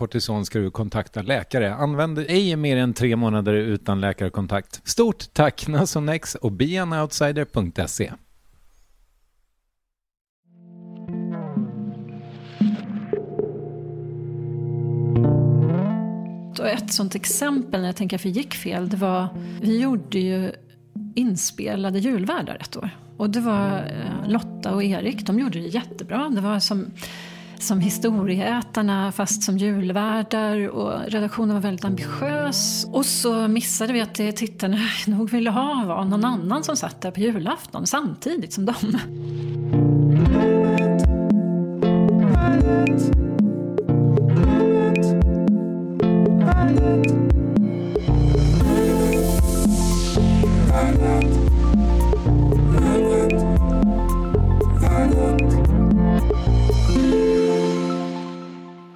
[0.00, 1.74] kortison ska du kontakta läkare.
[1.74, 4.88] Använd ej mer än tre månader utan läkarkontakt.
[4.88, 8.12] Stort tack Nasonex och beanoutsider.se.
[16.70, 19.28] ett sånt exempel när jag tänker att vi gick fel, det var,
[19.60, 20.52] vi gjorde ju
[21.14, 22.90] inspelade julvärdar ett år.
[23.16, 26.28] Och det var eh, Lotta och Erik, de gjorde det jättebra.
[26.28, 26.86] Det var som
[27.62, 32.86] som historieätarna fast som julvärdar och redaktionen var väldigt ambitiös.
[32.92, 37.00] Och så missade vi att det tittarna nog ville ha var någon annan som satt
[37.00, 38.98] där på julafton samtidigt som dem.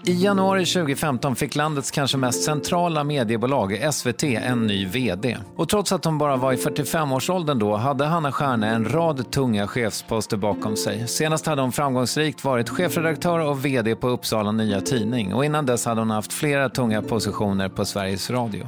[0.06, 5.36] I januari 2015 fick landets kanske mest centrala mediebolag, SVT, en ny VD.
[5.56, 9.66] Och trots att hon bara var i 45-årsåldern då hade Hanna Stjärne en rad tunga
[9.66, 11.08] chefsposter bakom sig.
[11.08, 15.84] Senast hade hon framgångsrikt varit chefredaktör och VD på Uppsala Nya Tidning och innan dess
[15.84, 18.66] hade hon haft flera tunga positioner på Sveriges Radio.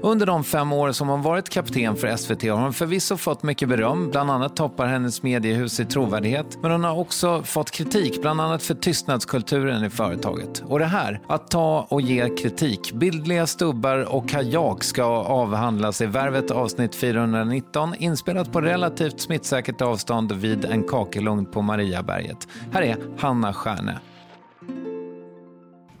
[0.00, 3.68] Under de fem år som hon varit kapten för SVT har hon förvisso fått mycket
[3.68, 8.40] beröm, bland annat toppar hennes mediehus i trovärdighet, men hon har också fått kritik, bland
[8.40, 10.57] annat för tystnadskulturen i företaget.
[10.66, 16.06] Och det här, att ta och ge kritik, bildliga stubbar och kajak ska avhandlas i
[16.06, 22.48] Värvet avsnitt 419, inspelat på relativt smittsäkert avstånd vid en kakelugn på Mariaberget.
[22.72, 23.98] Här är Hanna Stjärne.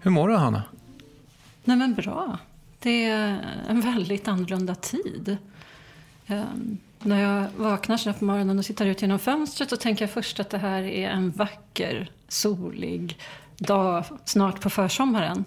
[0.00, 0.62] Hur mår du Hanna?
[1.64, 2.38] Nej men bra.
[2.78, 3.38] Det är
[3.68, 5.36] en väldigt annorlunda tid.
[6.26, 10.10] Um, när jag vaknar så på morgonen och tittar ut genom fönstret så tänker jag
[10.10, 13.18] först att det här är en vacker, solig
[13.58, 15.44] dag snart på försommaren.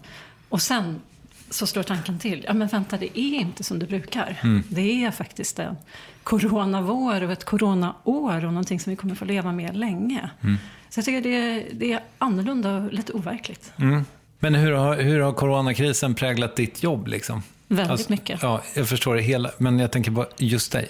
[0.50, 1.02] Och sen
[1.50, 2.46] så slår tanken till.
[2.48, 4.40] Ja men vänta, det är inte som det brukar.
[4.44, 4.64] Mm.
[4.70, 5.78] Det är faktiskt en
[6.24, 10.30] coronavår och ett coronaår och någonting som vi kommer få leva med länge.
[10.42, 10.58] Mm.
[10.90, 13.74] Så jag tycker det är, det är annorlunda och lite overkligt.
[13.78, 14.06] Mm.
[14.40, 17.08] Men hur har, hur har coronakrisen präglat ditt jobb?
[17.08, 17.44] Liksom?
[17.68, 18.44] Väldigt alltså, mycket.
[18.44, 20.90] Ja, jag förstår det hela, men jag tänker på just dig.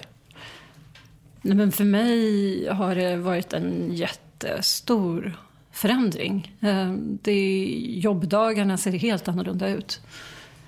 [1.41, 5.37] Nej, men för mig har det varit en jättestor
[5.71, 6.55] förändring.
[6.59, 6.91] Eh,
[7.21, 10.01] det, jobbdagarna ser helt annorlunda ut.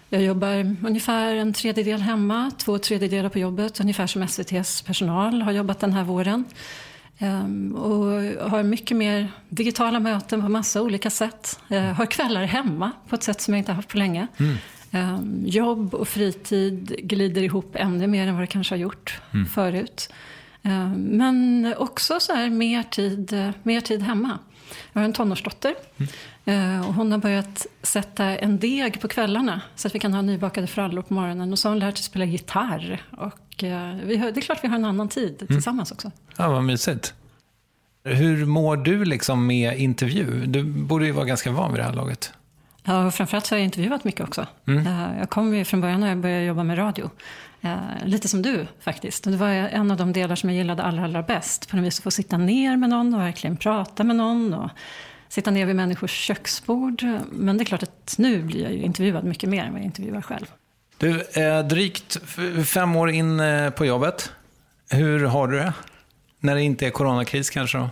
[0.09, 5.51] Jag jobbar ungefär en tredjedel hemma, två tredjedelar på jobbet, ungefär som SVTs personal har
[5.51, 6.45] jobbat den här våren.
[7.19, 11.59] Um, och har mycket mer digitala möten på massa olika sätt.
[11.71, 14.27] Uh, har kvällar hemma på ett sätt som jag inte haft på länge.
[14.37, 14.57] Mm.
[15.45, 19.45] Jobb och fritid glider ihop ännu mer än vad det kanske har gjort mm.
[19.45, 20.13] förut.
[20.95, 24.39] Men också så här mer tid, mer tid hemma.
[24.93, 25.75] Jag har en tonårsdotter.
[25.97, 26.79] Mm.
[26.79, 30.21] Uh, och hon har börjat sätta en deg på kvällarna så att vi kan ha
[30.21, 31.51] nybakade frallor på morgonen.
[31.51, 33.01] Och så har hon lärt sig spela gitarr.
[33.17, 35.47] Och och eh, vi har, det är klart vi har en annan tid mm.
[35.47, 36.11] tillsammans också.
[36.37, 37.13] Ja, vad mysigt.
[38.03, 40.45] Hur mår du liksom med intervju?
[40.45, 42.33] Du borde ju vara ganska van vid det här laget.
[42.83, 44.47] Ja, framförallt så har jag intervjuat mycket också.
[44.67, 44.87] Mm.
[44.87, 47.09] Eh, jag kom ju från början när jag började jobba med radio.
[47.63, 49.23] Eh, lite som du faktiskt.
[49.23, 51.69] Det var en av de delar som jag gillade allra, allra bäst.
[51.69, 54.53] På något vis att få sitta ner med någon och verkligen prata med någon.
[54.53, 54.69] Och
[55.29, 57.03] sitta ner vid människors köksbord.
[57.31, 59.85] Men det är klart att nu blir jag ju intervjuad mycket mer än vad jag
[59.85, 60.45] intervjuar själv.
[60.97, 62.17] Du, är drygt
[62.65, 64.31] fem år in eh, på jobbet.
[64.89, 65.73] Hur har du det?
[66.39, 67.89] När det inte är coronakris kanske då?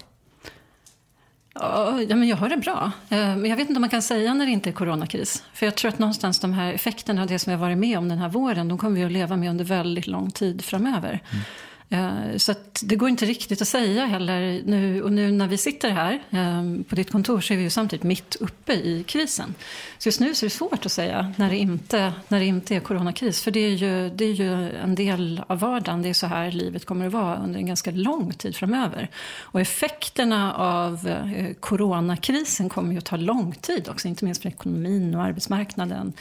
[2.09, 2.91] Ja, men jag har det bra.
[3.09, 5.43] Eh, men jag vet inte om man kan säga när det inte är coronakris.
[5.53, 7.97] För jag tror att någonstans de här effekterna av det som vi har varit med
[7.97, 11.09] om den här våren, de kommer vi att leva med under väldigt lång tid framöver.
[11.09, 11.43] Mm.
[11.91, 14.61] Eh, så det går inte riktigt att säga heller.
[14.65, 17.69] Nu, och nu när vi sitter här eh, på ditt kontor så är vi ju
[17.69, 19.55] samtidigt mitt uppe i krisen.
[19.97, 22.75] Så just nu så är det svårt att säga när det inte, när det inte
[22.75, 23.41] är coronakris.
[23.41, 26.01] För det är, ju, det är ju en del av vardagen.
[26.01, 29.09] Det är så här livet kommer att vara under en ganska lång tid framöver.
[29.39, 34.07] Och effekterna av eh, coronakrisen kommer ju att ta lång tid också.
[34.07, 36.13] Inte minst för ekonomin och arbetsmarknaden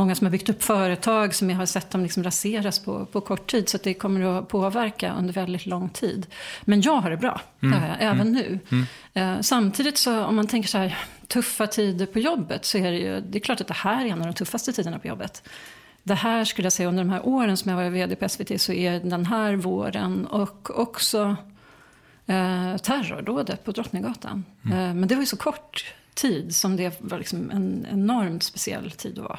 [0.00, 3.20] många som har byggt upp företag som jag har sett dem liksom raseras på, på
[3.20, 3.68] kort tid.
[3.68, 6.26] Så det kommer att påverka under väldigt lång tid.
[6.64, 7.80] Men jag har det bra, mm.
[7.80, 8.32] det jag, även mm.
[8.32, 8.58] nu.
[8.70, 8.86] Mm.
[9.14, 10.98] Eh, samtidigt så om man tänker så här,
[11.28, 14.08] tuffa tider på jobbet så är det ju, det är klart att det här är
[14.08, 15.48] en av de tuffaste tiderna på jobbet.
[16.02, 18.60] Det här skulle jag säga under de här åren som jag var vd på SVT
[18.60, 21.36] så är den här våren och också
[22.26, 24.44] eh, terrordådet på Drottninggatan.
[24.64, 24.78] Mm.
[24.78, 28.90] Eh, men det var ju så kort tid som det var liksom en enormt speciell
[28.90, 29.38] tid att vara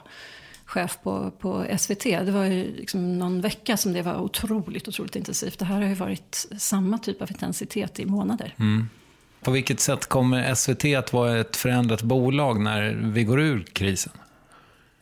[0.72, 2.04] chef på, på SVT.
[2.04, 5.60] Det var ju liksom någon vecka som det var otroligt, otroligt intensivt.
[5.60, 8.56] Det här har ju varit samma typ av intensitet i månader.
[8.60, 8.90] Mm.
[9.42, 14.14] På vilket sätt kommer SVT att vara ett förändrat bolag när vi går ur krisen?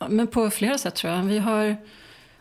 [0.08, 1.22] Men på flera sätt tror jag.
[1.22, 1.76] Vi har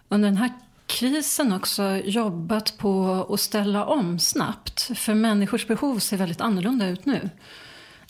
[0.09, 0.51] under den här
[0.85, 4.91] krisen också jobbat på att ställa om snabbt.
[4.95, 7.29] För människors behov ser väldigt annorlunda ut nu.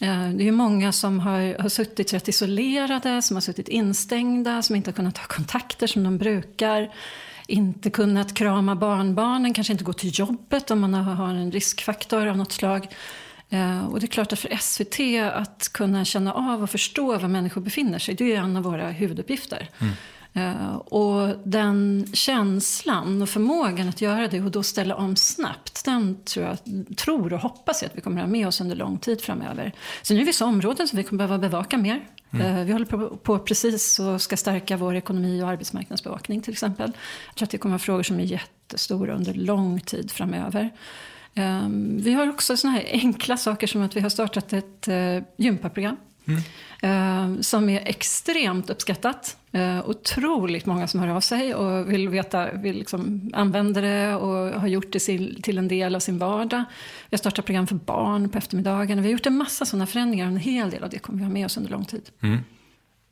[0.01, 4.75] Eh, det är många som har, har suttit rätt isolerade, som har suttit instängda, som
[4.75, 6.93] inte har kunnat ha kontakter som de brukar.
[7.47, 12.37] Inte kunnat krama barnbarnen, kanske inte gå till jobbet om man har en riskfaktor av
[12.37, 12.87] något slag.
[13.49, 14.99] Eh, och det är klart att för SVT
[15.33, 18.89] att kunna känna av och förstå var människor befinner sig, det är en av våra
[18.89, 19.69] huvuduppgifter.
[19.79, 19.93] Mm.
[20.37, 26.23] Uh, och den känslan och förmågan att göra det och då ställa om snabbt, den
[26.23, 26.57] tror jag,
[26.97, 29.73] tror och hoppas jag att vi kommer att ha med oss under lång tid framöver.
[30.01, 32.07] Sen är det vissa områden som vi kommer behöva bevaka mer.
[32.31, 32.57] Mm.
[32.57, 36.91] Uh, vi håller på, precis och ska stärka vår ekonomi och arbetsmarknadsbevakning till exempel.
[37.27, 40.69] Jag tror att det kommer att vara frågor som är jättestora under lång tid framöver.
[41.35, 45.23] Um, vi har också såna här enkla saker som att vi har startat ett uh,
[45.37, 45.97] gympaprogram
[46.81, 47.43] Mm.
[47.43, 49.37] som är extremt uppskattat.
[49.51, 54.61] Eh, otroligt många som hör av sig och vill veta, vill liksom använda det och
[54.61, 56.63] har gjort det till, en del av sin vardag.
[57.09, 59.01] Vi har startat program för barn på eftermiddagen.
[59.01, 61.25] Vi har gjort en massa sådana förändringar och en hel del av det kommer vi
[61.25, 62.09] ha med oss under lång tid.
[62.21, 62.39] Mm.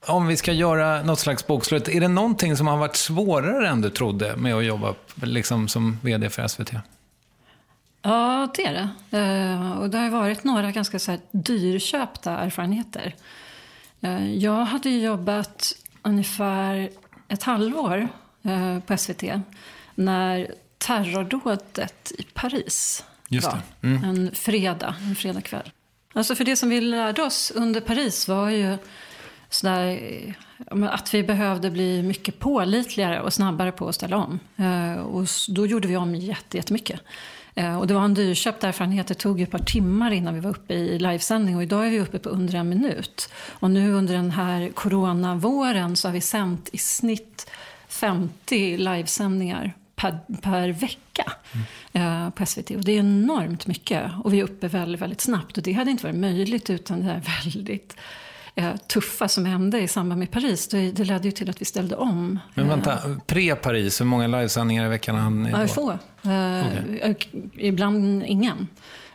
[0.06, 3.82] Om vi ska göra något slags bokslut, är det någonting som har varit svårare än
[3.82, 6.72] du trodde med att jobba liksom, som vd för SVT?
[8.08, 9.18] Ja, det är det.
[9.18, 13.16] Eh, och det har varit några ganska så här dyrköpta erfarenheter.
[14.02, 16.90] Eh, jag hade jobbat ungefär
[17.28, 18.08] ett halvår
[18.44, 19.24] eh, på SVT
[19.96, 23.60] när terrordådet i Paris Just var.
[23.82, 24.04] Mm.
[24.04, 25.72] En fredag, en fredagkväll.
[26.14, 28.78] Alltså för det som vi lärde oss under Paris var ju
[29.50, 30.36] sådär,
[30.90, 34.40] att vi behövde bli mycket pålitligare och snabbare på att ställa om.
[35.06, 37.02] Och då gjorde vi om jättemycket.
[37.80, 39.08] Och det var en dyrköpt erfarenhet.
[39.08, 41.56] Det tog ett par timmar innan vi var uppe i livesändning.
[41.56, 43.30] Och idag är vi uppe på under en minut.
[43.50, 47.50] Och nu under den här coronavåren så har vi sänt i snitt
[47.88, 51.34] 50 livesändningar per, per vecka
[51.94, 52.32] mm.
[52.32, 52.72] på SVT.
[52.72, 54.12] Och det är enormt mycket.
[54.24, 55.58] Och vi är uppe väldigt, väldigt snabbt.
[55.58, 57.98] Och det hade inte varit möjligt utan det här väldigt
[58.88, 60.68] tuffa som hände i samband med Paris.
[60.68, 62.40] Det, det ledde ju till att vi ställde om.
[62.54, 65.68] Men vänta, pre-Paris, hur många livesändningar i veckan hann ni då?
[65.68, 65.98] Få.
[66.22, 67.16] Okay.
[67.56, 68.68] Ibland ingen.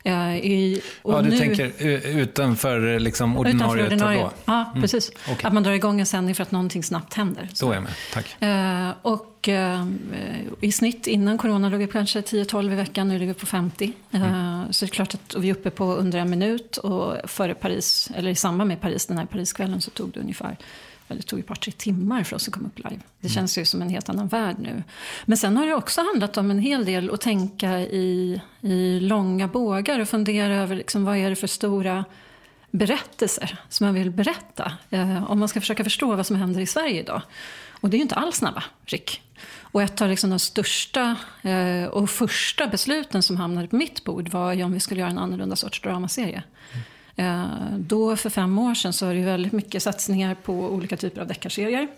[0.05, 4.23] I, ja, du nu, tänker utanför liksom ordinarie, utanför ordinarie.
[4.23, 4.37] tablå?
[4.45, 4.83] Ja, mm.
[4.83, 5.11] precis.
[5.11, 5.37] Okay.
[5.43, 7.49] Att man drar igång en sändning för att någonting snabbt händer.
[7.53, 8.37] Så är jag med, tack.
[9.03, 9.49] och
[10.61, 13.93] i snitt innan corona låg vi kanske 10-12 i veckan, nu ligger vi på 50.
[14.11, 14.73] Mm.
[14.73, 18.11] så det är klart att vi är uppe på under en minut och före Paris,
[18.15, 20.57] eller i samband med Paris, den här Pariskvällen så tog det ungefär
[21.09, 23.01] det tog ett par, tre timmar för oss att komma upp live.
[23.21, 23.35] Det mm.
[23.35, 24.83] känns ju som en helt annan värld nu.
[25.25, 29.49] Men sen har det också handlat om en hel del att tänka i, i långa
[29.49, 32.05] bågar och fundera över liksom, vad är det för stora
[32.71, 34.73] berättelser som man vill berätta.
[34.91, 37.23] Eh, om man ska försöka förstå vad som händer i Sverige idag.
[37.81, 39.23] Och det är ju inte alls snabba ryck.
[39.61, 44.29] Och ett av liksom de största eh, och första besluten som hamnade på mitt bord
[44.29, 46.43] var ju om vi skulle göra en annorlunda sorts dramaserie.
[46.73, 46.85] Mm.
[47.17, 51.21] Eh, då för fem år sedan så var det väldigt mycket satsningar på olika typer
[51.21, 51.89] av deckarserier.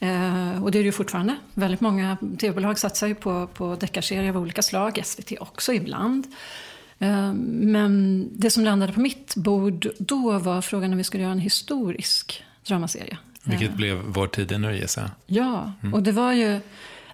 [0.00, 1.36] Eh, och det är det ju fortfarande.
[1.54, 6.26] Väldigt många tv-bolag satsar ju på, på deckarserier av olika slag, SVT också ibland.
[6.98, 11.32] Eh, men det som landade på mitt bord då var frågan om vi skulle göra
[11.32, 13.18] en historisk dramaserie.
[13.44, 15.94] Vilket blev Vår tid är nu gissar Ja, mm.
[15.94, 16.60] och det var ju,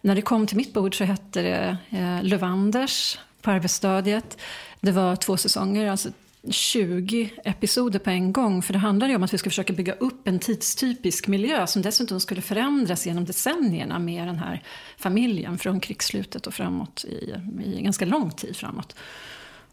[0.00, 1.76] när det kom till mitt bord så hette det
[2.22, 4.38] Lövanders på arbetsstadiet.
[4.80, 6.08] Det var två säsonger, alltså
[6.50, 8.62] 20 episoder på en gång.
[8.62, 11.82] För det handlar ju om att vi ska försöka bygga upp en tidstypisk miljö som
[11.82, 14.62] dessutom skulle förändras genom decennierna med den här
[14.96, 18.96] familjen från krigsslutet och framåt i, i ganska lång tid framåt.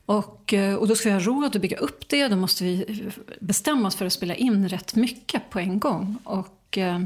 [0.05, 2.27] Och, eh, och då ska vi ha råd att bygga upp det.
[2.27, 3.03] Då måste vi
[3.39, 6.17] bestämma oss för att spela in rätt mycket på en gång.
[6.23, 6.99] Och Eh,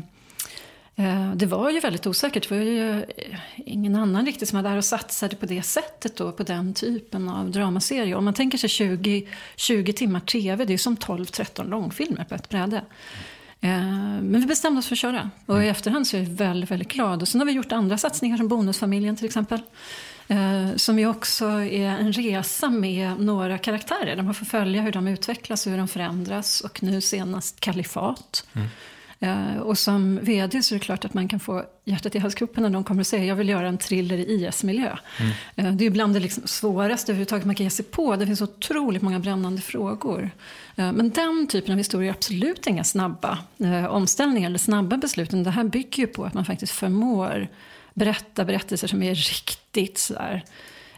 [1.35, 2.49] det var ju väldigt osäkert.
[2.49, 6.15] Det var ju eh, ingen annan riktigt som var där och satsade på det sättet
[6.15, 8.15] då, på den typen av dramaserie.
[8.15, 12.49] Om man tänker sig 20, 20 timmar tv, det är som 12-13 långfilmer på ett
[12.49, 12.77] bräde.
[13.61, 13.69] Eh,
[14.21, 15.29] men vi bestämde oss för att köra.
[15.45, 15.71] Och i mm.
[15.71, 17.21] efterhand så är jag väldigt, väldigt glad.
[17.21, 19.59] Och sen har vi gjort andra satsningar som Bonusfamiljen till exempel.
[20.75, 24.15] Som ju också är en resa med några karaktärer.
[24.15, 26.61] Där man får följa hur de utvecklas och hur de förändras.
[26.61, 28.45] Och nu senast Kalifat.
[28.53, 28.67] Mm.
[29.21, 32.63] Eh, och som vd så är det klart att man kan få hjärtat i halsgropen
[32.63, 34.97] när de kommer och säger jag vill göra en thriller i IS-miljö.
[35.19, 35.31] Mm.
[35.55, 38.15] Eh, det är bland det liksom svåraste överhuvudtaget man kan ge sig på.
[38.15, 40.31] Det finns otroligt många brännande frågor.
[40.75, 43.37] Eh, men den typen av historier är absolut inga snabba
[43.89, 45.29] omställningar eller snabba beslut.
[45.31, 47.47] Det här bygger ju på att man faktiskt förmår
[47.93, 50.43] berätta berättelser som är riktigt sådär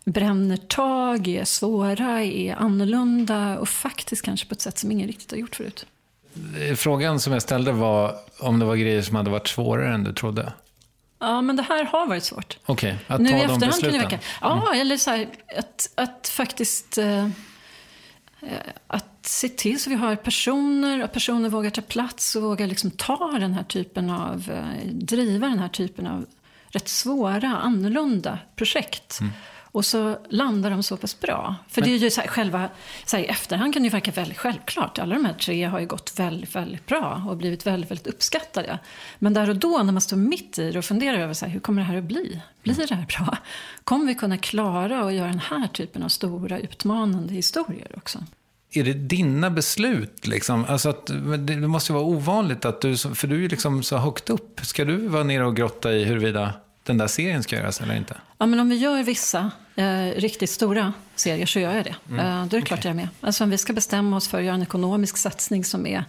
[0.05, 5.31] bränner tag, är svåra, är annorlunda och faktiskt kanske på ett sätt som ingen riktigt
[5.31, 5.85] har gjort förut.
[6.75, 10.13] Frågan som jag ställde var om det var grejer som hade varit svårare än du
[10.13, 10.53] trodde.
[11.19, 12.57] Ja, men det här har varit svårt.
[12.65, 14.09] Okej, okay, att nu ta de besluten?
[14.09, 14.81] Kan ja, mm.
[14.81, 16.97] eller så här, att, att faktiskt...
[16.97, 17.27] Eh,
[18.87, 22.91] att se till så vi har personer och personer vågar ta plats och vågar liksom
[22.91, 26.25] ta den här typen av, eh, driva den här typen av
[26.69, 29.19] rätt svåra, annorlunda projekt.
[29.19, 29.33] Mm.
[29.71, 31.55] Och så landar de så pass bra.
[31.69, 31.89] För Men...
[31.89, 32.69] det är ju så här, själva,
[33.05, 34.99] så här, i efterhand kan det ju verka väldigt självklart.
[34.99, 38.79] Alla de här tre har ju gått väldigt, väldigt bra och blivit väldigt, väldigt uppskattade.
[39.19, 41.53] Men där och då när man står mitt i det och funderar över så här,
[41.53, 42.41] hur kommer det här att bli?
[42.63, 43.37] Blir det här bra?
[43.83, 48.19] Kommer vi kunna klara att göra den här typen av stora utmanande historier också?
[48.73, 50.27] Är det dina beslut?
[50.27, 50.65] Liksom?
[50.67, 51.07] Alltså att,
[51.39, 54.59] det måste ju vara ovanligt att du, för du är ju liksom så högt upp.
[54.63, 58.17] Ska du vara nere och grotta i huruvida den där serien ska göras eller inte?
[58.37, 61.95] Ja, men om vi gör vissa eh, riktigt stora serier så gör jag det.
[62.09, 62.25] Mm.
[62.25, 62.89] Eh, då är det klart okay.
[62.89, 63.09] jag är med.
[63.21, 66.03] Alltså om vi ska bestämma oss för att göra en ekonomisk satsning som är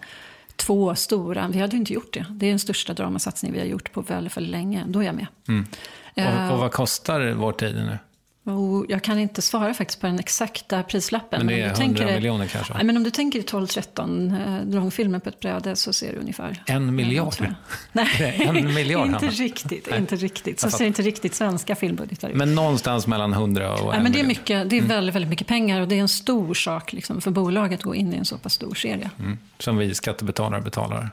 [0.56, 2.26] två stora, vi hade ju inte gjort det.
[2.30, 4.84] Det är den största dramasatsning vi har gjort på väldigt, väldigt länge.
[4.86, 5.26] Då är jag med.
[5.48, 5.66] Mm.
[6.14, 7.98] Och, och, vad kostar vår tid nu?
[8.44, 11.46] Och jag kan inte svara faktiskt på den exakta prislappen.
[11.46, 12.74] Men det är men 100 miljoner kanske?
[12.74, 16.62] Nej, men om du tänker 12-13 eh, långfilmer på ett bräde så ser du ungefär...
[16.66, 17.34] En miljard?
[17.92, 19.88] Nej, en miljard, inte riktigt.
[19.90, 19.98] Nej.
[19.98, 20.60] Inte riktigt.
[20.60, 22.36] Så ser inte riktigt svenska filmbudgetar ut.
[22.36, 24.88] Men någonstans mellan 100 och Nej, men det är, mycket, det är mm.
[24.88, 27.94] väldigt, väldigt mycket pengar och det är en stor sak liksom, för bolaget att gå
[27.94, 29.10] in i en så pass stor serie.
[29.18, 29.38] Mm.
[29.58, 31.10] Som vi skattebetalare betalar?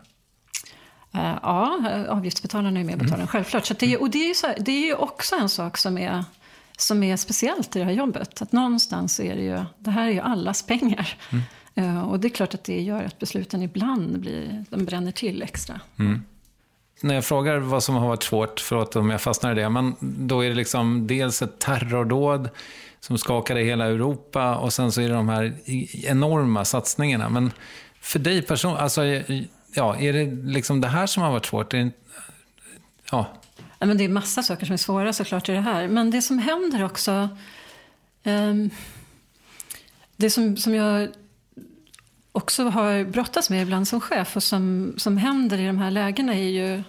[1.15, 3.27] Uh, ja, avgiftsbetalarna är med och betalar mm.
[3.27, 3.65] självklart.
[3.65, 6.23] Så det, och det är, ju så, det är ju också en sak som är
[6.81, 8.41] som är speciellt i det här jobbet.
[8.41, 11.17] Att någonstans är det ju, det här är ju allas pengar.
[11.31, 11.43] Mm.
[11.77, 15.41] Uh, och det är klart att det gör att besluten ibland blir, de bränner till
[15.41, 15.79] extra.
[15.99, 16.23] Mm.
[17.01, 19.95] När jag frågar vad som har varit svårt, förlåt om jag fastnar i det, men
[19.99, 22.49] då är det liksom dels ett terrordåd
[22.99, 25.53] som skakade hela Europa och sen så är det de här
[26.05, 27.29] enorma satsningarna.
[27.29, 27.51] Men
[28.01, 29.03] för dig personligen, alltså,
[29.75, 31.73] ja, är det liksom det här som har varit svårt?
[31.73, 31.91] Är det,
[33.11, 33.27] ja,
[33.79, 35.87] Ja, men det är massa saker som är svåra såklart i det här.
[35.87, 37.29] Men det som händer också...
[38.23, 38.69] Um,
[40.15, 41.09] det som, som jag
[42.31, 46.33] också har brottats med ibland som chef och som, som händer i de här lägena
[46.33, 46.83] är ju...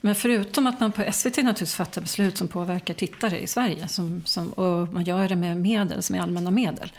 [0.00, 4.22] Men förutom att man på SVT naturligtvis fattar beslut som påverkar tittare i Sverige som,
[4.24, 6.92] som, och man gör det med medel som är allmänna medel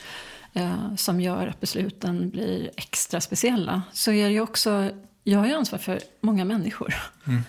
[0.53, 4.91] eh, som gör att besluten blir extra speciella så är det ju också...
[5.23, 6.95] Jag har ansvar för många människor.
[7.27, 7.43] Mm.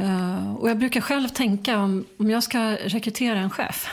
[0.00, 3.88] Uh, och jag brukar själv tänka om, om jag ska rekrytera en chef.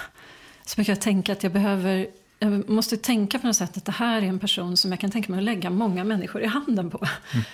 [0.65, 2.07] Så brukar jag tänka att jag behöver
[2.39, 5.11] jag måste tänka på något sätt att det här är en person som jag kan
[5.11, 7.07] tänka mig att lägga många människor i handen på.
[7.33, 7.45] Mm.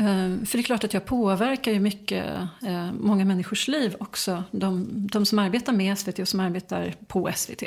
[0.00, 2.24] Uh, för det är klart att jag påverkar ju mycket
[2.62, 4.44] uh, många människors liv också.
[4.50, 7.62] De, de, som arbetar med SVT och som arbetar på SVT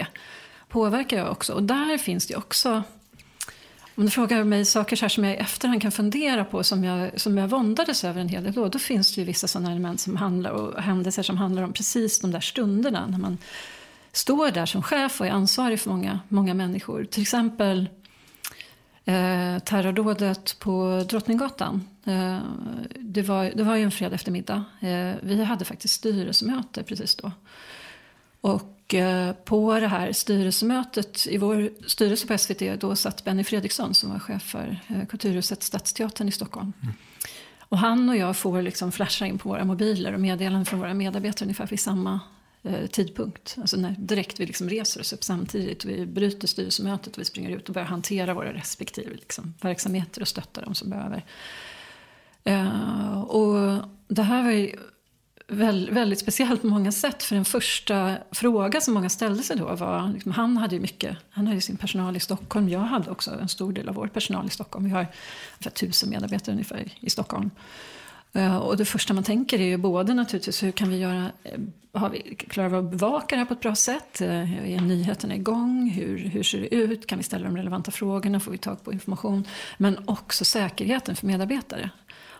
[0.70, 1.54] påverkar jag också.
[1.54, 2.84] Och där finns det också
[3.96, 6.84] om du frågar mig saker så här som jag i efterhand kan fundera på som
[6.84, 9.72] jag, som jag våndades över en hel del då, då finns det ju vissa sådana
[9.72, 13.38] element som handlar, och händelser som handlar om precis de där stunderna när man
[14.12, 17.06] står där som chef och är ansvarig för många, många människor.
[17.06, 17.90] Till exempel
[19.06, 21.88] eh, terrordådet på Drottninggatan.
[22.06, 22.38] Eh,
[23.00, 24.64] det, var, det var ju en fredag eftermiddag.
[24.80, 27.32] Eh, vi hade faktiskt styrelsemöte precis då.
[28.42, 33.94] Och Eh, på det här styrelsemötet i vår styrelse på SVT då satt Benny Fredriksson
[33.94, 36.74] som var chef för eh, Kulturhuset Stadsteatern i Stockholm.
[36.82, 36.94] Mm.
[37.60, 40.94] Och han och jag får liksom flasha in på våra mobiler och meddelanden från våra
[40.94, 42.20] medarbetare ungefär vid samma
[42.64, 43.58] eh, tidpunkt.
[43.62, 45.86] Alltså när direkt vi liksom reser oss upp samtidigt.
[45.86, 50.28] Vi bryter styrelsemötet och vi springer ut och börjar hantera våra respektive liksom, verksamheter och
[50.28, 51.26] stötta dem som behöver.
[52.44, 54.76] Eh, och det här var ju
[55.92, 57.24] väldigt speciellt på många sätt.
[57.24, 61.18] För den första fråga som många ställde sig då var, liksom, han hade ju mycket,
[61.30, 62.70] han hade sin personal i Stockholm.
[62.70, 64.86] Jag hade också en stor del av vår personal i Stockholm.
[64.86, 65.08] Vi har
[65.54, 67.52] ungefär tusen medarbetare ungefär i Stockholm.
[68.34, 71.60] Eh, och det första man tänker är ju både naturligtvis hur kan vi göra, eh,
[71.94, 74.22] har vi, klarar vi att bevaka det här på ett bra sätt?
[74.22, 75.90] Eh, är nyheterna igång?
[75.90, 77.08] Hur, hur ser det ut?
[77.08, 78.40] Kan vi ställa de relevanta frågorna?
[78.40, 79.48] Får vi tag på information?
[79.78, 81.90] Men också säkerheten för medarbetare.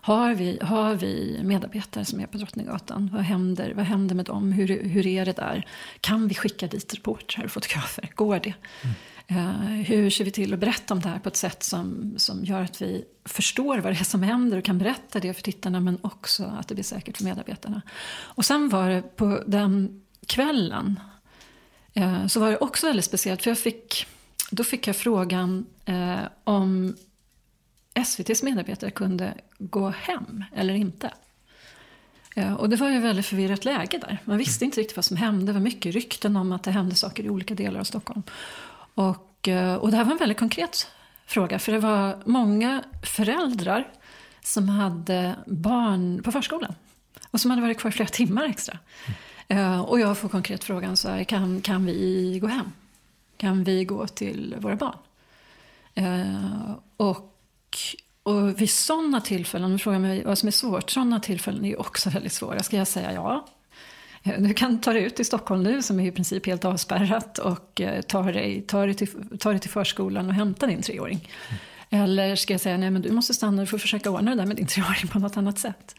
[0.04, 3.10] Har vi, har vi medarbetare som är på Drottninggatan?
[3.14, 4.52] Vad händer, vad händer med dem?
[4.52, 5.68] Hur, hur är det där?
[6.02, 8.10] Kan vi skicka dit reportrar och fotografer?
[8.16, 8.54] Går det?
[8.82, 8.96] Mm.
[9.32, 12.46] Uh, hur ser vi till att berätta om det här på ett sätt som, som
[12.46, 15.80] gör att vi förstår vad det är som händer och kan berätta det för tittarna
[15.80, 17.82] men också att det blir säkert för medarbetarna.
[18.12, 21.00] Och sen var det på den kvällen
[21.98, 24.08] uh, så var det också väldigt speciellt för jag fick,
[24.52, 26.96] då fick jag frågan uh, om
[27.94, 31.12] SVTs medarbetare kunde gå hem eller inte.
[32.36, 34.18] Eh, och det var ju ett väldigt förvirrat läge där.
[34.26, 35.46] Man visste inte riktigt vad som hände.
[35.46, 38.24] Det var mycket rykten om att det hände saker i olika delar av Stockholm.
[38.96, 40.88] Och, eh, och det här var en väldigt konkret
[41.26, 41.60] fråga.
[41.60, 43.88] För det var många föräldrar
[44.42, 46.76] som hade barn på förskolan.
[47.32, 48.80] Och som hade varit kvar flera timmar extra.
[49.48, 52.72] Eh, och jag får konkret frågan så här, kan, kan vi gå hem?
[53.38, 54.98] Kan vi gå till våra barn?
[56.98, 57.31] Och
[58.24, 61.76] och vid sådana tillfällen, du frågar mig vad som är svårt, sådana tillfällen är ju
[61.76, 62.64] också väldigt svåra.
[62.64, 63.48] Ska jag säga ja?
[64.24, 67.82] Du kan ta dig ut i Stockholm nu som är i princip helt avspärrat och
[67.82, 71.30] eh, ta dig, ta dig, till, ta dig till förskolan och hämta din treåring.
[71.90, 72.04] Mm.
[72.04, 74.46] Eller ska jag säga nej men du måste stanna och få försöka ordna det där
[74.46, 75.96] med din treåring på något annat sätt.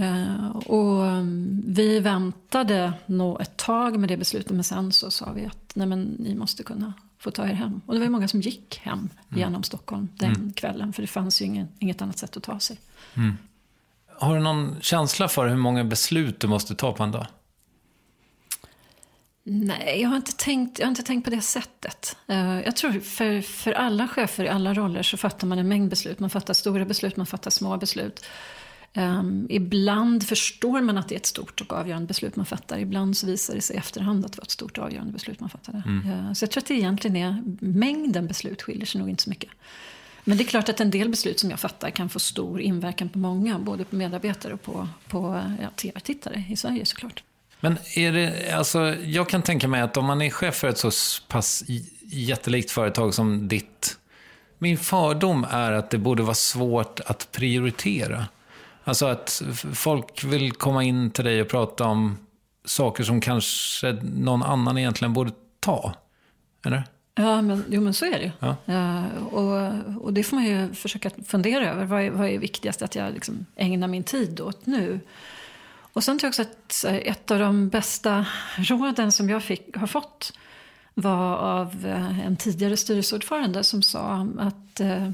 [0.00, 5.32] Uh, och um, vi väntade nog ett tag med det beslutet men sen så sa
[5.32, 7.80] vi att nej men ni måste kunna få ta er hem.
[7.86, 9.10] Och det var många som gick hem mm.
[9.40, 10.52] genom Stockholm den mm.
[10.52, 10.92] kvällen.
[10.92, 12.78] För det fanns ju ingen, inget annat sätt att ta sig.
[13.14, 13.36] Mm.
[14.06, 17.26] Har du någon känsla för hur många beslut du måste ta på en dag?
[19.50, 22.16] Nej, jag har inte tänkt, jag har inte tänkt på det sättet.
[22.30, 25.90] Uh, jag tror för, för alla chefer i alla roller så fattar man en mängd
[25.90, 26.18] beslut.
[26.18, 28.24] Man fattar stora beslut, man fattar små beslut.
[28.94, 32.78] Um, ibland förstår man att det är ett stort och avgörande beslut man fattar.
[32.78, 35.40] Ibland så visar det sig i efterhand att det var ett stort och avgörande beslut
[35.40, 35.82] man fattade.
[35.86, 36.10] Mm.
[36.10, 39.30] Uh, så jag tror att det egentligen är, mängden beslut skiljer sig nog inte så
[39.30, 39.50] mycket.
[40.24, 43.08] Men det är klart att en del beslut som jag fattar kan få stor inverkan
[43.08, 43.58] på många.
[43.58, 47.22] Både på medarbetare och på, på ja, tv-tittare i Sverige såklart.
[47.60, 50.78] Men är det, alltså, jag kan tänka mig att om man är chef för ett
[50.78, 50.90] så
[51.28, 51.64] pass
[52.02, 53.98] jättelikt företag som ditt.
[54.58, 58.26] Min fördom är att det borde vara svårt att prioritera.
[58.88, 59.42] Alltså att
[59.74, 62.16] folk vill komma in till dig och prata om
[62.64, 65.94] saker som kanske någon annan egentligen borde ta.
[66.64, 66.84] Eller?
[67.14, 68.30] Ja, men, jo, men så är det ju.
[68.38, 68.56] Ja.
[68.64, 69.04] ja.
[69.30, 69.72] och,
[70.04, 71.84] och det får man ju försöka fundera över.
[71.84, 75.00] Vad är, vad är viktigast att jag liksom ägnar min tid åt nu?
[75.92, 79.86] Och sen tror jag också att ett av de bästa råden som jag fick, har
[79.86, 80.32] fått
[80.94, 85.10] var av eh, en tidigare styrelseordförande som sa att eh,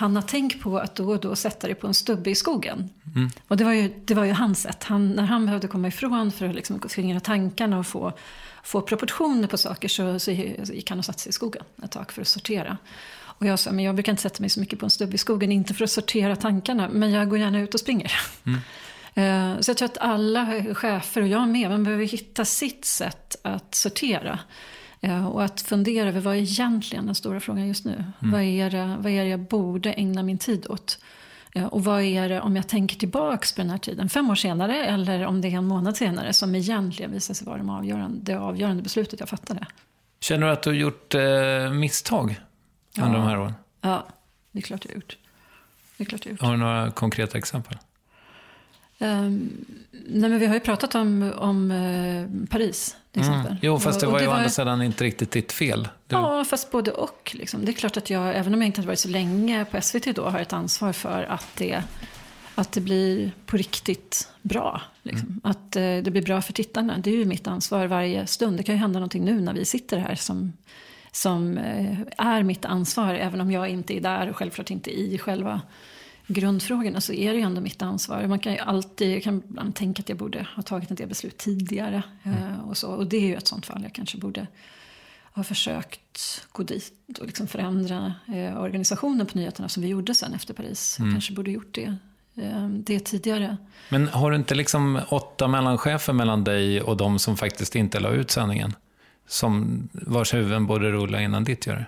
[0.00, 2.90] Hanna, tänk på att då och då sätta dig på en stubbe i skogen.
[3.16, 3.30] Mm.
[3.48, 4.84] Och det var ju, det var ju hans sätt.
[4.84, 8.12] Han, när han behövde komma ifrån för att liksom skingra tankarna och få,
[8.64, 12.12] få proportioner på saker så, så gick han och satte sig i skogen ett tag
[12.12, 12.76] för att sortera.
[13.22, 15.18] Och jag sa, men jag brukar inte sätta mig så mycket på en stubbe i
[15.18, 18.12] skogen, inte för att sortera tankarna, men jag går gärna ut och springer.
[18.46, 18.60] Mm.
[19.14, 23.36] Eh, så jag tror att alla chefer, och jag med, man behöver hitta sitt sätt
[23.42, 24.38] att sortera.
[25.00, 28.04] Eh, och att fundera över vad är egentligen den stora frågan just nu?
[28.20, 28.32] Mm.
[28.32, 30.98] Vad, är det, vad är det jag borde ägna min tid åt?
[31.54, 34.34] Eh, och vad är det, om jag tänker tillbaks på den här tiden, fem år
[34.34, 38.18] senare eller om det är en månad senare, som egentligen visar sig vara de avgörande,
[38.32, 39.66] det avgörande beslutet jag fattade?
[40.20, 42.40] Känner du att du har gjort eh, misstag
[42.98, 43.16] under ja.
[43.16, 43.54] de här åren?
[43.80, 44.06] Ja,
[44.52, 45.16] det är klart jag har gjort.
[45.96, 46.42] Det är klart jag har, gjort.
[46.42, 47.78] har du några konkreta exempel?
[49.02, 53.34] Um, nej men vi har ju pratat om, om uh, Paris till mm.
[53.34, 53.56] exempel.
[53.62, 55.88] Jo, fast det var ju å andra sidan inte riktigt ditt fel.
[56.06, 56.16] Du...
[56.16, 57.36] Ja, fast både och.
[57.38, 57.64] Liksom.
[57.64, 60.16] Det är klart att jag, även om jag inte hade varit så länge på SVT
[60.16, 61.82] då, har ett ansvar för att det,
[62.54, 64.82] att det blir på riktigt bra.
[65.02, 65.28] Liksom.
[65.28, 65.40] Mm.
[65.44, 66.98] Att uh, det blir bra för tittarna.
[66.98, 68.56] Det är ju mitt ansvar varje stund.
[68.56, 70.52] Det kan ju hända någonting nu när vi sitter här som,
[71.12, 73.14] som uh, är mitt ansvar.
[73.14, 75.60] Även om jag inte är där och självklart inte i själva
[76.32, 78.26] grundfrågorna så är det ju ändå mitt ansvar.
[78.26, 81.08] Man kan ju alltid, jag kan ibland tänka att jag borde ha tagit en del
[81.08, 82.02] beslut tidigare.
[82.22, 82.38] Mm.
[82.38, 83.82] Eh, och, så, och det är ju ett sånt fall.
[83.82, 84.46] Jag kanske borde
[85.32, 90.34] ha försökt gå dit och liksom förändra eh, organisationen på nyheterna som vi gjorde sen
[90.34, 90.98] efter Paris.
[90.98, 91.08] Mm.
[91.08, 91.96] Jag kanske borde gjort det,
[92.36, 93.56] eh, det tidigare.
[93.88, 98.10] Men har du inte liksom åtta mellanchefer mellan dig och de som faktiskt inte la
[98.10, 98.74] ut sändningen?
[99.28, 101.86] Som vars huvuden borde rulla innan ditt gör det?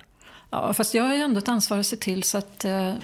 [0.50, 2.94] Ja, fast jag har ju ändå ett ansvar att se till så att eh,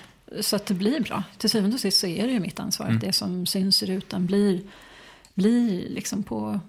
[0.40, 1.22] så att det blir bra.
[1.38, 2.86] Till syvende och sist så är det ju mitt ansvar.
[2.86, 2.96] Mm.
[2.96, 4.60] Att det som syns i rutan blir,
[5.34, 6.60] blir liksom på,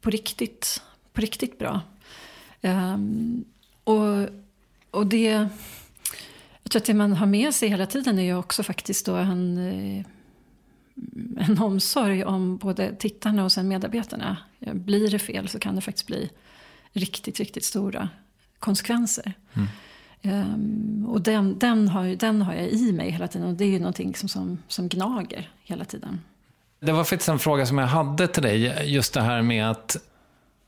[0.00, 1.80] på, riktigt, på riktigt bra.
[2.62, 3.44] Um,
[3.84, 4.28] och,
[4.90, 5.48] och det...
[6.62, 9.14] Jag tror att det man har med sig hela tiden är ju också faktiskt då
[9.14, 10.04] en, eh,
[11.48, 14.36] en omsorg om både tittarna och sen medarbetarna.
[14.58, 16.30] Blir det fel så kan det faktiskt bli
[16.92, 18.08] riktigt, riktigt stora
[18.58, 19.32] konsekvenser.
[19.54, 19.68] Mm.
[20.22, 23.68] Um, och den, den, har, den har jag i mig hela tiden och det är
[23.68, 26.20] ju någonting som, som, som gnager hela tiden.
[26.80, 29.96] Det var faktiskt en fråga som jag hade till dig, just det här med att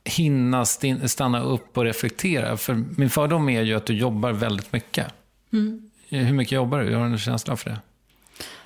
[0.03, 2.57] hinna stanna upp och reflektera.
[2.57, 5.07] För min fördom är ju att du jobbar väldigt mycket.
[5.53, 5.89] Mm.
[6.09, 6.95] Hur mycket jobbar du?
[6.95, 7.79] Har du en känsla för det?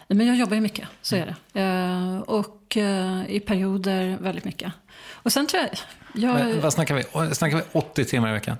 [0.07, 1.61] Men jag jobbar ju mycket, så är det.
[1.61, 4.73] Uh, och uh, i perioder väldigt mycket.
[5.11, 5.71] Och sen tror jag...
[6.13, 6.45] jag...
[6.45, 7.35] Men, vad snackar vi?
[7.35, 8.57] Snackar vi 80 timmar i veckan?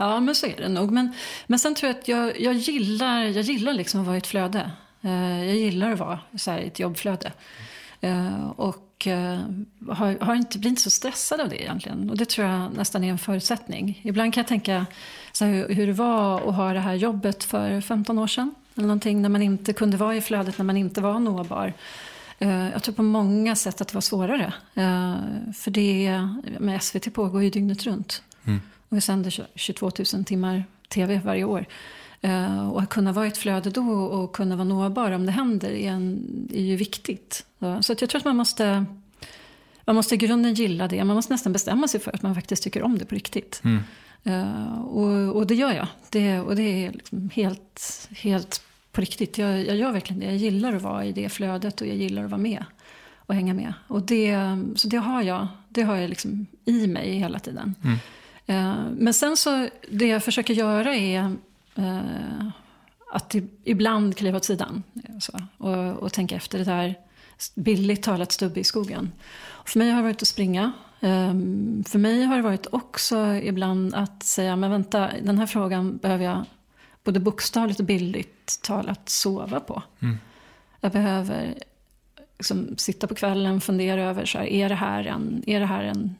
[0.00, 0.90] Ja, men så är det nog.
[0.90, 1.12] Men,
[1.46, 4.26] men sen tror jag att jag, jag, gillar, jag gillar liksom att vara i ett
[4.26, 4.70] flöde.
[5.02, 7.32] Eh, jag gillar att vara så här, i ett jobbflöde.
[8.00, 9.38] Eh, och eh,
[9.88, 12.10] har, har inte, blir inte så stressad av det egentligen.
[12.10, 14.00] Och det tror jag nästan är en förutsättning.
[14.02, 14.86] Ibland kan jag tänka
[15.32, 18.54] så här, hur det var att ha det här jobbet för 15 år sedan.
[18.74, 21.72] Eller någonting när man inte kunde vara i flödet, när man inte var nåbar.
[22.72, 24.52] Jag tror på många sätt att det var svårare.
[25.56, 26.20] För det
[26.58, 28.22] med SVT pågår ju dygnet runt.
[28.44, 28.60] Mm.
[28.90, 31.66] Och vi sänder 22 000 timmar tv varje år.
[32.24, 35.32] Uh, och att kunna vara i ett flöde då och kunna vara nåbar om det
[35.32, 37.46] händer är, en, är ju viktigt.
[37.80, 38.84] Så att jag tror att man måste,
[39.84, 41.04] man måste i grunden gilla det.
[41.04, 43.62] Man måste nästan bestämma sig för att man faktiskt tycker om det på riktigt.
[43.64, 43.80] Mm.
[44.26, 45.86] Uh, och, och, det gör jag.
[46.10, 49.38] Det, och det är liksom helt, helt på riktigt.
[49.38, 50.26] Jag, jag gör verkligen det.
[50.26, 52.64] Jag gillar att vara i det flödet och jag gillar att vara med
[53.16, 53.72] och hänga med.
[53.86, 54.36] Och det,
[54.76, 57.74] så det har jag, det har jag liksom i mig hela tiden.
[57.84, 57.98] Mm.
[58.50, 61.36] Eh, men sen så, det jag försöker göra är
[61.74, 62.48] eh,
[63.12, 63.34] att
[63.64, 64.82] ibland kliva åt sidan
[65.20, 66.94] så, och, och tänka efter det där
[67.54, 69.12] billigt talat stubbe i skogen.
[69.64, 70.72] För mig har det varit att springa.
[71.00, 75.96] Um, för mig har det varit också ibland att säga, men vänta, den här frågan
[75.96, 76.44] behöver jag
[77.04, 79.82] både bokstavligt och bildligt talat sova på.
[80.00, 80.18] Mm.
[80.80, 81.54] Jag behöver
[82.38, 85.66] liksom, sitta på kvällen och fundera över, så här, är det här en, är det
[85.66, 86.14] här en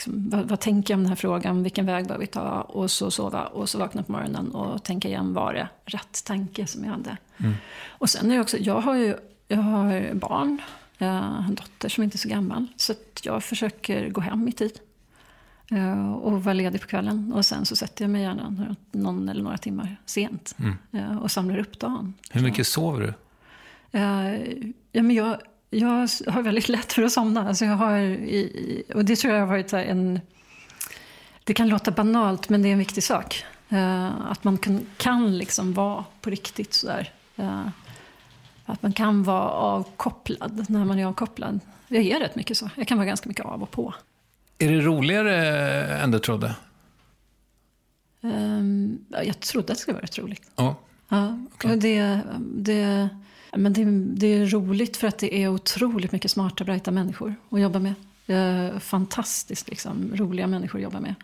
[0.00, 2.60] liksom, vad, vad, tänker jag om den här frågan, vilken väg bör vi ta?
[2.60, 6.66] Och så sova och så vakna på morgonen och tänka igen, var det rätt tanke
[6.66, 7.16] som jag hade?
[7.36, 7.54] Mm.
[7.88, 9.16] Och sen är det också, jag har ju
[9.48, 10.58] jag har barn,
[10.98, 12.66] jag har en dotter som inte är så gammal.
[12.76, 14.80] Så jag försöker gå hem i tid.
[15.70, 17.32] Eh, och vara ledig på kvällen.
[17.32, 20.56] Och sen så sätter jag mig gärna någon eller några timmar sent.
[20.58, 20.76] Mm.
[20.92, 22.14] Eh, och samlar upp dagen.
[22.30, 23.14] Hur mycket sover du?
[23.98, 24.54] Eh,
[24.92, 25.36] ja, men jag,
[25.70, 27.48] jag har väldigt lätt för att somna.
[27.48, 30.20] Alltså jag har, i, och det tror jag har varit en...
[31.44, 33.44] Det kan låta banalt, men det är en viktig sak.
[34.28, 37.12] Att man kan, kan liksom vara på riktigt sådär.
[38.64, 41.60] Att man kan vara avkopplad när man är avkopplad.
[41.88, 42.70] Jag är rätt mycket så.
[42.76, 43.94] Jag kan vara ganska mycket av och på.
[44.58, 45.36] Är det roligare
[45.98, 46.54] än du trodde?
[48.20, 50.50] Um, jag trodde att det skulle vara rätt roligt.
[50.56, 50.76] Ja.
[51.08, 51.38] ja.
[51.54, 51.76] Okay.
[51.76, 53.08] Det, det,
[53.56, 53.84] men det,
[54.20, 57.94] det, är roligt för att det är otroligt mycket smarta, brighta människor att jobba med.
[58.26, 61.14] Eh, fantastiskt liksom, roliga människor att jobba med.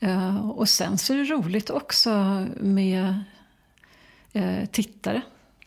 [0.00, 2.10] Eh, och sen så är det roligt också
[2.60, 3.18] med
[4.32, 5.22] eh, tittare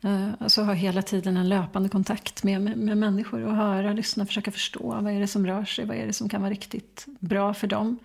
[0.06, 4.26] Eh, alltså ha hela tiden en löpande kontakt med, med, med, människor och höra, lyssna,
[4.26, 7.06] försöka förstå vad är det som rör sig, vad är det som kan vara riktigt
[7.20, 8.00] bra för dem.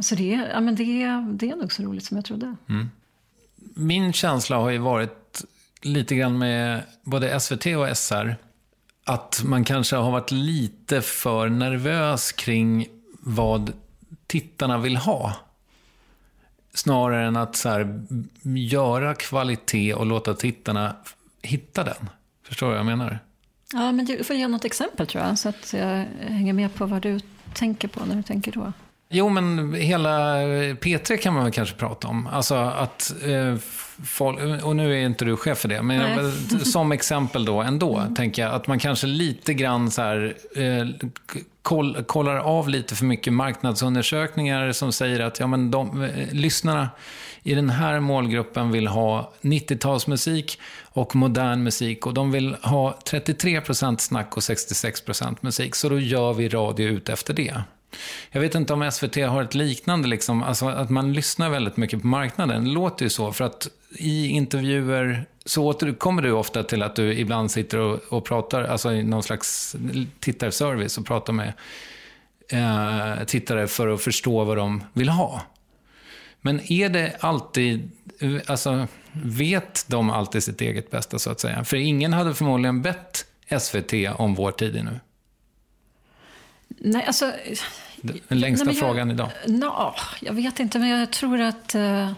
[0.00, 0.84] Så det, ja, men det,
[1.32, 2.56] det är nog så roligt som jag trodde.
[2.68, 2.90] Mm.
[3.74, 5.23] Min känsla har ju varit
[5.84, 8.36] lite grann med både SVT och SR,
[9.04, 12.86] att man kanske har varit lite för nervös kring
[13.20, 13.72] vad
[14.26, 15.36] tittarna vill ha.
[16.74, 18.02] Snarare än att så här,
[18.42, 20.96] göra kvalitet och låta tittarna
[21.42, 22.10] hitta den.
[22.42, 23.18] Förstår du vad jag menar?
[23.72, 26.86] Ja, men du får ge något exempel tror jag, så att jag hänger med på
[26.86, 27.20] vad du
[27.54, 28.72] tänker på när du tänker då.
[29.16, 30.36] Jo, men hela
[30.74, 32.26] P3 kan man väl kanske prata om.
[32.26, 33.56] Alltså att eh,
[34.04, 36.64] folk, och nu är inte du chef för det, men Nej.
[36.64, 38.14] som exempel då ändå, mm.
[38.14, 41.08] tänker jag att man kanske lite grann så här, eh,
[41.62, 46.88] koll, kollar av lite för mycket marknadsundersökningar som säger att ja, men de, eh, lyssnarna
[47.42, 54.00] i den här målgruppen vill ha 90-talsmusik och modern musik och de vill ha 33%
[54.00, 55.74] snack och 66% musik.
[55.74, 57.54] Så då gör vi radio ut efter det.
[58.30, 62.00] Jag vet inte om SVT har ett liknande, liksom, alltså att man lyssnar väldigt mycket
[62.00, 62.64] på marknaden.
[62.64, 67.14] Det låter ju så, för att i intervjuer så återkommer du ofta till att du
[67.18, 69.76] ibland sitter och, och pratar, alltså i någon slags
[70.20, 71.52] tittarservice och pratar med
[72.48, 75.42] eh, tittare för att förstå vad de vill ha.
[76.40, 77.90] Men är det alltid,
[78.46, 81.64] alltså vet de alltid sitt eget bästa så att säga?
[81.64, 83.26] För ingen hade förmodligen bett
[83.58, 85.00] SVT om vår tid nu.
[86.84, 87.32] Nej, alltså...
[88.28, 89.30] Den längsta nej, jag, frågan idag?
[89.46, 91.74] No, jag vet inte, men jag tror att...
[91.74, 92.12] Uh,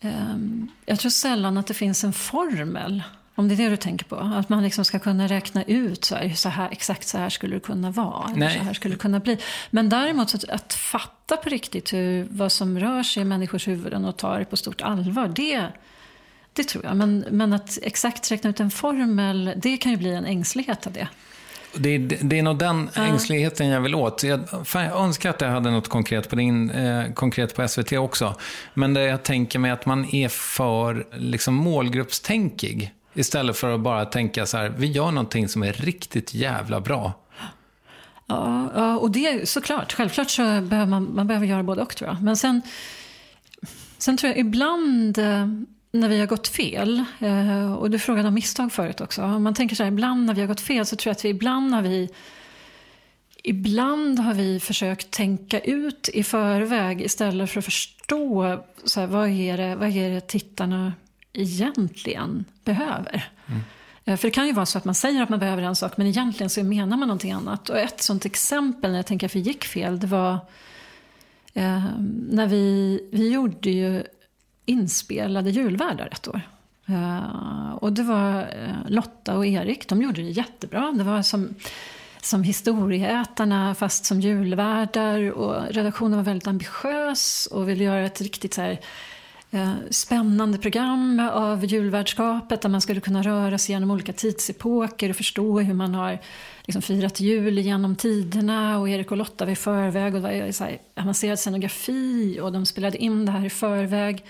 [0.00, 3.02] um, jag tror sällan att det finns en formel.
[3.34, 4.16] Om det är det du tänker på.
[4.16, 7.56] Att man liksom ska kunna räkna ut så här, så här, exakt så här skulle
[7.56, 8.30] det kunna vara.
[8.36, 8.58] Nej.
[8.58, 9.38] Så här skulle det kunna bli.
[9.70, 14.04] Men däremot att, att fatta på riktigt hur, vad som rör sig i människors huvuden
[14.04, 15.28] och ta det på stort allvar.
[15.28, 15.66] Det,
[16.52, 16.96] det tror jag.
[16.96, 20.92] Men, men att exakt räkna ut en formel, det kan ju bli en ängslighet av
[20.92, 21.08] det.
[21.74, 23.02] Det, det, det är nog den ja.
[23.02, 24.22] ängsligheten jag vill åt.
[24.22, 27.92] Jag, fan, jag önskar att jag hade något konkret på, din, eh, konkret på SVT
[27.92, 28.34] också.
[28.74, 32.94] Men det jag tänker mig att man är för liksom, målgruppstänkig.
[33.14, 37.12] Istället för att bara tänka så här, vi gör någonting som är riktigt jävla bra.
[38.26, 39.92] Ja, ja och det är såklart.
[39.92, 42.22] Självklart så behöver man, man behöver göra både och tror jag.
[42.22, 42.62] Men sen,
[43.98, 45.46] sen tror jag ibland eh,
[45.92, 49.22] när vi har gått fel, eh, och du frågade om misstag förut också.
[49.22, 51.24] Om man tänker så här, ibland när vi har gått fel så tror jag att
[51.24, 52.08] vi ibland har vi
[53.44, 59.28] Ibland har vi försökt tänka ut i förväg istället för att förstå så här, vad,
[59.28, 60.92] är det, vad är det tittarna
[61.32, 63.30] egentligen behöver.
[63.46, 63.60] Mm.
[64.04, 65.96] Eh, för det kan ju vara så att man säger att man behöver en sak
[65.96, 67.68] men egentligen så menar man någonting annat.
[67.68, 70.32] Och ett sånt exempel när jag tänker att vi gick fel, det var
[71.54, 71.84] eh,
[72.30, 74.02] när vi, vi gjorde ju
[74.64, 76.40] inspelade julvärdar ett år.
[76.90, 80.92] Uh, och det var uh, Lotta och Erik, de gjorde det jättebra.
[80.92, 81.54] Det var som,
[82.22, 85.30] som historieätarna fast som julvärdar.
[85.30, 88.80] Och redaktionen var väldigt ambitiös och ville göra ett riktigt så här,
[89.90, 95.60] spännande program av julvärdskapet där man skulle kunna röra sig genom olika tidsepoker och förstå
[95.60, 96.18] hur man har
[96.62, 100.52] liksom firat jul genom tiderna och Erik och Lotta var i förväg och det var
[100.52, 104.24] så här avancerad scenografi och de spelade in det här i förväg.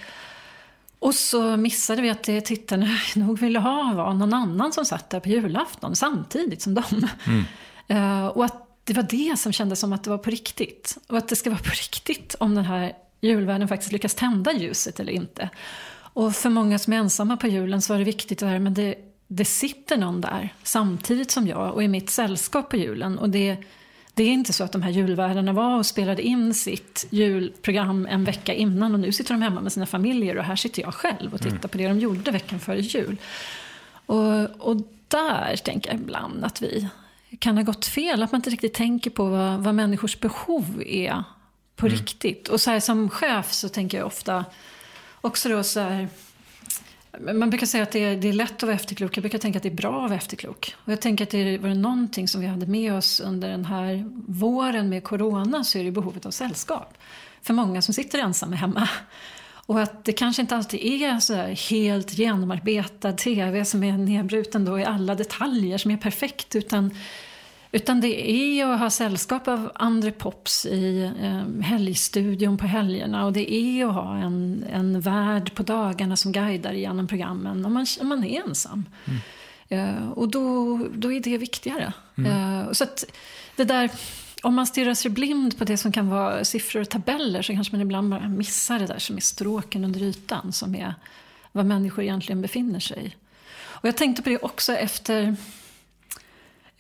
[0.98, 5.10] Och så missade vi att det tittarna nog ville ha var någon annan som satt
[5.10, 7.08] där på julafton samtidigt som dem.
[7.26, 7.44] Mm.
[7.90, 10.98] Uh, och att det var det som kändes som att det var på riktigt.
[11.08, 15.00] Och att det ska vara på riktigt om den här julvärden faktiskt lyckas tända ljuset
[15.00, 15.50] eller inte.
[16.14, 18.94] Och för många som är ensamma på julen så var det viktigt att men det,
[19.28, 23.18] det sitter någon där samtidigt som jag och i mitt sällskap på julen.
[23.18, 23.56] Och det,
[24.14, 28.24] det är inte så att de här julvärdarna var och spelade in sitt julprogram en
[28.24, 31.34] vecka innan och nu sitter de hemma med sina familjer och här sitter jag själv
[31.34, 31.68] och tittar mm.
[31.68, 33.16] på det de gjorde veckan före jul.
[34.06, 34.76] Och, och
[35.08, 36.88] där tänker jag ibland att vi
[37.38, 41.24] kan ha gått fel, att man inte riktigt tänker på vad, vad människors behov är
[41.76, 41.98] på mm.
[41.98, 42.48] riktigt.
[42.48, 44.44] Och så här, som chef så tänker jag ofta
[45.20, 46.08] också då så här,
[47.20, 49.16] man brukar säga att det är, det är lätt att vara efterklok.
[49.16, 50.74] Jag brukar tänka att det är bra att vara efterklok.
[50.84, 54.04] Och jag tänker att det var någonting som vi hade med oss under den här
[54.26, 56.98] våren med corona så är det behovet av sällskap.
[57.42, 58.88] För många som sitter ensamma hemma.
[59.66, 61.34] Och att det kanske inte alltid är så
[61.72, 66.56] helt genomarbetad tv som är nedbruten då i alla detaljer som är perfekt.
[66.56, 66.90] Utan
[67.72, 73.26] utan det är att ha sällskap av André Pops i eh, helgstudion på helgerna.
[73.26, 77.72] Och det är att ha en, en värd på dagarna som guidar genom programmen om
[77.72, 78.84] man, om man är ensam.
[79.04, 79.20] Mm.
[79.68, 81.92] Eh, och då, då är det viktigare.
[82.18, 82.60] Mm.
[82.60, 83.04] Eh, så att
[83.56, 83.90] det där,
[84.42, 87.74] om man stirrar sig blind på det som kan vara siffror och tabeller så kanske
[87.74, 90.52] man ibland bara missar det där som är stråken under ytan.
[90.52, 90.94] Som är
[91.52, 93.16] var människor egentligen befinner sig.
[93.62, 95.36] Och jag tänkte på det också efter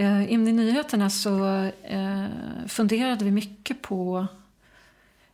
[0.02, 2.26] Eh, in i nyheterna så eh,
[2.68, 4.26] funderade vi mycket på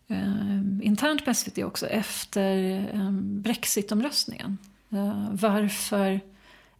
[0.08, 4.58] eh, internt på SVT också efter eh, Brexitomröstningen.
[4.90, 6.20] Eh, varför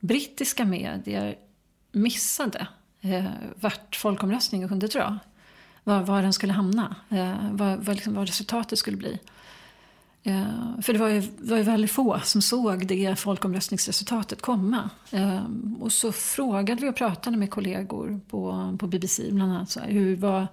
[0.01, 1.37] brittiska medier
[1.93, 2.67] missade
[3.55, 5.19] vart folkomröstningen kunde dra.
[5.85, 6.97] Var, var den skulle hamna,
[7.53, 9.19] vad, vad, liksom, vad resultatet skulle bli.
[10.23, 14.91] Eh, för det var, ju, var ju väldigt få som såg det folkomröstningsresultatet komma.
[15.11, 15.45] Eh,
[15.81, 19.71] och så frågade vi och pratade med kollegor på, på BBC bland annat.
[19.71, 20.47] Så här, hur, vad,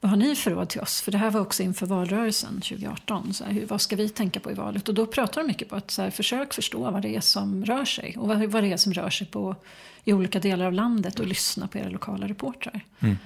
[0.00, 1.02] vad har ni för råd till oss?
[1.02, 3.34] För det här var också inför valrörelsen 2018.
[3.34, 4.88] Så här, hur, vad ska vi tänka på i valet?
[4.88, 7.64] Och då pratade de mycket på att så här, försök förstå vad det är som
[7.64, 8.16] rör sig.
[8.18, 9.56] Och vad, vad det är som rör sig på,
[10.04, 12.84] i olika delar av landet och lyssna på era lokala reportrar.
[12.98, 13.16] Mm.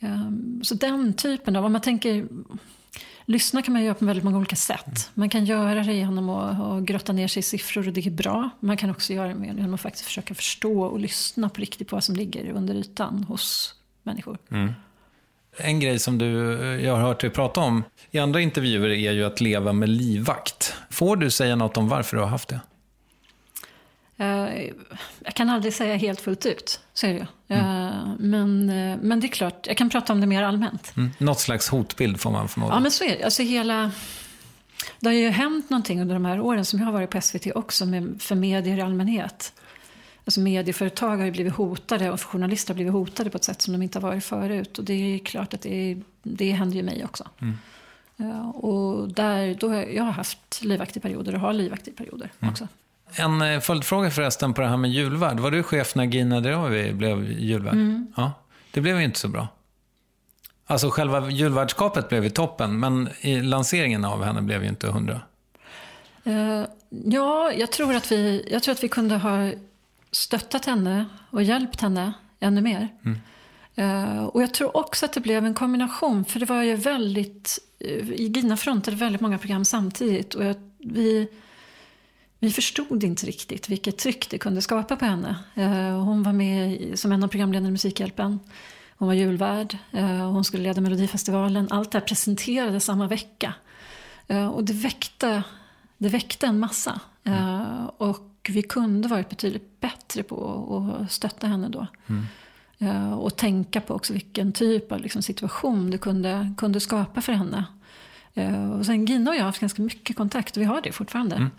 [0.00, 2.28] Um, så den typen av, om man tänker
[3.24, 5.10] Lyssna kan man göra på väldigt många olika sätt.
[5.14, 8.10] Man kan göra det genom att, att grotta ner sig i siffror och det är
[8.10, 8.50] bra.
[8.60, 11.96] Man kan också göra det genom att faktiskt försöka förstå och lyssna på riktigt på
[11.96, 14.38] vad som ligger under ytan hos människor.
[14.50, 14.72] Mm.
[15.56, 16.26] En grej som du,
[16.84, 20.74] jag har hört dig prata om i andra intervjuer är ju att leva med livvakt.
[20.90, 22.60] Får du säga något om varför du har haft det?
[24.20, 24.70] Eh,
[25.24, 27.56] jag kan aldrig säga helt fullt ut, så är det ju.
[27.56, 27.86] Mm.
[27.86, 30.92] Eh, men, eh, men det är klart, jag kan prata om det mer allmänt.
[30.96, 31.10] Mm.
[31.18, 32.74] Något slags hotbild får man förmoda.
[32.74, 33.24] Ja, men så är det.
[33.24, 33.90] Alltså hela...
[35.00, 37.46] Det har ju hänt någonting under de här åren som jag har varit på SVT
[37.54, 39.52] också med, för medier i allmänhet.
[40.24, 43.72] Alltså medieföretag har ju blivit hotade och journalister har blivit hotade på ett sätt som
[43.72, 44.78] de inte har varit förut.
[44.78, 47.28] Och det är klart att det, det händer ju mig också.
[47.38, 47.58] Mm.
[48.16, 52.52] Ja, och där, då, jag har haft livaktiga perioder och har livaktiga perioder mm.
[52.52, 52.68] också.
[53.12, 55.40] En eh, följdfråga förresten på det här med julvärd.
[55.40, 57.74] Var du chef när Gina Dirawi blev julvärd?
[57.74, 58.12] Mm.
[58.16, 58.32] Ja,
[58.70, 59.48] det blev ju inte så bra.
[60.66, 65.20] Alltså själva julvärdskapet blev ju toppen, men i lanseringen av henne blev ju inte hundra.
[66.26, 66.64] Uh,
[67.04, 69.52] ja, jag tror, att vi, jag tror att vi kunde ha
[70.10, 72.88] stöttat henne och hjälpt henne ännu mer.
[73.04, 73.18] Mm.
[73.78, 77.58] Uh, och jag tror också att det blev en kombination, för det var ju väldigt...
[77.84, 80.34] Uh, I Gina frontade väldigt många program samtidigt.
[80.34, 81.28] Och jag, vi
[82.40, 85.36] vi förstod inte riktigt vilket tryck det kunde skapa på henne.
[85.54, 88.40] Eh, hon var med som en av programledarna i Musikhjälpen.
[88.96, 91.68] Hon var julvärd, eh, hon skulle leda Melodifestivalen.
[91.70, 93.54] Allt det här presenterades samma vecka.
[94.28, 95.42] Eh, och det väckte,
[95.98, 97.00] det väckte en massa.
[97.24, 97.86] Mm.
[97.86, 101.86] Och vi kunde varit betydligt bättre på att stötta henne då.
[102.08, 103.12] Mm.
[103.12, 107.64] Och tänka på också vilken typ av liksom situation det kunde, kunde skapa för henne.
[108.78, 111.36] Och sen Gina och jag har haft ganska mycket kontakt och vi har det fortfarande.
[111.36, 111.50] Mm.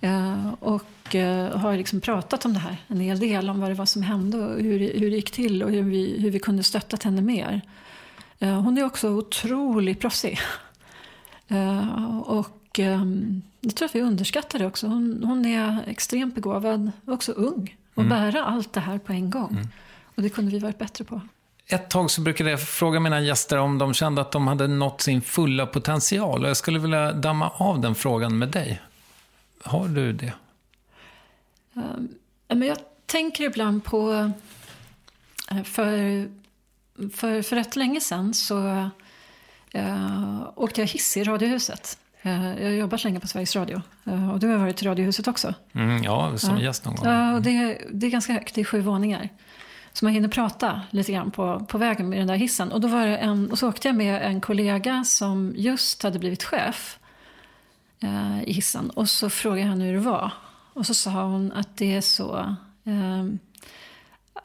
[0.00, 3.74] Eh, och eh, har liksom pratat om det här en hel del, om vad det
[3.74, 6.62] var som hände och hur, hur det gick till och hur vi, hur vi kunde
[6.62, 7.60] stöttat henne mer.
[8.38, 10.38] Eh, hon är också otroligt proffsig.
[12.24, 14.86] och ehm, jag tror att vi underskattar det också.
[14.86, 17.76] Hon, hon är extremt begåvad, och också ung.
[17.94, 18.18] Och mm.
[18.18, 19.50] bära allt det här på en gång.
[19.50, 19.68] Mm.
[20.14, 21.20] Och det kunde vi varit bättre på.
[21.66, 25.00] Ett tag så brukade jag fråga mina gäster om de kände att de hade nått
[25.00, 26.42] sin fulla potential.
[26.42, 28.80] Och jag skulle vilja damma av den frågan med dig.
[29.64, 30.32] Har du det?
[32.48, 34.12] Men jag tänker ibland på...
[35.50, 36.28] Eh, för,
[37.12, 38.90] för, för rätt länge sedan så
[39.74, 41.98] uh, åkte jag hiss i Radiohuset.
[42.26, 43.82] Uh, jag har jobbat länge på Sveriges Radio.
[44.08, 45.54] Uh, och du har varit i Radiohuset också.
[45.72, 47.06] Mm, ja, som gäst någon gång.
[47.06, 48.54] Ja, och det, det är ganska högt.
[48.54, 49.28] Det är sju våningar.
[49.92, 52.72] Så man hinner prata lite grann på, på vägen med den där hissen.
[52.72, 56.44] Och, då var en, och så åkte jag med en kollega som just hade blivit
[56.44, 56.98] chef
[58.02, 58.90] eh, i hissen.
[58.90, 60.32] Och så frågade jag henne hur det var.
[60.72, 62.38] Och så sa hon att det är så,
[62.84, 63.24] eh,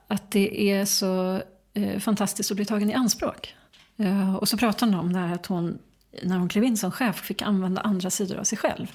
[0.08, 1.42] att det är så
[1.74, 3.56] eh, fantastiskt att bli tagen i anspråk.
[3.98, 5.78] Eh, och så pratade hon om det här att hon,
[6.24, 8.92] när hon klev in som chef, fick använda andra sidor av sig själv.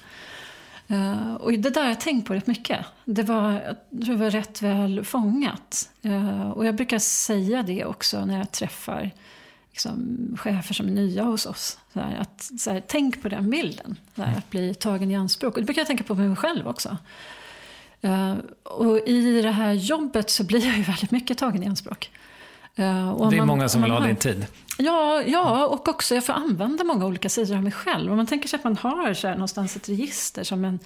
[0.91, 2.85] Uh, och det där har jag tänkt på rätt mycket.
[3.05, 5.89] Det var, det var rätt väl fångat.
[6.05, 9.11] Uh, och jag brukar säga det också när jag träffar
[9.71, 11.79] liksom, chefer som är nya hos oss.
[11.93, 15.53] Så här, att, så här, tänk på den bilden, här, att bli tagen i anspråk.
[15.53, 16.97] Och det brukar jag tänka på mig själv också.
[18.05, 22.11] Uh, och i det här jobbet så blir jag ju väldigt mycket tagen i anspråk.
[22.79, 22.85] Uh,
[23.29, 24.45] det är man, många som vill ha din tid.
[24.77, 28.11] Ja, ja, och också jag får använda många olika sidor av mig själv.
[28.11, 30.79] Om man tänker sig att man har så här, någonstans ett register som en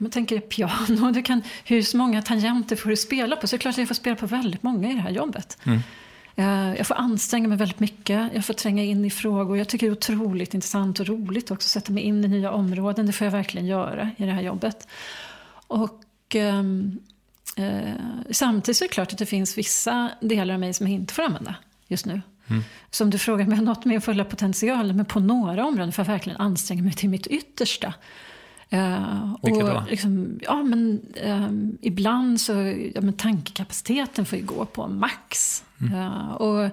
[0.00, 3.46] om man tänker piano, du kan, hur många tangenter får du spela på?
[3.46, 5.58] Så det är klart att jag får spela på väldigt många i det här jobbet.
[5.64, 5.80] Mm.
[6.36, 9.58] Eh, jag får anstränga mig väldigt mycket, jag får tränga in i frågor.
[9.58, 12.50] Jag tycker det är otroligt intressant och roligt också att sätta mig in i nya
[12.50, 13.06] områden.
[13.06, 14.88] Det får jag verkligen göra i det här jobbet.
[15.66, 16.04] Och
[16.34, 16.98] um,
[17.58, 17.92] uh,
[18.30, 21.14] samtidigt så är det klart att det finns vissa delar av mig som jag inte
[21.14, 21.54] får använda
[21.88, 22.22] just nu.
[22.46, 22.62] Mm.
[22.90, 26.04] Som du frågar om jag har nått min fulla potential, men på några områden får
[26.04, 27.94] jag verkligen anstränga mig till mitt yttersta.
[28.72, 29.84] Uh, Vilka då?
[29.90, 32.52] Liksom, ja, men, um, ibland så,
[32.94, 35.64] ja, men tankekapaciteten får ju gå på max.
[35.80, 36.32] Mm.
[36.32, 36.70] Och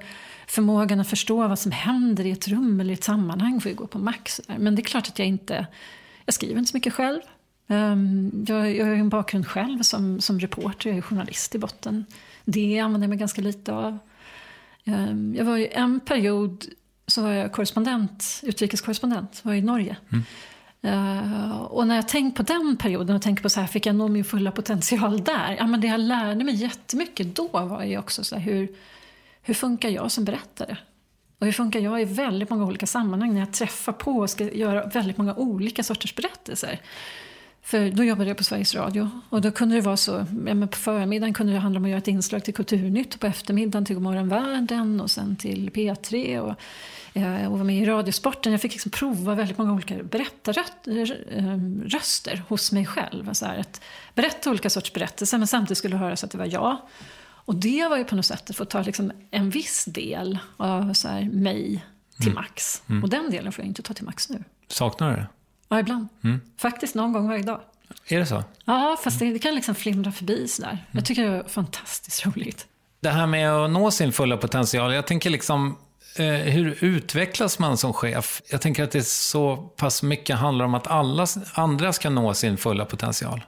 [0.47, 3.75] förmågan att förstå vad som händer i ett rum eller i ett sammanhang får ju
[3.75, 4.41] gå på max.
[4.57, 5.67] Men det är klart att jag inte,
[6.25, 7.21] jag skriver inte så mycket själv.
[7.67, 12.05] Um, jag, jag har en bakgrund själv som, som reporter, jag är journalist i botten.
[12.45, 13.97] Det använder jag mig ganska lite av.
[14.85, 16.65] Um, jag var ju en period
[17.07, 19.97] så var jag korrespondent, utrikeskorrespondent, var i Norge.
[20.09, 20.23] Mm.
[20.85, 23.95] Uh, och när jag tänkt på den perioden och tänker på så här, fick jag
[23.95, 25.55] nå min fulla potential där?
[25.59, 28.67] Ja, men det jag lärde mig jättemycket då var ju också så här, hur,
[29.41, 30.77] hur funkar jag som berättare?
[31.39, 34.43] Och hur funkar jag i väldigt många olika sammanhang när jag träffar på och ska
[34.43, 36.79] göra väldigt många olika sorters berättelser.
[37.67, 40.77] För då jobbade jag på Sveriges Radio och då kunde det vara så, ja, på
[40.77, 43.95] förmiddagen kunde det handla om att göra ett inslag till Kulturnytt och på eftermiddagen till
[43.95, 46.55] Godmorgon Världen och sen till P3 och,
[47.13, 48.51] eh, och var med i Radiosporten.
[48.51, 53.27] Jag fick liksom prova väldigt många olika berättarröster eh, hos mig själv.
[53.27, 53.81] Alltså här, att
[54.15, 56.77] berätta olika sorts berättelser men samtidigt skulle det höras att det var jag.
[57.19, 60.93] Och det var ju på något sätt att få ta liksom en viss del av
[60.93, 61.85] så här, mig
[62.17, 62.35] till mm.
[62.35, 62.83] max.
[62.89, 63.03] Mm.
[63.03, 64.43] Och den delen får jag inte ta till max nu.
[64.67, 65.27] Saknar du det?
[65.69, 66.07] Ja, ibland.
[66.23, 66.41] Mm.
[66.57, 67.61] Faktiskt någon gång varje dag.
[68.07, 68.43] Är det så?
[68.65, 70.69] Ja, fast det, det kan liksom flimra förbi sådär.
[70.69, 70.81] Mm.
[70.91, 72.67] Jag tycker det är fantastiskt roligt.
[72.99, 74.93] Det här med att nå sin fulla potential.
[74.93, 75.77] Jag tänker liksom,
[76.15, 78.41] eh, hur utvecklas man som chef?
[78.51, 82.57] Jag tänker att det så pass mycket handlar om att alla andra ska nå sin
[82.57, 83.41] fulla potential.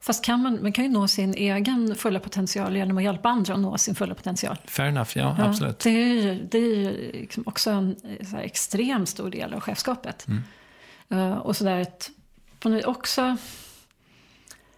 [0.00, 3.54] Fast kan man, man kan ju nå sin egen fulla potential genom att hjälpa andra
[3.54, 4.56] att nå sin fulla potential.
[4.64, 5.78] Fair enough, ja, ja absolut.
[5.78, 7.96] Det är, det är liksom också en
[8.30, 10.28] så extremt stor del av chefskapet.
[10.28, 10.42] Mm.
[11.12, 12.10] Uh, och sådär att
[12.84, 13.36] också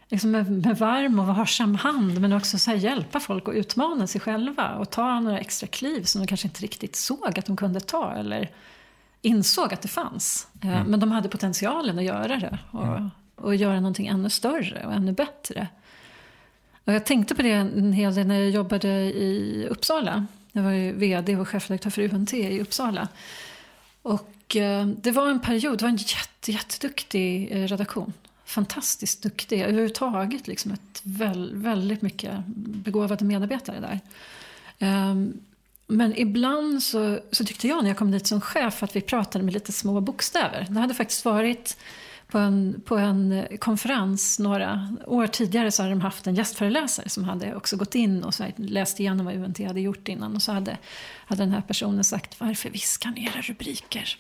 [0.09, 4.21] liksom med, med varm och varsam hand men också så hjälpa folk att utmana sig
[4.21, 7.81] själva och ta några extra kliv som de kanske inte riktigt såg att de kunde
[7.81, 8.51] ta eller
[9.23, 10.49] insåg att det fanns.
[10.65, 10.87] Uh, mm.
[10.87, 13.11] Men de hade potentialen att göra det och, mm.
[13.35, 15.69] och göra någonting ännu större och ännu bättre.
[16.85, 20.27] Och jag tänkte på det en hel del när jag jobbade i Uppsala.
[20.53, 23.09] Jag var ju VD och chefredaktör för UNT i Uppsala.
[24.03, 28.13] Och och eh, det var en period, det var en jätte, jätteduktig eh, redaktion.
[28.45, 29.61] Fantastiskt duktig.
[29.61, 34.01] Överhuvudtaget liksom ett väl, väldigt mycket begåvade medarbetare där.
[34.79, 35.41] Ehm,
[35.87, 39.45] men ibland så, så, tyckte jag när jag kom dit som chef att vi pratade
[39.45, 40.67] med lite små bokstäver.
[40.71, 41.77] Det hade faktiskt varit
[42.27, 47.09] på en, på en eh, konferens några år tidigare så hade de haft en gästföreläsare
[47.09, 50.37] som hade också gått in och så läst igenom vad UNT hade gjort innan.
[50.37, 50.79] Och så hade,
[51.27, 54.19] hade den här personen sagt varför viskar ni era rubriker?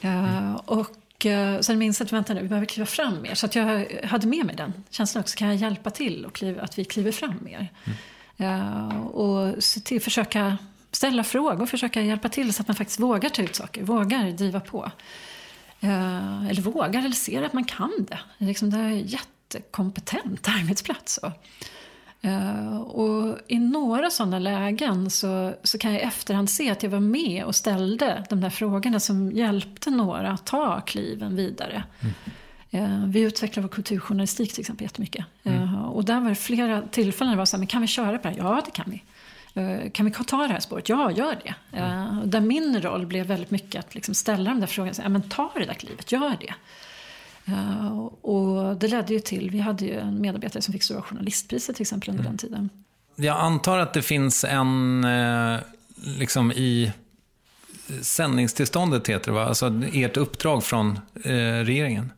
[0.00, 0.56] Mm.
[0.56, 3.34] Och eh, sen minns jag att vänta nu, vi behöver kliva fram mer.
[3.34, 5.36] Så att jag hade med mig den känslan också.
[5.36, 7.68] Kan jag hjälpa till och kliva, att vi kliver fram mer?
[7.84, 7.98] Mm.
[8.42, 10.58] Uh, och se till, försöka
[10.90, 14.60] ställa frågor, försöka hjälpa till så att man faktiskt vågar ta ut saker, vågar driva
[14.60, 14.90] på.
[15.84, 18.18] Uh, eller vågar, eller ser att man kan det.
[18.38, 21.14] Liksom, det är en jättekompetent arbetsplats.
[21.22, 21.32] Så.
[22.26, 26.90] Uh, och I några sådana lägen så, så kan jag i efterhand se att jag
[26.90, 31.84] var med och ställde de där frågorna som hjälpte några att ta kliven vidare.
[32.00, 32.14] Mm.
[32.90, 35.24] Uh, vi utvecklar vår kulturjournalistik till exempel jättemycket.
[35.42, 35.62] Mm.
[35.62, 37.86] Uh, och där var det flera tillfällen där det var så här, men kan vi
[37.86, 38.36] köra på det här?
[38.38, 39.02] Ja, det kan vi.
[39.90, 40.88] Kan vi ta det här spåret?
[40.88, 41.54] Ja, gör det.
[41.78, 42.30] Mm.
[42.30, 44.94] Där min roll blev väldigt mycket att liksom ställa de där frågorna.
[45.02, 46.54] Ja, men ta det där klivet, gör det.
[47.48, 51.76] Uh, och det ledde ju till, vi hade ju en medarbetare som fick Stora Journalistpriset
[51.76, 52.32] till exempel under mm.
[52.32, 52.70] den tiden.
[53.16, 55.60] Jag antar att det finns en, eh,
[56.18, 56.92] liksom i
[58.02, 59.44] sändningstillståndet heter det va?
[59.44, 61.32] Alltså ert uppdrag från eh,
[61.64, 62.12] regeringen.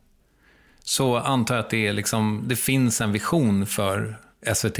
[0.84, 4.18] Så antar jag att det, är liksom, det finns en vision för
[4.54, 4.78] SVT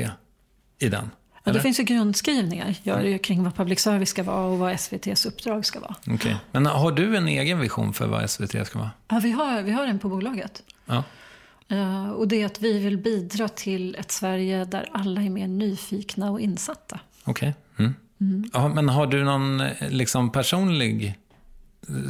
[0.78, 1.10] i den.
[1.44, 4.72] Ja, det finns ju grundskrivningar gör det kring vad public service ska vara och vad
[4.72, 5.94] SVTs uppdrag ska vara.
[6.06, 6.34] Okay.
[6.52, 8.90] Men har du en egen vision för vad SVT ska vara?
[9.08, 10.62] Ja, vi har, vi har en på bolaget.
[10.86, 11.04] Ja.
[11.72, 15.48] Uh, och det är att vi vill bidra till ett Sverige där alla är mer
[15.48, 17.00] nyfikna och insatta.
[17.24, 17.54] Okej.
[17.74, 17.86] Okay.
[17.86, 17.94] Mm.
[18.20, 18.50] Mm.
[18.52, 21.18] Ja, men har du någon liksom, personlig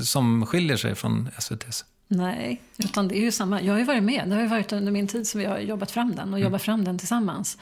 [0.03, 1.85] som skiljer sig från SVTs?
[2.09, 3.63] Nej, utan det är ju samma.
[3.63, 4.29] Jag har ju varit med.
[4.29, 6.43] Det har ju varit under min tid som vi har jobbat fram den och mm.
[6.43, 7.59] jobbat fram den tillsammans.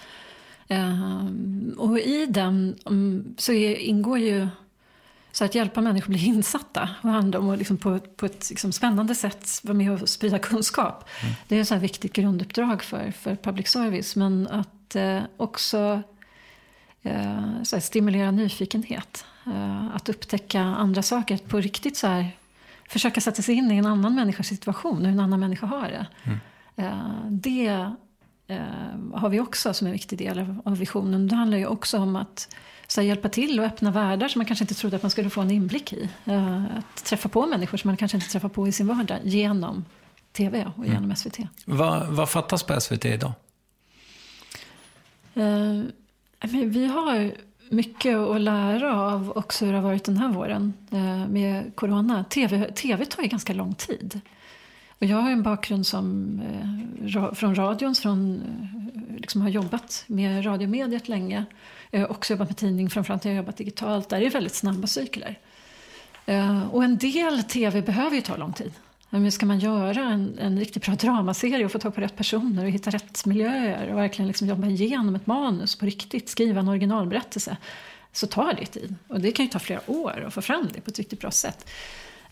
[0.69, 4.49] Um, och i den um, så ingår ju
[5.33, 6.89] så att hjälpa människor att bli insatta.
[7.03, 10.39] Och handla om att liksom på, på ett liksom spännande sätt vara med och sprida
[10.39, 11.09] kunskap.
[11.23, 11.35] Mm.
[11.49, 14.17] Det är ett viktigt grunduppdrag för, för public service.
[14.17, 16.03] Men att eh, också
[17.03, 19.25] eh, så stimulera nyfikenhet.
[19.47, 21.35] Eh, att upptäcka andra saker.
[21.35, 22.37] Att på riktigt så här,
[22.89, 25.05] försöka sätta sig in i en annan människas situation.
[25.05, 26.07] Hur en annan människa har det.
[26.25, 26.39] Mm.
[26.77, 27.93] Eh, det
[28.53, 31.29] eh, har vi också som en viktig del av, visionen.
[31.29, 32.57] Det handlar ju också om att
[32.97, 35.41] här, hjälpa till och öppna världar som man kanske inte trodde att man skulle få
[35.41, 36.09] en inblick i.
[36.29, 39.85] Uh, att träffa på människor som man kanske inte träffar på i sin vardag genom
[40.33, 41.17] TV och genom mm.
[41.17, 41.39] SVT.
[41.65, 43.33] Vad, vad fattas på SVT idag?
[45.37, 45.85] Uh,
[46.65, 47.33] vi har
[47.71, 52.25] mycket att lära av också hur det har varit den här våren uh, med corona.
[52.25, 54.21] TV, TV tar ju ganska lång tid.
[55.03, 56.41] Och jag har en bakgrund som,
[57.07, 61.45] eh, från radion, från, eh, liksom har jobbat med radiomediet länge.
[61.91, 64.09] Jag har också jobbat med tidning, framförallt har jag jobbat digitalt.
[64.09, 65.39] Där är det väldigt snabba cykler.
[66.27, 68.73] Eh, och en del tv behöver ju ta lång tid.
[69.11, 72.65] Men ska man göra en, en riktigt bra dramaserie och få tag på rätt personer
[72.65, 76.69] och hitta rätt miljöer och verkligen liksom jobba igenom ett manus på riktigt, skriva en
[76.69, 77.57] originalberättelse,
[78.13, 78.95] så tar det tid.
[79.09, 81.31] Och det kan ju ta flera år att få fram det på ett riktigt bra
[81.31, 81.67] sätt.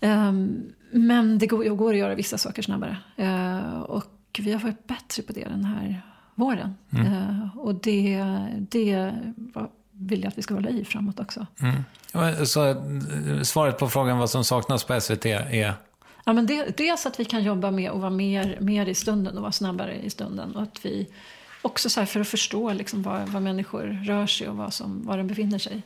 [0.00, 2.96] Um, men det går, går, att göra vissa saker snabbare.
[3.18, 4.06] Uh, och
[4.38, 6.02] vi har varit bättre på det den här
[6.34, 6.74] våren.
[6.90, 7.06] Mm.
[7.06, 8.24] Uh, och det,
[8.58, 9.12] det
[10.00, 11.46] vill jag att vi ska hålla i framåt också.
[11.60, 12.46] Mm.
[12.46, 15.74] Så eh, svaret på frågan vad som saknas på SVT är?
[16.24, 19.36] Ja, men det, dels att vi kan jobba med att vara mer, mer i stunden
[19.36, 20.56] och vara snabbare i stunden.
[20.56, 21.08] Och att vi
[21.62, 25.18] också så för att förstå liksom var, var människor rör sig och var, som, var
[25.18, 25.82] de befinner sig.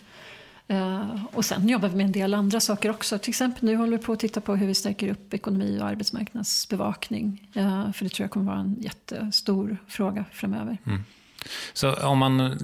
[0.71, 3.19] Uh, och sen jobbar vi med en del andra saker också.
[3.19, 5.87] Till exempel nu håller vi på att titta på hur vi stärker upp ekonomi och
[5.87, 7.51] arbetsmarknadsbevakning.
[7.57, 10.79] Uh, för det tror jag kommer vara en jättestor fråga framöver.
[10.87, 11.05] Mm.
[11.73, 12.59] Så om man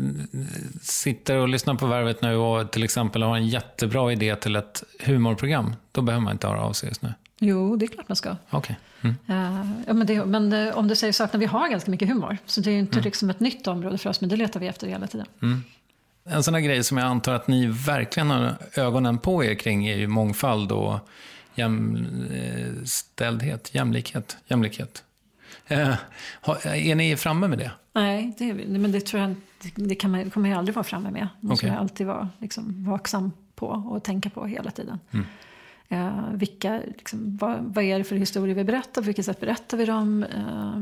[0.82, 4.82] sitter och lyssnar på Värvet nu och till exempel har en jättebra idé till ett
[5.00, 7.14] humorprogram, då behöver man inte höra av sig just nu?
[7.38, 8.36] Jo, det är klart man ska.
[8.50, 8.76] Okay.
[9.00, 9.16] Mm.
[9.30, 12.38] Uh, ja, men, det, men om du säger saknar, vi har ganska mycket humor.
[12.46, 13.04] Så det är inte mm.
[13.04, 15.26] liksom ett nytt område för oss, men det letar vi efter hela tiden.
[15.42, 15.62] Mm.
[16.24, 19.86] En sån här grej som jag antar att ni verkligen har ögonen på er kring
[19.86, 20.98] är ju mångfald och
[21.54, 25.04] jämställdhet, jämlikhet, jämlikhet.
[25.66, 25.94] Eh,
[26.64, 27.70] är ni framme med det?
[27.92, 29.34] Nej, det, men det tror jag
[29.74, 31.28] det kan man, kommer jag aldrig vara framme med.
[31.40, 31.74] Det måste okay.
[31.74, 34.98] jag alltid vara liksom, vaksam på och tänka på hela tiden.
[35.10, 35.26] Mm.
[35.88, 39.02] Eh, vilka, liksom, vad, vad, är det för historier vi berättar?
[39.02, 40.24] På vilket sätt berättar vi dem?
[40.24, 40.80] Eh,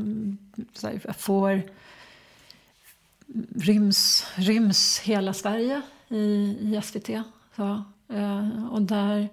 [0.73, 1.61] så här, får
[3.55, 7.09] ryms, ryms hela Sverige i, i SVT.
[7.55, 9.29] Så, eh, och där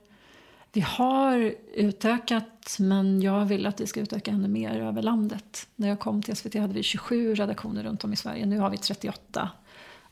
[0.73, 5.69] vi har utökat, men jag vill att vi ska utöka ännu mer över landet.
[5.77, 8.47] När jag kom till SVT hade vi 27 redaktioner runt om i Sverige.
[8.47, 9.51] Nu har vi 38.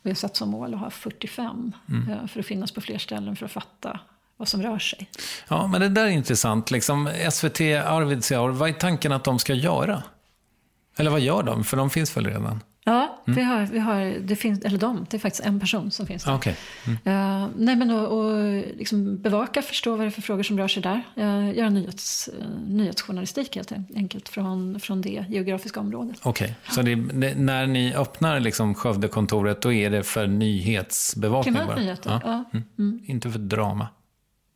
[0.03, 2.11] Vi har satt som mål att ha 45 mm.
[2.11, 4.01] Eh, för att finnas på fler ställen för att fatta
[4.37, 5.11] vad som rör sig.
[5.49, 6.71] Ja, men det där är intressant.
[6.71, 10.03] Liksom, SVT Arvidsjaur, vad är tanken att de ska göra?
[10.97, 11.65] Eller vad gör de?
[11.65, 12.61] För de finns väl redan?
[12.87, 13.37] Ja, mm.
[13.37, 16.25] vi har, vi har, det finns, eller de, det är faktiskt en person som finns
[16.25, 16.35] där.
[16.35, 16.55] Okay.
[16.87, 17.43] Mm.
[17.43, 20.69] Uh, nej, men och, och liksom bevaka, förstå vad det är för frågor som rör
[20.69, 21.03] sig där.
[21.19, 26.21] Uh, göra nyhets, uh, nyhetsjournalistik helt enkelt från, från det geografiska området.
[26.23, 26.75] Okej, okay.
[26.75, 31.77] så det, det, när ni öppnar liksom Skövdekontoret då är det för nyhetsbevakning Primärt bara?
[31.77, 32.21] nyheter, ja.
[32.25, 32.45] ja.
[32.53, 32.65] Mm.
[32.79, 33.05] mm.
[33.07, 33.89] Inte för drama?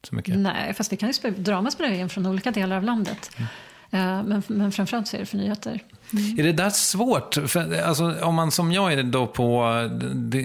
[0.02, 0.38] Så mycket.
[0.38, 3.30] Nej, fast vi kan ju spela, drama spelar in från olika delar av landet.
[3.90, 5.82] Eh, men, men framförallt så är det för nyheter.
[6.12, 6.38] Mm.
[6.38, 7.34] Är det där svårt?
[7.46, 9.72] För, alltså, om man som jag är då på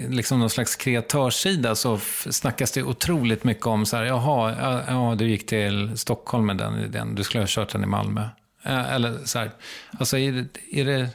[0.08, 1.98] liksom någon slags kreatörssida så
[2.30, 6.80] snackas det otroligt mycket om så här, jaha, ja, du gick till Stockholm med den
[6.80, 8.28] idén, du skulle ha kört den i Malmö.
[8.62, 9.50] Eh, eller så här,
[9.98, 11.08] alltså är det, är det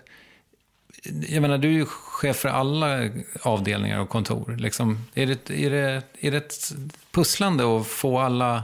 [1.29, 3.09] jag menar, du är ju chef för alla
[3.41, 4.55] avdelningar och kontor.
[4.59, 6.73] Liksom, är, det, är, det, är det ett
[7.11, 8.63] pusslande att få alla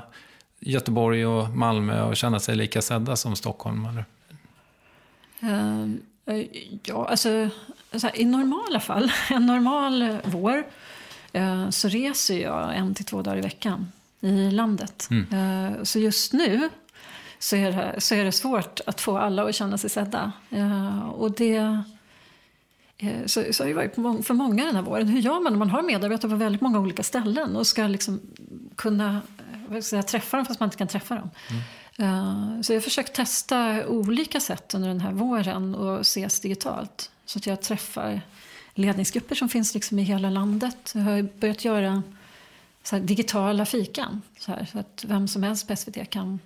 [0.59, 3.87] Göteborg och Malmö att känna sig lika sedda som Stockholm?
[5.43, 5.95] Uh,
[6.83, 7.49] ja, alltså
[8.13, 10.63] i normala fall, en normal vår,
[11.33, 15.07] eh, så reser jag en till två dagar i veckan i landet.
[15.11, 15.33] Mm.
[15.33, 16.69] Eh, så just nu
[17.39, 20.31] så är, det, så är det svårt att få alla att känna sig sedda.
[20.49, 21.83] Eh, och det...
[23.25, 25.07] Så, så har det varit för många den här våren.
[25.07, 28.21] Hur gör man när man har medarbetare på väldigt många olika ställen och ska liksom
[28.75, 29.21] kunna
[29.82, 31.30] säga, träffa dem fast man inte kan träffa dem?
[31.49, 31.61] Mm.
[31.99, 37.11] Uh, så jag har försökt testa olika sätt under den här våren och ses digitalt.
[37.26, 38.22] Så att jag träffar
[38.74, 40.91] ledningsgrupper som finns liksom i hela landet.
[40.93, 42.03] Jag har börjat göra
[42.84, 44.22] så digitala fikan.
[44.39, 46.39] Så, här, så, att vem som helst på SVT kan,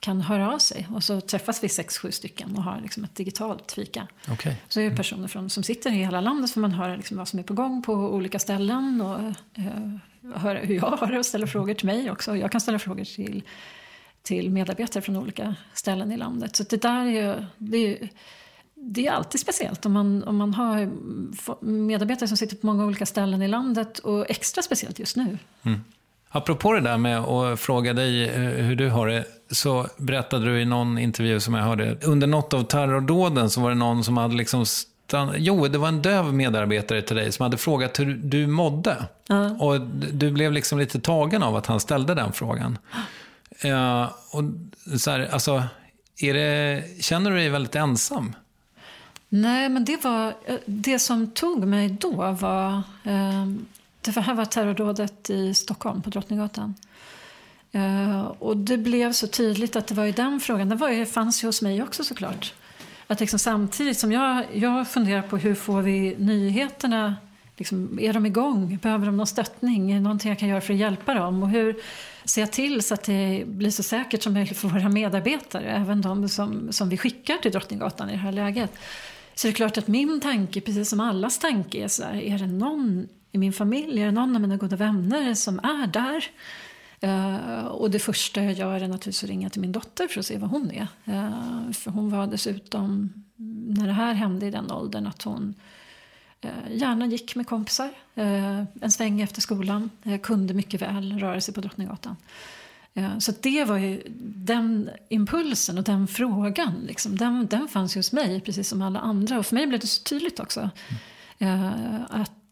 [0.00, 0.88] kan höra av sig.
[0.94, 4.06] Och så träffas vi sex, sju stycken och har liksom ett digitalt fika.
[4.32, 4.54] Okay.
[4.68, 7.28] Så är det personer från, som sitter i hela landet så man hör liksom vad
[7.28, 9.00] som är på gång på olika ställen.
[9.00, 9.18] Och
[9.62, 12.36] eh, hör hur jag har det och ställer frågor till mig också.
[12.36, 13.42] Jag kan ställa frågor till,
[14.22, 16.56] till medarbetare från olika ställen i landet.
[16.56, 17.44] Så det där är ju...
[17.58, 18.08] Det är,
[18.78, 20.90] det är alltid speciellt om man, om man har
[21.64, 25.38] medarbetare som sitter på många olika ställen i landet och extra speciellt just nu.
[25.62, 25.80] Mm.
[26.28, 30.60] Apropå det där med att fråga dig eh, hur du har det, så berättade du
[30.60, 34.16] i någon intervju som jag hörde, under något av terrordåden så var det någon som
[34.16, 35.34] hade liksom stann...
[35.36, 38.96] Jo, det var en döv medarbetare till dig som hade frågat hur du mådde.
[39.30, 39.62] Uh.
[39.62, 39.80] Och
[40.12, 42.78] du blev liksom lite tagen av att han ställde den frågan.
[43.64, 44.44] Uh, och
[45.00, 45.62] så här, alltså,
[46.20, 48.34] det, känner du dig väldigt ensam?
[49.28, 50.34] Nej, men det var...
[50.66, 52.82] Det som tog mig då var...
[53.04, 53.46] Eh,
[54.14, 56.74] det här var terrordådet i Stockholm, på Drottninggatan.
[57.72, 60.68] Eh, och det blev så tydligt att det var ju den frågan.
[60.68, 62.54] Den var ju, fanns ju hos mig också såklart.
[63.06, 67.16] Att liksom samtidigt som jag, jag funderar på hur får vi nyheterna
[67.58, 68.78] Liksom, är de igång?
[68.82, 69.90] Behöver de någon stöttning?
[69.90, 71.42] Är det någonting jag kan göra för att hjälpa dem?
[71.42, 71.76] Och hur
[72.24, 76.00] ser jag till så att det blir så säkert som möjligt för våra medarbetare, även
[76.00, 78.70] de som, som vi skickar till Drottninggatan i det här läget?
[79.34, 82.38] Så det är klart att min tanke, precis som allas tanke, är så här, är
[82.38, 86.24] det någon i min familj, är det någon av mina goda vänner som är där?
[87.04, 90.26] Uh, och det första jag gör är naturligtvis att ringa till min dotter för att
[90.26, 90.88] se vad hon är.
[91.08, 93.12] Uh, för hon var dessutom,
[93.68, 95.54] när det här hände i den åldern, att hon
[96.44, 97.90] uh, gärna gick med kompisar
[98.80, 99.90] en sväng efter skolan.
[100.22, 102.16] kunde mycket väl röra sig på Drottninggatan.
[103.18, 108.40] Så det var ju den impulsen och den frågan, liksom, den, den fanns hos mig
[108.40, 109.38] precis som alla andra.
[109.38, 110.70] Och för mig blev det så tydligt också
[111.38, 112.02] mm.
[112.10, 112.45] att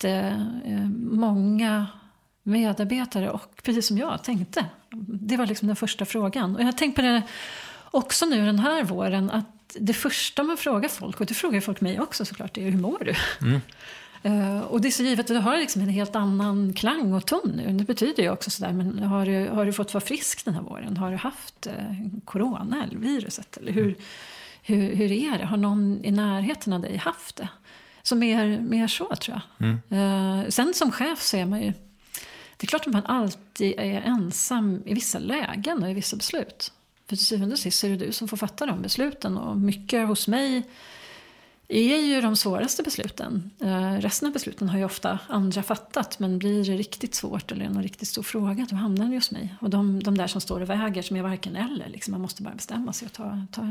[0.96, 1.86] många
[2.42, 4.66] medarbetare och precis som jag tänkte.
[5.06, 6.54] Det var liksom den första frågan.
[6.54, 7.22] Och jag har tänkt på det
[7.90, 11.80] också nu den här våren att det första man frågar folk, och det frågar folk
[11.80, 13.14] mig också såklart, är hur mår du?
[13.46, 13.60] Mm.
[14.26, 17.26] Uh, och det är så givet att du har liksom en helt annan klang och
[17.26, 17.72] ton nu.
[17.72, 20.62] Det betyder ju också sådär, men har du, har du fått vara frisk den här
[20.62, 20.96] våren?
[20.96, 21.72] Har du haft uh,
[22.24, 23.56] corona eller viruset?
[23.56, 23.94] Eller hur,
[24.62, 25.44] hur, hur är det?
[25.44, 27.48] Har någon i närheten av dig haft det?
[28.04, 29.68] Så mer, mer så tror jag.
[29.68, 30.42] Mm.
[30.42, 31.72] Uh, sen som chef så är man ju
[32.56, 36.72] det är klart att man alltid är ensam i vissa lägen och i vissa beslut.
[37.08, 39.38] För till syvende och sist är det du som får fatta de besluten.
[39.38, 40.62] Och mycket hos mig
[41.68, 43.50] är ju de svåraste besluten.
[43.60, 46.18] Eh, resten av besluten har ju ofta andra fattat.
[46.18, 49.54] Men blir det riktigt svårt eller en riktigt stor fråga, då hamnar det hos mig.
[49.60, 51.88] Och de, de där som står och väger, som är varken eller.
[51.88, 53.70] Liksom, man måste bara bestämma sig och ta, ta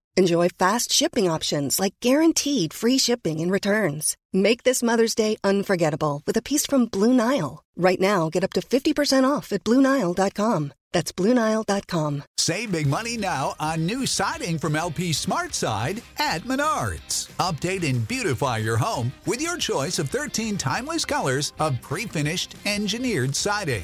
[0.17, 4.17] Enjoy fast shipping options like guaranteed free shipping and returns.
[4.33, 7.63] Make this Mother's Day unforgettable with a piece from Blue Nile.
[7.77, 10.73] Right now, get up to 50% off at BlueNile.com.
[10.91, 12.23] That's BlueNile.com.
[12.37, 17.29] Save big money now on new siding from LP Smart Side at Menards.
[17.37, 22.55] Update and beautify your home with your choice of 13 timeless colors of pre finished
[22.65, 23.83] engineered siding.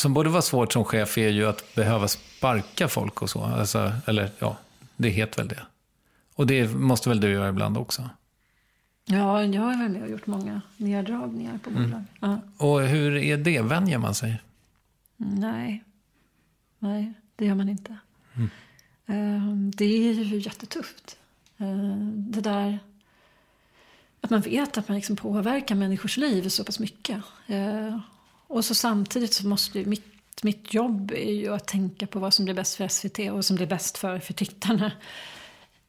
[0.00, 3.42] som borde vara svårt som chef är ju att behöva sparka folk och så.
[3.42, 4.56] Alltså, eller ja,
[4.96, 5.62] det heter väl det.
[6.34, 8.10] Och det måste väl du göra ibland också?
[9.04, 11.88] Ja, jag har väl gjort många neddragningar på bolag.
[11.88, 12.04] Mm.
[12.20, 12.40] Ja.
[12.56, 13.60] Och hur är det?
[13.60, 14.42] Vänjer man sig?
[15.16, 15.84] Nej,
[16.78, 17.96] nej, det gör man inte.
[18.34, 18.50] Mm.
[19.06, 21.16] Ehm, det är ju jättetufft.
[21.58, 22.78] Ehm, det där
[24.20, 27.22] att man vet att man liksom påverkar människors liv så pass mycket.
[28.50, 32.18] Eh, och så samtidigt så måste ju mitt, mitt jobb är ju att tänka på
[32.18, 34.92] vad som blir bäst för SVT och som blir bäst för, för tittarna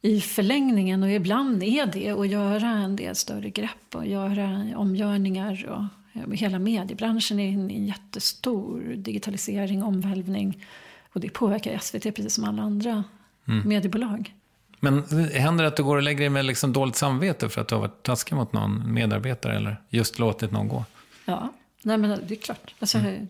[0.02, 1.02] i förlängningen.
[1.02, 5.68] Och ibland är det att göra en del större grepp och göra omgörningar.
[5.68, 5.84] Och,
[6.32, 10.66] hela mediebranschen är i en jättestor digitalisering, omvälvning.
[11.12, 13.04] Och det påverkar SVT precis som alla andra
[13.48, 13.68] mm.
[13.68, 14.34] mediebolag.
[14.80, 17.68] Men händer det att du går och lägger dig med liksom dåligt samvete för att
[17.68, 20.84] du har varit taskig mot någon medarbetare eller just låtit någon gå?
[21.24, 21.52] Ja,
[21.82, 22.74] nej men det är klart.
[22.78, 23.28] Alltså, mm.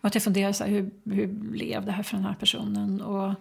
[0.00, 3.00] Och att jag funderar så här, hur, hur blev det här för den här personen?
[3.00, 3.34] Och,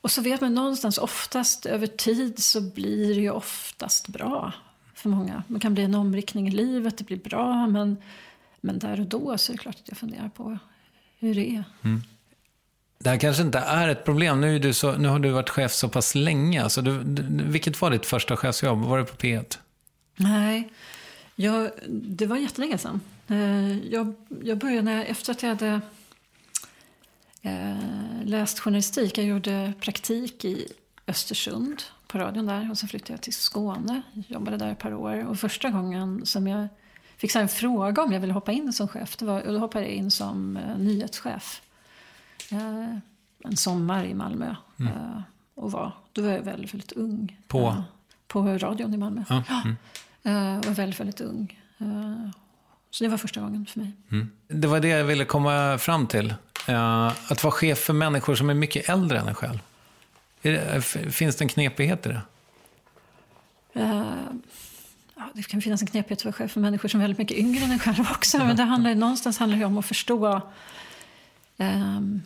[0.00, 4.52] och så vet man någonstans, oftast över tid så blir det ju oftast bra
[4.94, 5.42] för många.
[5.48, 7.96] Det kan bli en omriktning i livet, det blir bra, men,
[8.60, 10.58] men där och då så är det klart att jag funderar på
[11.18, 11.64] hur det är.
[11.82, 12.02] Mm.
[12.98, 14.40] Det här kanske inte är ett problem.
[14.40, 16.62] Nu, är du så, nu har du varit chef så pass länge.
[16.62, 18.84] Alltså du, du, vilket var ditt första chefsjobb?
[18.84, 19.58] Var det på P1?
[20.16, 20.72] Nej,
[21.34, 23.00] jag, det var jättelänge sedan.
[23.28, 25.80] Eh, jag, jag började när, efter att jag hade
[27.42, 29.18] eh, läst journalistik.
[29.18, 30.68] Jag gjorde praktik i
[31.06, 32.70] Östersund på radion där.
[32.70, 34.02] Och så flyttade jag till Skåne.
[34.28, 35.26] Jobbade där ett par år.
[35.26, 36.68] Och första gången som jag
[37.16, 39.16] fick en fråga om jag ville hoppa in som chef.
[39.16, 41.62] Det var, och då hoppade jag in som uh, nyhetschef.
[43.44, 44.54] En sommar i Malmö.
[44.80, 45.22] Mm.
[45.54, 47.40] Och var, då var jag väldigt, väldigt ung.
[47.48, 47.84] På?
[48.34, 49.24] på radion i Malmö.
[49.28, 49.42] Ja.
[49.64, 49.76] Mm.
[50.26, 51.60] Uh, var väldigt, väldigt ung.
[52.90, 53.92] så det var första gången för mig.
[54.10, 54.30] Mm.
[54.48, 56.34] Det var det jag ville komma fram till.
[57.28, 59.58] att vara chef för människor som är mycket äldre än en själv.
[61.10, 62.20] Finns det en knepighet i det?
[65.16, 67.36] Ja, det kan finnas en knepighet att vara chef för människor som är väldigt mycket
[67.36, 68.38] yngre än en själv också.
[68.38, 70.40] Men det handlar, någonstans handlar det om att förstå,
[71.56, 72.22] um,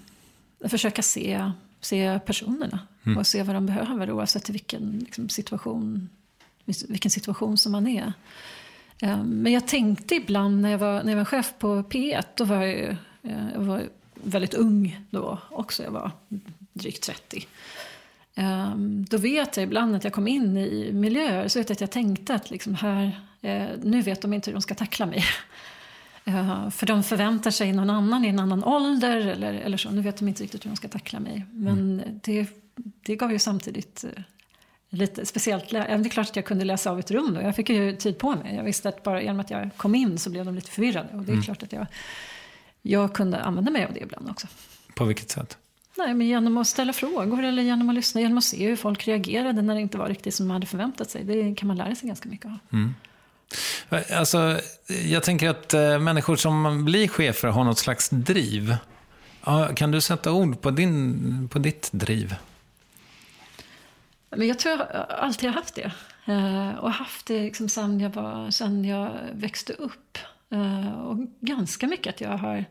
[0.64, 3.18] att försöka se, se personerna mm.
[3.18, 6.08] och se vad de behöver oavsett i vilken liksom, situation,
[6.88, 8.12] vilken situation som man är.
[9.02, 12.44] Um, men jag tänkte ibland när jag var, när jag var chef på P1, då
[12.44, 13.82] var jag, ju, uh, jag var
[14.14, 15.82] väldigt ung då också.
[15.82, 16.10] Jag var
[16.72, 17.46] drygt 30.
[18.36, 21.80] Um, då vet jag ibland att jag kom in i miljöer så vet jag att
[21.80, 25.24] jag tänkte att liksom här, eh, nu vet de inte hur de ska tackla mig.
[26.70, 29.90] För de förväntar sig någon annan i en annan ålder eller, eller så.
[29.90, 31.46] Nu vet de inte riktigt hur de ska tackla mig.
[31.52, 32.20] Men mm.
[32.22, 32.46] det,
[33.02, 34.04] det gav ju samtidigt
[34.90, 35.70] lite speciellt.
[35.70, 37.40] Det är klart att jag kunde läsa av ett rum då.
[37.40, 38.54] Jag fick ju tid på mig.
[38.56, 41.08] Jag visste att bara genom att jag kom in så blev de lite förvirrade.
[41.12, 41.44] Och det är mm.
[41.44, 41.86] klart att jag,
[42.82, 44.46] jag kunde använda mig av det ibland också.
[44.94, 45.58] På vilket sätt?
[45.96, 49.08] Nej, men genom att ställa frågor eller genom att lyssna, genom att se hur folk
[49.08, 51.24] reagerade när det inte var riktigt som man hade förväntat sig.
[51.24, 52.58] Det kan man lära sig ganska mycket av.
[52.72, 52.94] Mm.
[54.12, 54.60] Alltså,
[55.04, 58.76] jag tänker att äh, människor som blir chefer har något slags driv.
[59.74, 62.34] Kan du sätta ord på, din, på ditt driv?
[64.30, 65.92] Men jag tror jag alltid har haft det.
[66.32, 70.18] Eh, och haft det liksom sen, jag var, sen jag växte upp.
[70.50, 72.64] Eh, och ganska mycket att jag har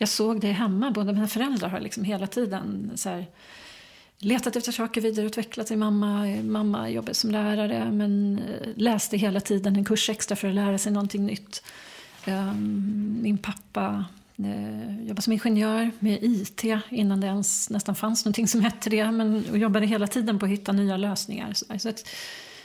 [0.00, 0.90] jag såg det hemma.
[0.90, 3.26] Båda mina föräldrar har liksom hela tiden så här,
[4.18, 5.76] letat efter saker, vidareutvecklat sig.
[5.76, 10.54] Mamma, mamma jobbade som lärare men eh, läste hela tiden en kurs extra för att
[10.54, 11.62] lära sig någonting nytt.
[12.24, 14.04] Ehm, min pappa
[14.44, 19.10] Eh, jobbade som ingenjör med IT innan det ens nästan fanns någonting som hette det.
[19.10, 21.52] Men och jobbade hela tiden på att hitta nya lösningar.
[21.78, 22.08] Så att,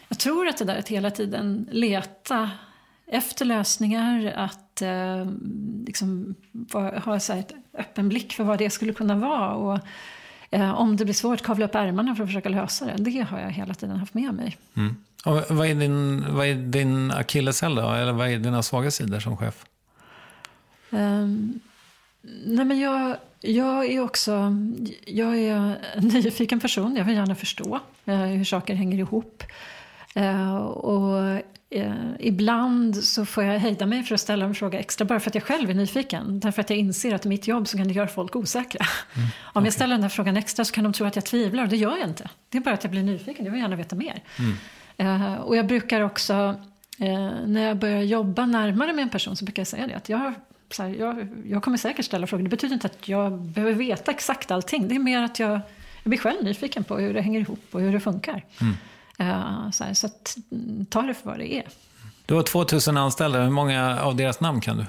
[0.08, 2.52] jag tror att det där att hela tiden leta
[3.08, 5.26] efter lösningar, att eh,
[5.86, 6.36] liksom,
[7.06, 9.54] ha så här, ett öppen blick för vad det skulle kunna vara.
[9.54, 9.80] Och,
[10.52, 12.96] eh, om det blir svårt, kavla upp ärmarna för att försöka lösa det.
[12.98, 14.58] Det har jag hela tiden haft med mig.
[14.74, 14.96] Mm.
[15.26, 17.90] Och vad är din, vad är din akilleshäl då?
[17.90, 19.66] Eller vad är dina svaga sidor som chef?
[20.90, 21.60] Um,
[22.46, 24.56] nej men jag, jag är också
[25.06, 26.96] jag är en nyfiken person.
[26.96, 29.44] Jag vill gärna förstå uh, hur saker hänger ihop.
[30.18, 35.06] Uh, och eh, ibland så får jag hejda mig för att ställa en fråga extra
[35.06, 36.40] bara för att jag själv är nyfiken.
[36.40, 38.86] Därför att jag inser att i mitt jobb så kan det göra folk osäkra.
[39.16, 39.68] Mm, Om okay.
[39.68, 41.78] jag ställer den här frågan extra så kan de tro att jag tvivlar och det
[41.78, 42.30] gör jag inte.
[42.50, 44.24] Det är bara att jag blir nyfiken, jag vill gärna veta mer.
[44.40, 44.56] Mm.
[44.98, 46.56] Eh, och jag brukar också,
[47.00, 49.94] eh, när jag börjar jobba närmare med en person så brukar jag säga det.
[49.94, 50.34] Att jag,
[50.70, 52.44] så här, jag, jag kommer säkert ställa frågor.
[52.44, 54.88] Det betyder inte att jag behöver veta exakt allting.
[54.88, 55.52] Det är mer att jag,
[56.04, 58.46] jag blir själv nyfiken på hur det hänger ihop och hur det funkar.
[58.62, 58.76] Mm.
[59.20, 60.38] Uh, så, här, så att,
[60.90, 61.68] ta det för vad det är.
[62.26, 63.44] Du har 2000 anställda.
[63.44, 64.86] Hur många av deras namn kan du?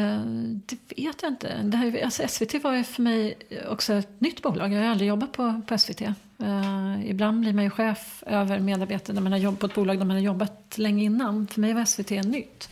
[0.00, 0.20] Uh,
[0.66, 1.62] det vet jag inte.
[1.62, 3.38] Det här, alltså SVT var ju för mig
[3.68, 4.72] också ett nytt bolag.
[4.72, 6.00] Jag har aldrig jobbat på, på SVT.
[6.00, 9.74] Uh, eh, ibland blir man ju chef över medarbetare när man har jobbat på ett
[9.74, 11.46] bolag där man har jobbat länge innan.
[11.46, 12.68] För mig var SVT nytt.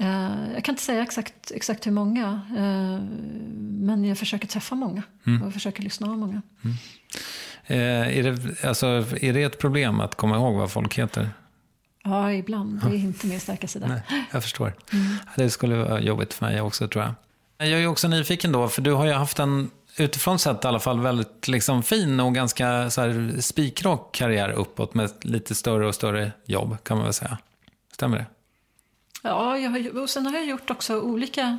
[0.00, 2.40] Uh, jag kan inte säga exakt, exakt hur många.
[3.80, 5.02] men jag försöker träffa många.
[5.26, 5.42] Mm.
[5.42, 6.42] Och försöker lyssna av många.
[6.64, 6.76] Mm.
[7.66, 8.86] Eh, är, det, alltså,
[9.20, 11.30] är det ett problem att komma ihåg vad folk heter?
[12.04, 12.80] Ja, ibland.
[12.80, 13.86] Det är inte min starka sida.
[13.88, 14.74] Nej, jag förstår.
[14.92, 15.16] Mm.
[15.36, 17.14] Det skulle vara jobbigt för mig också tror jag.
[17.68, 20.80] Jag är också nyfiken då, för du har ju haft en utifrån sett i alla
[20.80, 25.94] fall väldigt liksom, fin och ganska så här, spikrak karriär uppåt med lite större och
[25.94, 27.38] större jobb kan man väl säga.
[27.92, 28.26] Stämmer det?
[29.24, 31.58] Ja, jag har, och sen har jag gjort också olika,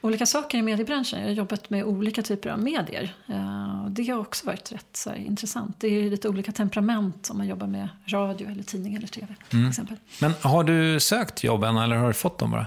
[0.00, 1.20] olika saker i mediebranschen.
[1.20, 3.14] Jag har jobbat med olika typer av medier.
[3.30, 5.80] Uh, det har också varit rätt så här, intressant.
[5.80, 9.34] Det är lite olika temperament om man jobbar med radio, eller tidning eller tv.
[9.48, 9.70] Till mm.
[9.70, 9.96] exempel.
[10.20, 12.66] Men har du sökt jobben eller har du fått dem bara?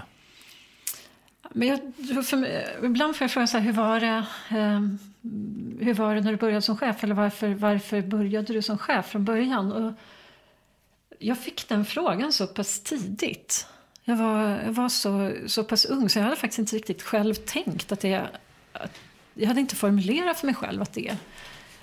[1.50, 1.78] Men jag,
[2.26, 4.80] för, ibland får jag fråga så här, hur var det, eh,
[5.86, 7.04] hur var det när du började som chef?
[7.04, 9.72] Eller varför, varför började du som chef från början?
[9.72, 9.92] Och
[11.18, 13.66] jag fick den frågan så pass tidigt.
[14.04, 17.34] Jag var, jag var så, så pass ung så jag hade faktiskt inte riktigt själv
[17.34, 18.28] tänkt att det...
[18.72, 19.00] Att,
[19.34, 21.16] jag hade inte formulerat för mig själv att det,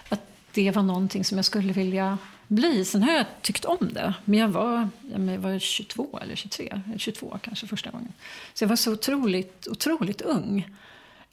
[0.10, 0.22] att
[0.54, 2.18] det var någonting som jag skulle vilja
[2.48, 2.86] bli.
[2.86, 4.14] Sen har jag tyckt om det.
[4.26, 8.14] Men jag var, jag var 22 eller 23, 22 kanske första gången.
[8.54, 10.70] Så jag var så otroligt, otroligt ung.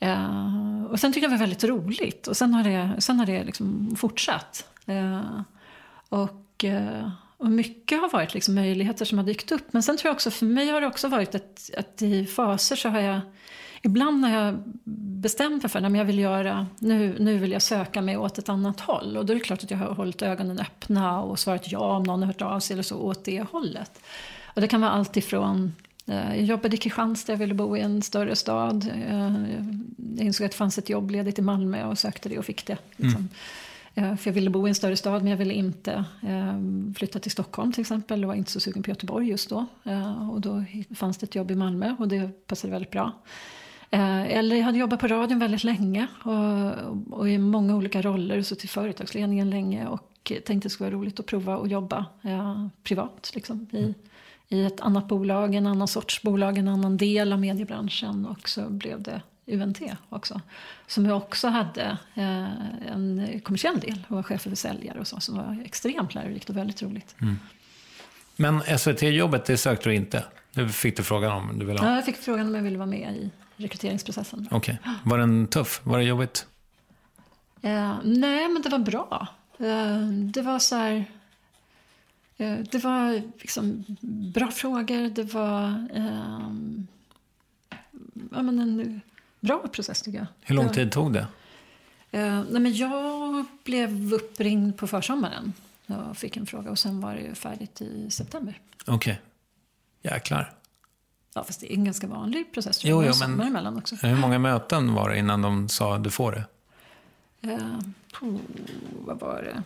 [0.02, 2.26] Uh, och sen tyckte jag det var väldigt roligt.
[2.26, 4.68] Och sen har det, sen har det liksom fortsatt.
[4.88, 5.40] Uh,
[6.08, 7.08] och, uh,
[7.38, 9.72] och mycket har varit liksom möjligheter som har dykt upp.
[9.72, 12.76] Men sen tror jag också, för mig har det också varit att, att i faser
[12.76, 13.20] så har jag
[13.82, 14.62] ibland när jag
[15.20, 18.48] bestämt mig för att jag vill göra, nu, nu vill jag söka mig åt ett
[18.48, 19.16] annat håll.
[19.16, 22.02] Och då är det klart att jag har hållit ögonen öppna och svarat ja om
[22.02, 24.00] någon har hört av sig eller så åt det hållet.
[24.44, 25.72] Och det kan vara allt ifrån
[26.06, 28.90] eh, jag jobbade i Kristianstad, jag ville bo i en större stad.
[29.08, 29.34] Eh,
[30.16, 32.66] jag insåg att det fanns ett jobb ledigt i Malmö och sökte det och fick
[32.66, 32.78] det.
[32.96, 33.20] Liksom.
[33.20, 33.28] Mm.
[33.96, 36.04] För jag ville bo i en större stad men jag ville inte
[36.96, 38.20] flytta till Stockholm till exempel.
[38.20, 39.66] Jag var inte så sugen på Göteborg just då.
[40.32, 43.12] Och då fanns det ett jobb i Malmö och det passade väldigt bra.
[43.90, 48.42] Eh, eller jag hade jobbat på radion väldigt länge och, och i många olika roller.
[48.42, 52.06] Så till företagsledningen länge och tänkte att det skulle vara roligt att prova att jobba
[52.22, 53.30] eh, privat.
[53.34, 53.94] Liksom, i,
[54.48, 58.26] I ett annat bolag, en annan sorts bolag, en annan del av mediebranschen.
[58.26, 59.78] Och så blev det UNT
[60.08, 60.40] också.
[60.86, 65.20] Som jag också hade eh, en kommersiell del och var chef över säljare och så.
[65.20, 67.16] Som var extremt lärorikt och väldigt roligt.
[67.20, 67.38] Mm.
[68.36, 70.24] Men SVT-jobbet, det sökte du inte?
[70.52, 71.88] Du fick du frågan om du ville ha?
[71.88, 74.48] Ja, jag fick frågan om jag ville vara med i rekryteringsprocessen.
[74.50, 74.78] Okej.
[74.80, 74.94] Okay.
[75.04, 75.80] Var den tuff?
[75.84, 76.46] Var det jobbigt?
[77.62, 79.28] Eh, nej, men det var bra.
[79.58, 81.04] Eh, det var så här...
[82.36, 83.84] Eh, det var liksom
[84.34, 85.08] bra frågor.
[85.08, 86.50] Det var eh,
[88.32, 89.00] ja, men en
[89.46, 90.26] bra process, tycker jag.
[90.40, 91.26] Hur lång tid tog det?
[92.10, 95.52] Eh, nej, men jag blev uppringd på försommaren.
[95.86, 98.60] Jag fick en fråga och sen var det färdigt i september.
[98.86, 98.94] Okej.
[100.02, 100.12] Okay.
[100.12, 100.52] Jäklar.
[101.34, 102.84] Ja, fast det är en ganska vanlig process.
[102.84, 103.96] Jo, jo, men emellan också.
[103.96, 106.44] hur många möten var det innan de sa du får det?
[108.20, 108.38] Oh,
[109.06, 109.62] vad var det?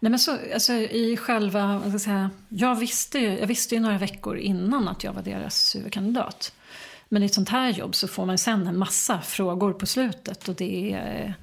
[0.00, 3.98] Nej, men så, alltså, i själva, jag, säga, jag, visste ju, jag visste ju några
[3.98, 6.52] veckor innan att jag var deras huvudkandidat.
[7.08, 10.48] Men i ett sånt här jobb så får man sen en massa frågor på slutet.
[10.48, 11.34] Och det är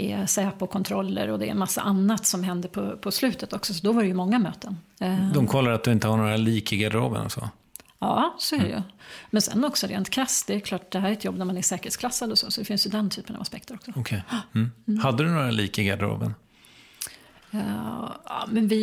[0.00, 3.74] är Säpo-kontroller och det är en massa annat som händer på, på slutet också.
[3.74, 4.76] Så då var det ju många möten.
[5.00, 7.48] Eh, De kollar att du inte har några lik i garderoben och så?
[7.98, 8.72] Ja, så är det ju.
[8.72, 8.82] Mm.
[9.30, 11.56] Men sen också rent krasst, det är klart det här är ett jobb där man
[11.56, 12.50] är säkerhetsklassad och så.
[12.50, 13.90] Så det finns ju den typen av aspekter också.
[14.00, 14.20] Okay.
[14.54, 14.70] Mm.
[14.88, 15.00] Mm.
[15.00, 16.34] Hade du några lik i garderoben?
[17.50, 18.76] Ja, men vi,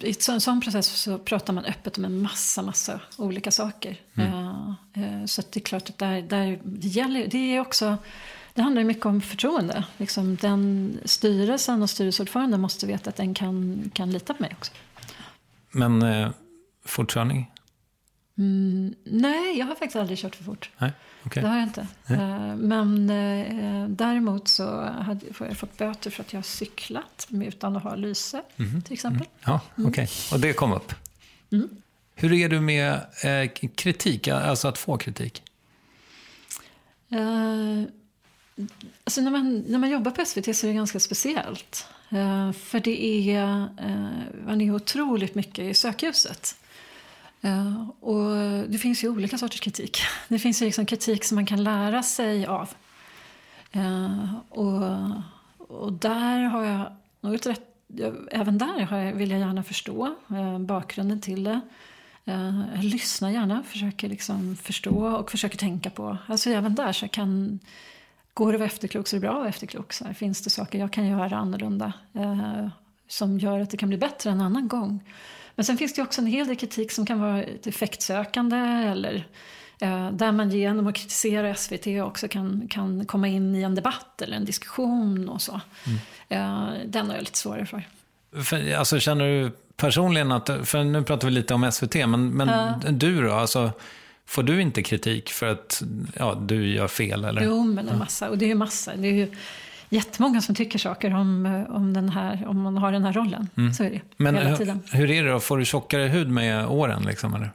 [0.00, 4.00] I en sån process så pratar man öppet om en massa, massa olika saker.
[4.14, 4.74] Mm.
[4.96, 7.98] Uh, så det är klart att där, där det gäller, det är också
[8.54, 9.84] det handlar mycket om förtroende.
[9.96, 14.72] Liksom den styrelsen och styrelseordföranden måste veta att den kan, kan lita på mig också.
[15.70, 16.30] Men eh,
[16.84, 17.50] fortkörning?
[18.40, 20.70] Mm, nej, jag har faktiskt aldrig kört för fort.
[20.78, 20.92] Nej,
[21.24, 21.42] okay.
[21.42, 21.86] Det har jag inte.
[22.08, 27.28] Eh, men eh, däremot så hade, har jag fått böter för att jag har cyklat
[27.30, 28.82] utan att ha lyse, mm.
[28.82, 29.26] till exempel.
[29.26, 29.30] Mm.
[29.44, 30.08] Ja, Okej, okay.
[30.32, 30.94] och det kom upp.
[31.52, 31.68] Mm.
[32.14, 35.42] Hur är du med eh, kritik, alltså att få kritik?
[37.12, 37.84] Uh,
[39.04, 41.86] Alltså när, man, när man jobbar på SVT så är det ganska speciellt.
[42.12, 43.66] Uh, för det är, uh,
[44.46, 46.56] man är otroligt mycket i sökljuset.
[47.40, 48.36] Eh, och
[48.68, 49.98] det finns ju olika sorters kritik.
[50.28, 52.68] Det finns ju liksom kritik som man kan lära sig av.
[53.72, 54.82] Eh, och,
[55.58, 57.62] och där har jag något rätt,
[58.30, 61.60] även där vill jag gärna förstå eh, bakgrunden till det.
[62.74, 66.18] Jag lyssnar gärna, försöker liksom förstå och försöker tänka på.
[66.26, 67.60] Alltså även där så kan
[68.34, 69.92] Går det att vara efterklok så är det bra att vara efterklok.
[69.92, 72.68] Så här, finns det saker jag kan göra annorlunda eh,
[73.08, 75.00] som gör att det kan bli bättre en annan gång?
[75.60, 79.26] Men sen finns det också en hel del kritik som kan vara effektsökande eller
[79.80, 84.22] eh, där man genom att kritisera SVT också kan, kan komma in i en debatt
[84.22, 85.60] eller en diskussion och så.
[85.86, 85.98] Mm.
[86.28, 87.82] Eh, den har jag lite svårare för.
[88.42, 88.74] för.
[88.74, 92.90] Alltså känner du personligen att, för nu pratar vi lite om SVT, men, men Ja.
[92.90, 93.32] du då?
[93.32, 93.72] Alltså,
[94.26, 95.82] får du inte kritik för att
[96.18, 97.24] ja, du gör fel?
[97.24, 97.42] Eller?
[97.42, 98.30] Jo, men en massa.
[98.30, 98.96] Och det är ju massa.
[98.96, 99.30] Det är ju
[99.90, 103.48] jättemånga som tycker saker om, eh, om, den här, om man har den här rollen.
[103.76, 104.02] Så är det Mm.
[104.16, 104.82] Men hela hur, tiden.
[104.92, 105.40] hur är det då?
[105.40, 107.02] Får du tjockare hud med åren?
[107.02, 107.50] Liksom, eller?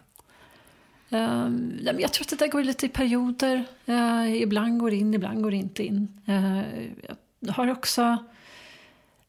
[1.09, 3.65] Ehm, jag tror att det där går lite i perioder.
[3.85, 6.07] Eh, ibland går det in, ibland går det inte in.
[6.25, 6.61] Eh,
[7.39, 8.17] jag har också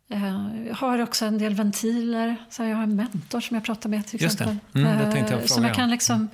[0.08, 2.36] eh, jag har också en del ventiler.
[2.50, 4.56] Så jag har en mentor som jag pratar med till exempel.
[4.74, 6.28] Mm, jag Eh, som jag kan liksom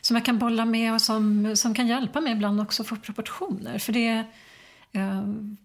[0.00, 2.96] som jag kan bolla med och som, som kan hjälpa mig ibland också att få
[2.96, 3.78] proportioner.
[3.78, 4.22] För det, eh,
[4.96, 5.56] Ehm,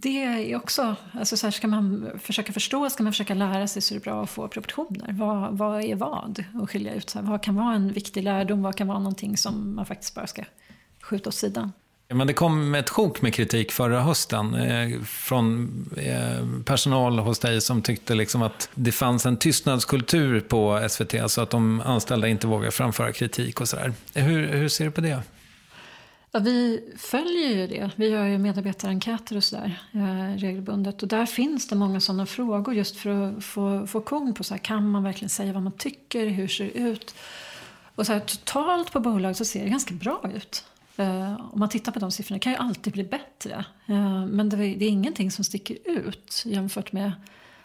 [0.00, 3.82] det är också, alltså så här ska man försöka förstå, ska man försöka lära sig
[3.82, 5.12] så är det bra att få proportioner.
[5.12, 6.44] Vad, vad är vad?
[6.60, 9.36] Och skilja ut så här, vad kan vara en viktig lärdom, vad kan vara någonting
[9.36, 10.44] som man faktiskt bara ska
[11.02, 11.72] skjuta åt sidan.
[12.10, 17.60] Men det kom ett sjok med kritik förra hösten eh, från eh, personal hos dig
[17.60, 22.28] som tyckte liksom att det fanns en tystnadskultur på SVT, så alltså att de anställda
[22.28, 23.92] inte vågar framföra kritik och sådär.
[24.14, 25.22] Hur, hur ser du på det?
[26.32, 27.90] Ja, vi följer ju det.
[27.96, 31.02] Vi gör ju medarbetarenkäter och sådär eh, regelbundet.
[31.02, 34.54] Och där finns det många sådana frågor just för att få, få koll på så
[34.54, 37.14] här, kan man verkligen säga vad man tycker, hur ser det ut?
[37.94, 40.64] Och så här, totalt på bolag så ser det ganska bra ut.
[40.96, 43.64] Eh, om man tittar på de siffrorna det kan ju alltid bli bättre.
[43.86, 47.12] Eh, men det, är- det är ingenting som sticker ut jämfört med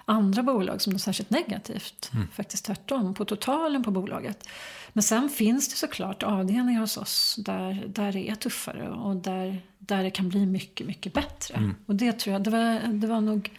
[0.06, 2.12] andra bolag som är särskilt negativt.
[2.34, 4.48] Faktiskt tvärtom, på totalen på bolaget.
[4.94, 9.62] Men sen finns det såklart avdelningar hos oss där, där det är tuffare och där,
[9.80, 11.74] där det kan bli mycket, mycket bättre.
[11.86, 13.52] Och det tror jag, det var, det var nog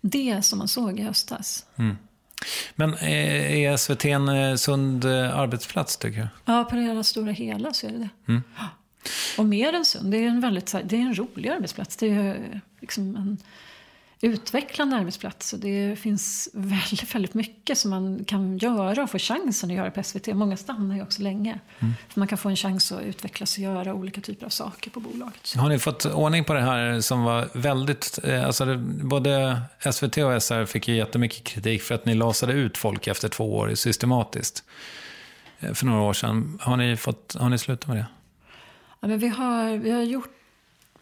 [0.00, 1.66] det som man såg i höstas.
[2.74, 6.28] Men eh, är SVT en eh, sund eh, arbetsplats tycker du?
[6.44, 8.08] Ja, på det hela stora hela så är det det.
[8.26, 8.68] Ja.
[9.38, 11.96] Och mer än sund, det är en väldigt det är en rolig arbetsplats.
[11.96, 13.38] Det är liksom en
[14.24, 15.52] utvecklande arbetsplats.
[15.52, 19.90] Och det finns väldigt, väldigt mycket som man kan göra och få chansen att göra
[19.90, 20.26] på SVT.
[20.26, 21.58] Många stannar ju också länge.
[21.78, 25.00] För man kan få en chans att utvecklas och göra olika typer av saker på
[25.00, 25.54] bolaget.
[25.56, 28.18] Har ni fått ordning på det här som var väldigt...
[28.24, 29.60] eh, Alltså både
[29.92, 33.56] SVT och SR fick ju jättemycket kritik för att ni lasade ut folk efter två
[33.56, 34.64] år systematiskt.
[35.60, 36.58] eh, För några år sedan.
[36.60, 38.06] Har ni, fått, har ni slutat med det?
[39.00, 40.30] Ja, men vi, har, vi har gjort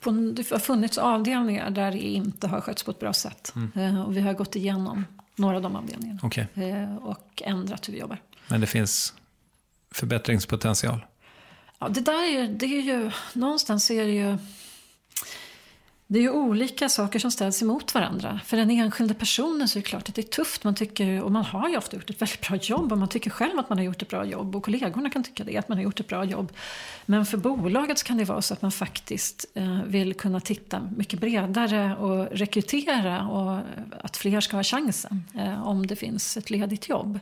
[0.02, 3.54] på, det har funnits avdelningar där det inte har skötts på ett bra sätt.
[3.76, 5.04] Eh, och vi har gått igenom
[5.36, 6.20] några av de avdelningarna.
[6.22, 8.18] Okej, Eh, och ändrat hur vi jobbar.
[8.48, 9.14] men det finns
[9.90, 11.04] förbättringspotential.
[11.78, 14.38] Ja, det där är, det är ju, någonstans är det ju,
[16.12, 18.40] det är ju olika saker som ställs emot varandra.
[18.44, 20.64] För den enskilda personen så är det klart att det är tufft.
[20.64, 23.30] Man tycker, och man har ju ofta gjort ett väldigt bra jobb och man tycker
[23.30, 25.78] själv att man har gjort ett bra jobb och kollegorna kan tycka det, att man
[25.78, 26.52] har gjort ett bra jobb.
[27.06, 30.80] Men för bolaget så kan det vara så att man faktiskt eh, vill kunna titta
[30.96, 33.60] mycket bredare och rekrytera och
[34.00, 37.20] att fler ska ha chansen eh, om det finns ett ledigt jobb.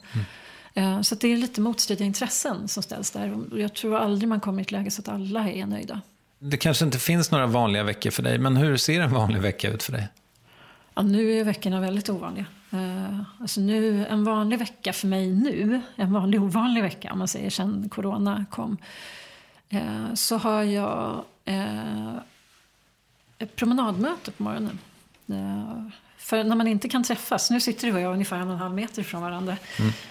[0.75, 3.39] Eh, Så det är lite motstridiga intressen som ställs där.
[3.57, 6.01] Jag tror aldrig man kommer i ett läge så att alla är nöjda.
[6.43, 9.69] Det kanske inte finns några vanliga veckor för dig, men hur ser en vanlig vecka
[9.71, 10.09] ut för dig?
[10.95, 12.45] Ja, nu är veckorna väldigt ovanliga.
[12.73, 17.29] Eh, Alltså nu, en vanlig vecka för mig nu, en vanlig ovanlig vecka om man
[17.29, 18.77] säger sen corona kom.
[19.69, 22.15] eh, Så har jag eh,
[23.39, 24.79] ett promenadmöte på morgonen.
[26.19, 28.59] För när man inte kan träffas, nu sitter du och jag ungefär en och en
[28.59, 29.57] halv meter från varandra.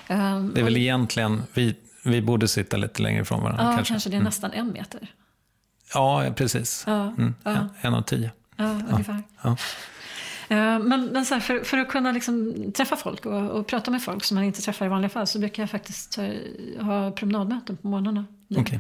[0.08, 1.76] Eh, Det är väl egentligen, vi,
[2.06, 3.94] vi borde sitta lite längre ifrån varandra Ja, kanske.
[3.94, 5.08] kanske det är nästan en meter.
[5.94, 6.84] Ja, precis.
[6.88, 7.68] Ja, Mm, ja.
[7.82, 8.32] en- av tio.
[8.56, 9.24] Ja, ungefär.
[9.42, 9.56] Ja.
[10.52, 13.92] Eh, Men, men så här, för, för att kunna liksom träffa folk och, och prata
[13.92, 16.30] med folk som man inte träffar i vanliga fall så brukar jag faktiskt eh,
[16.86, 18.26] ha promenadmöten på morgnarna.
[18.48, 18.60] nu.
[18.60, 18.80] Okej.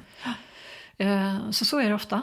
[0.97, 2.21] Eh, Så så är det ofta.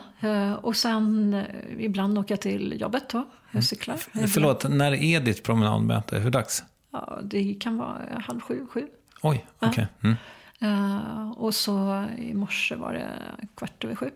[0.63, 1.43] Och sen
[1.79, 3.27] ibland åker jag till jobbet då.
[3.51, 3.97] Jag cyklar.
[4.15, 4.29] Mm.
[4.29, 6.19] Förlåt, när är ditt promenadmöte?
[6.19, 6.65] Hur dags?
[6.93, 8.87] Ja, det kan vara halv sju, sju.
[9.23, 9.89] Oj, okej.
[10.03, 10.17] Mm.
[10.61, 13.09] Eh, och så i morse var det
[13.57, 14.11] kvart över sju.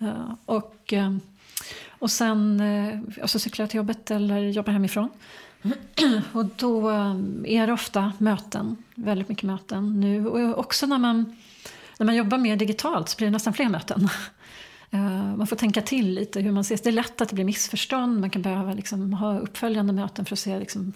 [0.00, 0.16] Mm.
[0.16, 1.16] Eh, och, eh,
[1.88, 5.08] och sen eh, alltså cyklar jag till jobbet eller jobbar hemifrån.
[6.32, 6.90] och då
[7.44, 10.26] är det ofta möten, väldigt mycket möten nu.
[10.26, 11.36] Och också när man,
[11.98, 14.08] när man jobbar mer digitalt så blir det nästan fler möten.
[15.36, 16.80] Man får tänka till lite hur man ses.
[16.80, 18.20] Det är lätt att det blir missförstånd.
[18.20, 20.92] Man kan behöva liksom ha uppföljande möten för att se, liksom,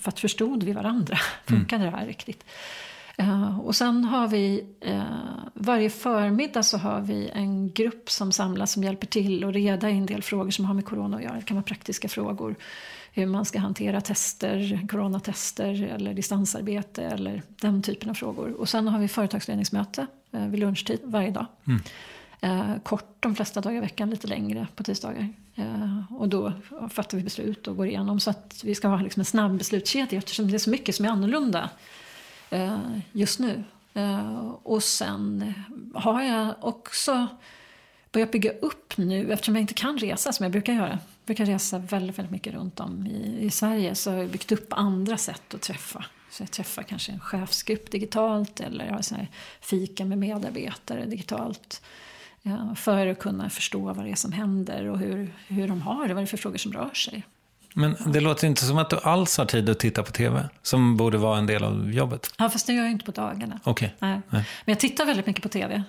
[0.00, 1.18] för att förstod vi varandra?
[1.46, 2.44] Funkade det här riktigt?
[3.20, 5.02] Eh, och sen har vi, eh,
[5.54, 9.96] varje förmiddag så har vi en grupp som samlas som hjälper till och reda i
[9.96, 11.34] en del frågor som har med corona att göra.
[11.34, 12.56] Det kan vara praktiska frågor.
[13.12, 18.52] Hur man ska hantera tester, coronatester eller distansarbete eller den typen av frågor.
[18.52, 21.46] Och sen har vi företagsledningsmöte eh, vid lunchtid varje dag.
[22.40, 25.28] Eh, kort de flesta dagar i veckan, lite längre på tisdagar.
[25.54, 26.52] Eh, och då
[26.90, 30.18] fattar vi beslut och går igenom så att vi ska ha liksom en snabb beslutskedja
[30.18, 31.70] eftersom det är så mycket som är annorlunda
[32.50, 33.64] Eh, just nu.
[33.94, 35.54] Eh, och sen
[35.94, 37.26] har jag också
[38.12, 40.88] börjat bygga upp nu, eftersom jag inte kan resa som jag brukar göra.
[40.88, 43.94] Jag brukar resa väldigt, väldigt mycket runt om i, i Sverige.
[43.94, 46.04] Så har jag byggt upp andra sätt att träffa.
[46.30, 49.28] Så jag träffar kanske en chefsgrupp digitalt eller jag har så här
[49.60, 51.82] fika med medarbetare digitalt.
[52.42, 56.08] Ja, för att kunna förstå vad det är som händer och hur, hur de har
[56.08, 57.24] det, vad det är för frågor som rör sig.
[57.74, 60.96] Men det låter inte som att du alls har tid att titta på tv, som
[60.96, 62.34] borde vara en del av jobbet.
[62.38, 63.60] Ja, fast det gör jag inte på dagarna.
[63.64, 63.88] Okay.
[63.98, 64.20] Nej.
[64.28, 64.44] Nej.
[64.64, 65.82] Men jag tittar väldigt mycket på tv.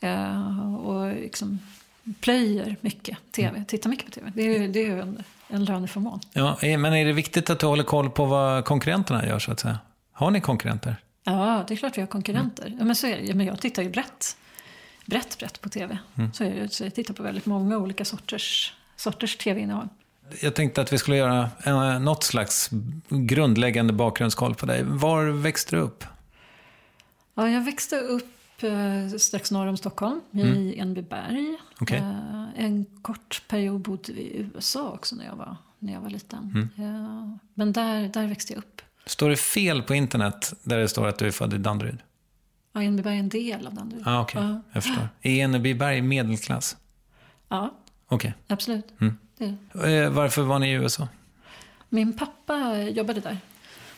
[0.00, 0.76] Mm.
[0.76, 1.58] och liksom
[2.20, 3.48] plöjer mycket tv.
[3.48, 3.64] Mm.
[3.64, 4.32] Tittar mycket på tv.
[4.34, 6.20] Det är, det är en, en löneförmån.
[6.32, 9.60] Ja, men är det viktigt att du håller koll på vad konkurrenterna gör, så att
[9.60, 9.78] säga?
[10.12, 10.96] Har ni konkurrenter?
[11.24, 12.66] Ja, det är klart vi har konkurrenter.
[12.66, 12.78] Mm.
[12.78, 13.34] Ja, men så är det.
[13.34, 14.36] Men jag tittar ju brett.
[15.06, 15.98] Brett, brett på tv.
[16.16, 16.32] Mm.
[16.32, 19.88] Så, är det, så jag tittar på väldigt många olika sorters, sorters tv-innehåll.
[20.40, 22.70] Jag tänkte att vi skulle göra en, något slags
[23.08, 24.82] grundläggande bakgrundskoll på dig.
[24.84, 26.04] Var växte du upp?
[27.34, 30.54] Ja, jag växte upp eh, strax norr om Stockholm, mm.
[30.54, 31.56] i Enbyberg.
[31.80, 31.98] Okay.
[31.98, 36.10] Eh, en kort period bodde vi i USA också när jag var, när jag var
[36.10, 36.70] liten.
[36.78, 36.94] Mm.
[36.94, 38.82] Eh, men där, där växte jag upp.
[39.06, 41.98] Står det fel på internet där det står att du är född i Danderyd?
[42.72, 44.02] Ja, Enebyberg är en del av Danderyd.
[44.06, 44.42] Ah, okay.
[44.42, 45.08] Ja, jag förstår.
[45.22, 46.76] Är Enebyberg medelklass?
[47.48, 47.74] Ja,
[48.10, 48.32] okay.
[48.46, 48.86] absolut.
[49.00, 49.16] Mm.
[49.74, 51.08] Eh, varför var ni i USA?
[51.88, 53.38] Min pappa jobbade där.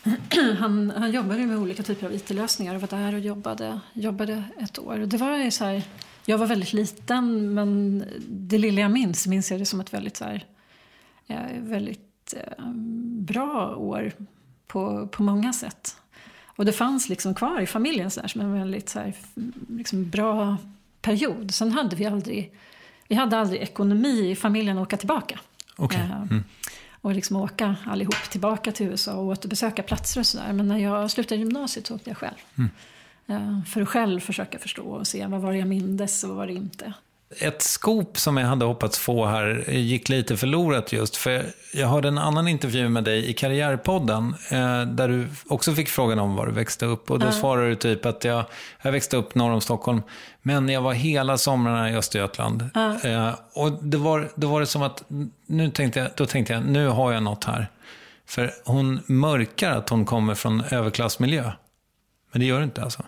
[0.58, 4.78] Han, han jobbade med olika typer av IT-lösningar och var där och jobbade, jobbade ett
[4.78, 4.96] år.
[4.96, 5.82] Det var så här,
[6.24, 10.16] jag var väldigt liten men det lilla jag minns minns jag det som ett väldigt,
[10.16, 10.44] så här,
[11.26, 12.64] eh, väldigt eh,
[13.20, 14.12] bra år
[14.66, 15.96] på, på många sätt.
[16.56, 19.14] Och det fanns liksom kvar i familjen så här, som en väldigt så här,
[19.68, 20.56] liksom bra
[21.00, 21.54] period.
[21.54, 22.52] Sen hade vi aldrig,
[23.12, 25.38] vi hade aldrig ekonomi i familjen att åka tillbaka.
[25.76, 26.00] Okay.
[26.00, 26.44] Eh, mm.
[27.00, 30.52] Och liksom åka allihop tillbaka till USA och återbesöka platser och sådär.
[30.52, 32.36] Men när jag slutade gymnasiet så åkte jag själv.
[32.58, 32.70] Mm.
[33.26, 36.38] Eh, för att själv försöka förstå och se vad var det jag mindes och vad
[36.38, 36.92] var det inte
[37.38, 41.16] ett skop som jag hade hoppats få här gick lite förlorat just.
[41.16, 44.34] För jag hörde en annan intervju med dig i Karriärpodden.
[44.50, 47.10] Eh, där du också fick frågan om var du växte upp.
[47.10, 47.40] Och då mm.
[47.40, 48.44] svarade du typ att jag,
[48.82, 50.02] jag växte upp norr om Stockholm.
[50.42, 52.70] Men jag var hela somrarna i Östergötland.
[52.74, 53.34] Mm.
[53.54, 55.04] Och det var, då var det som att,
[55.46, 57.70] nu tänkte jag, då tänkte jag, nu har jag något här.
[58.26, 61.52] För hon mörkar att hon kommer från överklassmiljö.
[62.32, 63.02] Men det gör du inte alltså?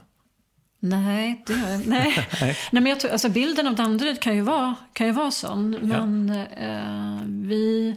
[0.85, 2.29] Nej, det gör jag nej.
[2.41, 2.57] nej.
[2.73, 5.71] men jag tror, alltså bilden av Danderyd kan ju vara, kan ju vara sån.
[5.71, 6.67] Men ja.
[6.67, 7.97] eh, vi,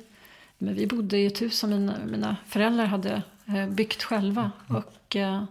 [0.58, 4.52] men vi bodde i ett hus som mina, mina föräldrar hade eh, byggt själva.
[4.70, 4.82] Mm.
[4.82, 5.44] Och eh,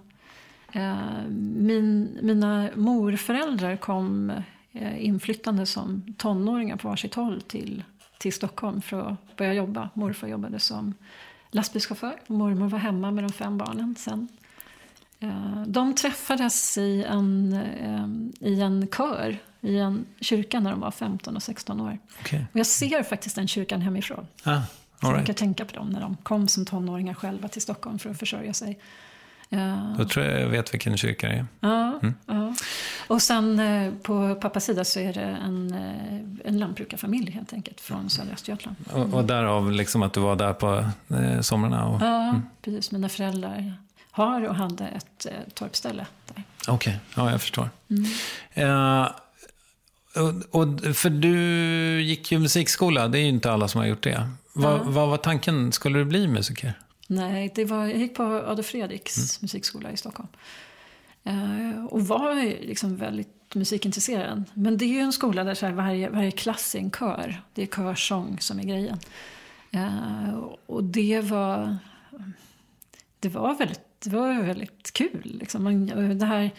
[0.72, 4.32] eh, min, mina morföräldrar kom
[4.72, 7.84] eh, inflyttande som tonåringar på varsitt håll till,
[8.18, 9.90] till Stockholm för att börja jobba.
[9.94, 10.94] Morfar jobbade som
[11.50, 12.16] lastbilschaufför.
[12.26, 14.28] Mormor var hemma med de fem barnen sen.
[15.20, 20.90] Eh, de träffades i en, eh, i en kör i en kyrka när de var
[20.90, 21.98] 15 och 16 år.
[22.20, 22.40] Okay.
[22.52, 24.26] Och jag ser faktiskt den kyrkan hemifrån.
[24.44, 24.60] Ah,
[25.00, 28.10] så jag brukar tänka på dem när de kom som tonåringar själva till Stockholm för
[28.10, 28.78] att försörja sig.
[29.98, 31.46] Då tror jag jag vet vilken kyrka det är.
[31.60, 32.14] Ja, mm.
[32.26, 32.54] ja.
[33.06, 35.74] Och sen eh, på pappas sida så är det en,
[36.44, 38.76] en lantbrukarfamilj helt enkelt från södra Östergötland.
[38.94, 39.02] Mm.
[39.02, 41.86] Och, och därav liksom att du var där på eh, somrarna?
[41.86, 42.42] Och, ja, mm.
[42.62, 42.92] precis.
[42.92, 43.74] Mina föräldrar
[44.16, 46.42] har och hade ett eh, torpställe där.
[46.68, 46.94] Okej, okay.
[47.24, 47.70] ja jag förstår.
[47.90, 48.04] Mm.
[48.70, 49.08] Uh,
[50.16, 51.36] och, och, för du
[52.02, 54.28] gick ju musikskola, det är ju inte alla som har gjort det.
[54.52, 54.92] Vad, mm.
[54.92, 55.72] vad var tanken?
[55.72, 56.72] Skulle du bli musiker?
[57.06, 59.28] Nej, det var, jag gick på Adolf Fredriks mm.
[59.42, 60.28] musikskola i Stockholm.
[61.26, 62.34] Uh, och var
[62.66, 64.44] liksom väldigt musikintresserad.
[64.54, 67.42] Men det är ju en skola där så varje, varje klass är en kör.
[67.54, 68.98] Det är körsång som är grejen.
[69.74, 70.34] Uh,
[70.66, 71.78] och det var,
[73.20, 75.36] det var väldigt det var väldigt kul.
[75.40, 75.64] Liksom.
[75.64, 76.50] Man, eh, det här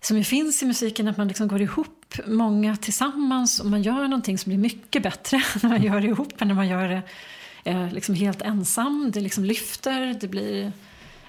[0.00, 4.02] som ju finns i musiken, att man liksom går ihop många tillsammans och man gör
[4.02, 7.02] någonting som blir mycket bättre när man gör det ihop än när man gör det
[7.64, 9.10] eh, liksom helt ensam.
[9.14, 10.72] Det liksom lyfter, det blir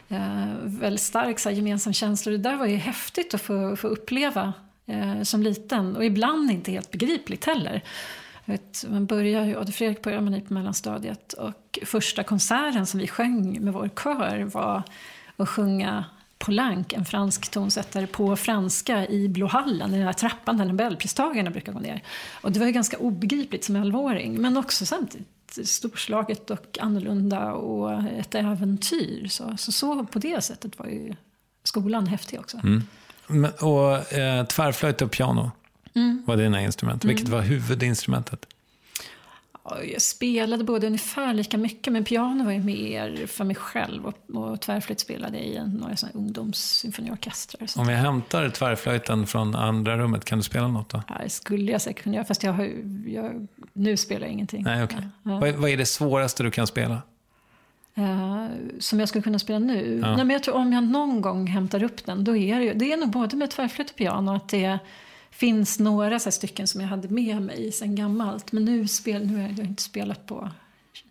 [0.09, 2.31] eh, väldigt stark så här, gemensam känsla.
[2.31, 4.53] Det där var ju häftigt att få, få uppleva
[4.85, 7.83] eh, som liten och ibland inte helt begripligt heller.
[8.45, 12.99] Vet, man börjar ju, Adolf Fredrik började man i på mellanstadiet och första konserten som
[12.99, 14.83] vi sjöng med vår kör var
[15.35, 16.05] och sjunga
[16.37, 21.73] Poulenc, en fransk tonsättare, på franska i Blåhallen, i den här trappan där Nobelpristagarna brukar
[21.73, 22.03] gå ner.
[22.41, 25.27] Och det var ju ganska obegripligt som 11-åring, men också samtidigt
[25.63, 29.27] storslaget och annorlunda och ett äventyr.
[29.27, 31.13] Så, så, så på det sättet var ju
[31.63, 32.61] skolan häftig också.
[32.63, 32.83] Mm.
[33.61, 35.51] Och eh, tvärflöjt och piano
[35.93, 36.23] mm.
[36.27, 37.05] var dina instrument.
[37.05, 37.39] Vilket mm.
[37.39, 38.45] var huvudinstrumentet?
[39.65, 44.05] Jag spelade både ungefär lika mycket, men piano var ju mer för mig själv.
[44.05, 47.67] Och, och tvärflöjt spelade jag i några ungdomssymfoniorkestrar.
[47.77, 51.03] Om vi hämtar tvärflöjten från andra rummet, kan du spela något då?
[51.07, 52.69] Ja, det skulle jag säkert kunna göra, fast jag har,
[53.07, 54.63] jag, nu spelar jag ingenting.
[54.63, 55.01] Nej, okay.
[55.23, 55.39] Ja.
[55.39, 57.01] Vad, vad är det svåraste du kan spela?
[57.97, 58.47] Uh,
[58.79, 59.99] som jag skulle kunna spela nu?
[60.01, 60.07] Ja.
[60.07, 62.73] Nej, men jag tror om jag någon gång hämtar upp den, då är det ju,
[62.73, 64.79] det är nog både med tvärflöjt och piano, att det
[65.33, 68.51] finns några så stycken som jag hade med mig sen gammalt.
[68.51, 70.51] Men nu, spel, nu har jag inte spelat på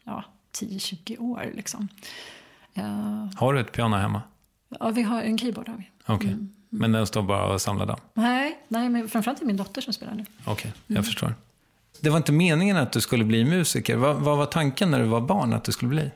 [0.05, 1.51] ja, 10-20 år.
[1.55, 1.89] Liksom.
[2.79, 4.23] Uh, har du ett piano hemma?
[4.81, 5.69] Ja, vi har en keyboard.
[5.69, 6.15] Har vi.
[6.15, 6.29] Okay.
[6.29, 6.51] Mm.
[6.69, 8.01] Men den står bara och samlar damm?
[8.15, 10.25] Nej, nej men framförallt är det min dotter som spelar nu.
[10.41, 11.05] Okej, okay, jag mm.
[11.05, 11.35] förstår.
[12.01, 13.97] Det var inte meningen att du skulle bli musiker.
[13.97, 16.11] Vad, vad, var tanken när du var barn att du skulle bli?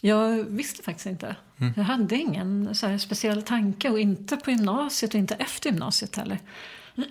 [0.00, 1.36] Jag visste faktiskt inte.
[1.58, 1.72] Mm.
[1.76, 6.38] Jag hade ingen så speciell tanke och inte på gymnasiet och inte efter gymnasiet heller.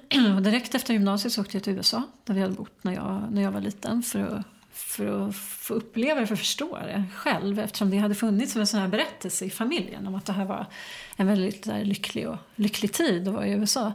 [0.42, 3.42] Direkt efter gymnasiet så åkte jag till USA, där vi hade bott när jag, när
[3.42, 7.60] jag var liten, för att, för att få uppleva det, för att förstå det själv.
[7.60, 10.46] Eftersom det hade funnits som en sån här berättelse i familjen om att det här
[10.46, 10.66] var
[11.16, 13.94] en väldigt där, lycklig, och, lycklig tid att vara i USA.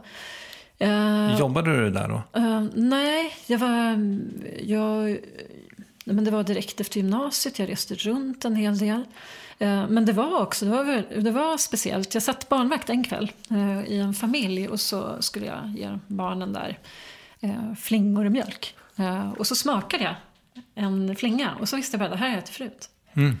[0.81, 2.39] Uh, Jobbade du där då?
[2.39, 3.99] Uh, nej, jag var...
[4.63, 5.19] Jag,
[6.05, 7.59] men det var direkt efter gymnasiet.
[7.59, 9.03] Jag reste runt en hel del.
[9.59, 12.13] Eh, men det var också det var, det var speciellt.
[12.13, 16.53] Jag satt barnvakt en kväll eh, i en familj och så skulle jag ge barnen
[16.53, 16.79] där
[17.39, 18.75] eh, flingor och mjölk.
[19.37, 20.15] Och så smakade jag
[20.75, 22.89] en flinga och så visste jag bara det här har jag ätit förut.
[23.13, 23.39] Mm.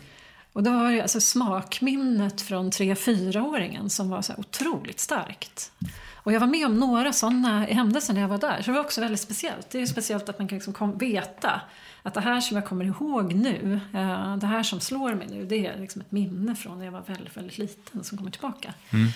[0.53, 5.71] Och då var det alltså smakminnet från 3-4-åringen som var så otroligt starkt.
[6.13, 8.61] Och jag var med om några sådana händelser när jag var där.
[8.61, 9.69] Så det var också väldigt speciellt.
[9.69, 11.61] Det är speciellt att man kan liksom veta
[12.05, 15.45] att det här som jag kommer ihåg nu, eh, det här som slår mig nu,
[15.45, 18.73] det är liksom ett minne från när jag var väldigt, väldigt liten som kommer tillbaka.
[18.89, 19.07] Mm.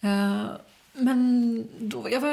[0.00, 0.46] Eh,
[0.92, 2.30] men då, jag, var,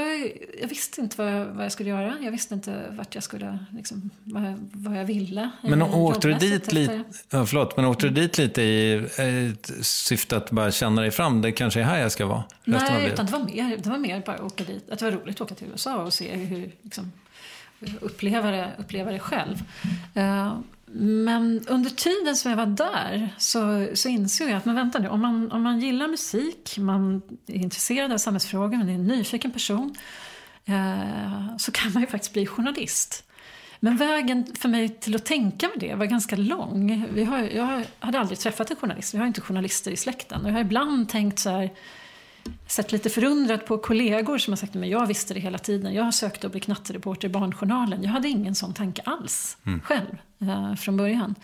[0.61, 2.17] jag visste inte vad jag, vad jag, skulle göra.
[2.21, 5.49] Jag visste inte vart jag skulle, liksom, vad, jag, vad jag ville.
[5.61, 10.51] Men åkte du dit lite, ja, förlåt, men åkte du dit lite i syfte att
[10.51, 11.41] bara känna dig fram?
[11.41, 12.43] Det kanske är här jag ska vara?
[12.63, 14.89] Nej, utan det var, mer, det var mer bara att åka dit.
[14.89, 17.11] Att det var roligt att åka till USA och se hur, liksom,
[18.01, 19.55] uppleva det, uppleva det själv.
[20.13, 20.59] Eh,
[20.91, 25.07] men under tiden som jag var där så, så insåg jag att men vänta nu,
[25.07, 29.51] om man, om man gillar musik, man är intresserad av samhällsfrågor, man är en nyfiken
[29.51, 29.95] person,
[30.65, 33.23] eh, så kan man ju faktiskt bli journalist.
[33.79, 37.05] Men vägen för mig till att tänka med det var ganska lång.
[37.13, 40.41] Vi har, jag hade aldrig träffat en journalist, vi har inte journalister i släkten.
[40.41, 41.69] Och jag har ibland tänkt så här,
[42.67, 45.93] sett lite förundrat på kollegor som har sagt att jag visste det hela tiden.
[45.93, 48.03] Jag har sökt att bli knattereporter i Barnjournalen.
[48.03, 49.81] Jag hade ingen sån tanke alls mm.
[49.81, 51.35] själv eh, från början.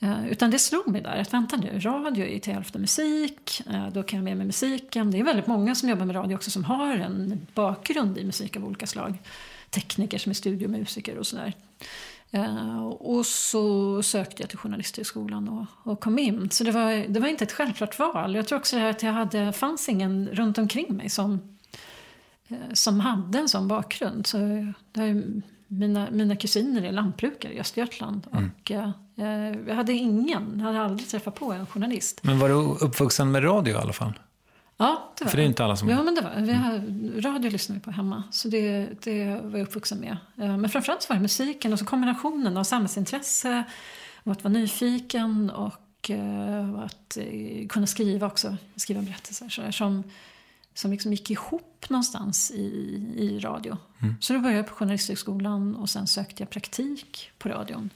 [0.00, 3.62] Eh, utan det slog mig där att vänta nu, radio är ju till hälften musik,
[3.70, 5.10] eh, då kan jag med mig musiken.
[5.10, 8.56] Det är väldigt många som jobbar med radio också som har en bakgrund i musik
[8.56, 9.18] av olika slag.
[9.70, 11.52] Tekniker som är studiomusiker och sådär.
[12.34, 16.50] Uh, och så sökte jag till Journalisthögskolan och, och kom in.
[16.50, 18.34] Så det var, det var inte ett självklart val.
[18.34, 21.32] Jag tror också att jag hade, fanns ingen runt omkring mig som,
[22.50, 24.26] uh, som hade en sån bakgrund.
[24.26, 24.38] Så
[24.92, 25.24] där,
[25.66, 28.26] mina, mina kusiner är lantbrukare i Östergötland.
[28.32, 28.50] Mm.
[28.60, 28.90] Och, uh,
[29.68, 32.20] jag hade ingen, hade aldrig träffat på en journalist.
[32.22, 34.12] Men var du uppvuxen med radio i alla fall?
[34.80, 35.88] Ja, det var För det är inte alla som...
[35.88, 39.58] Ja, men det var vi har, Radio lyssnar vi på hemma, så det, det var
[39.58, 40.16] jag uppvuxen med.
[40.36, 43.64] Eh, men framförallt så var det musiken och så kombinationen av samhällsintresse
[44.22, 49.70] och att vara nyfiken och uh, att uh, kunna skriva också, skriva berättelser så där,
[49.70, 50.02] som,
[50.74, 52.64] som liksom gick ihop någonstans i,
[53.16, 53.76] i radio.
[54.02, 54.14] Mm.
[54.20, 57.90] Så då började jag på Journalisthögskolan och sen sökte jag praktik på radion.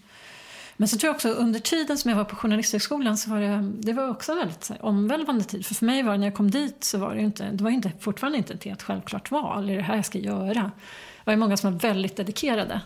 [0.83, 3.73] Men så tror jag också under tiden som jag var på Journalisthögskolan så var det,
[3.79, 5.67] det var också en väldigt här, omvälvande tid.
[5.67, 7.71] För för mig var det, när jag kom dit så var det inte, det var
[7.71, 9.71] inte, fortfarande inte ett helt självklart val.
[9.71, 10.63] Är det här jag ska göra?
[10.63, 12.81] Det var ju många som var väldigt dedikerade.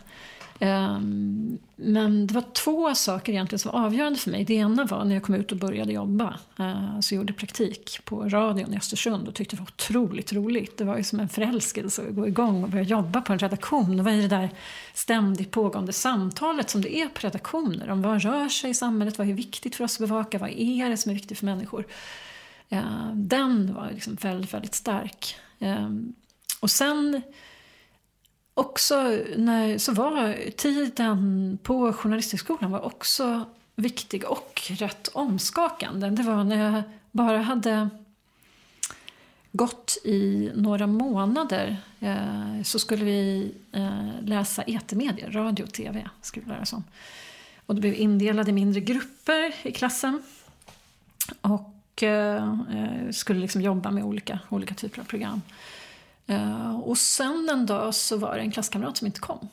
[0.60, 4.44] Ehm, men det var två saker egentligen som var avgörande för mig.
[4.44, 6.38] Det ena var när jag kom ut och började jobba.
[6.58, 10.78] Eh, så jag gjorde praktik på radion i Östersund och tyckte det var otroligt roligt.
[10.78, 13.96] Det var ju som en förälskelse att gå igång och börja jobba på en redaktion.
[13.96, 14.50] Det var ju det där
[14.94, 17.90] ständigt pågående samtalet som det är på redaktioner.
[17.90, 20.90] Om vad rör sig i samhället, vad är viktigt för oss att bevaka, vad är
[20.90, 21.86] det som är viktigt för människor.
[22.68, 25.36] Eh, den var liksom väldigt, väldigt stark.
[25.58, 26.14] Ehm,
[26.60, 27.22] och sen
[28.56, 36.10] också när, så var tiden på Journalisthögskolan var också viktig och rätt omskakande.
[36.10, 37.88] Det var när jag bara hade
[39.52, 46.08] gått i några månader eh, så skulle vi eh, läsa etermedier, radio och tv.
[46.22, 46.84] Skulle vi lära oss om.
[47.66, 50.22] Och det blev indelade i mindre grupper i klassen.
[51.40, 55.42] Och eh, eh skulle liksom jobba med olika, olika typer av program.
[56.26, 59.48] Eh, och sen en dag så var det en klasskamrat som inte kom.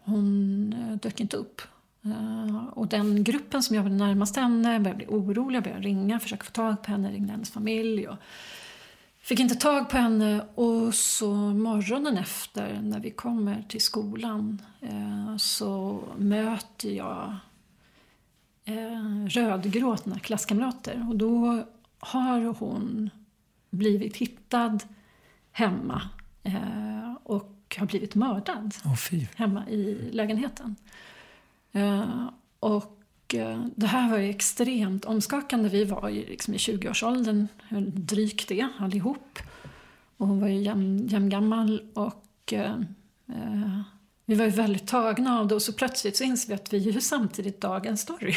[0.00, 1.62] Hon eh, dök inte upp.
[2.04, 6.50] Eh, och den gruppen som jobbade närmast henne började bli orolig, började ringa, försöka få
[6.50, 8.08] tag på henne, ringde hennes familj.
[8.08, 8.16] Och
[9.20, 14.62] fick inte tag på henne och så morgonen efter när vi kommer till skolan
[15.38, 17.36] så möter jag
[19.28, 21.06] rödgråtna klasskamrater.
[21.08, 21.64] Och då
[21.98, 23.10] har hon
[23.70, 24.78] blivit hittad
[25.54, 26.02] hemma
[26.42, 30.76] eh, och har blivit mördad oh, hemma i lägenheten.
[31.72, 32.28] Eh,
[32.60, 35.68] och eh, det här var extremt omskakande.
[35.68, 37.48] Vi var ju liksom i 20-årsåldern,
[37.94, 39.38] drygt det allihop.
[40.16, 42.74] Och hon var ju jäm, jämngammal och eh,
[43.28, 43.80] eh,
[44.26, 46.88] vi var ju väldigt tagna av det och så plötsligt så inser vi att vi
[46.88, 48.34] är ju samtidigt dagens story.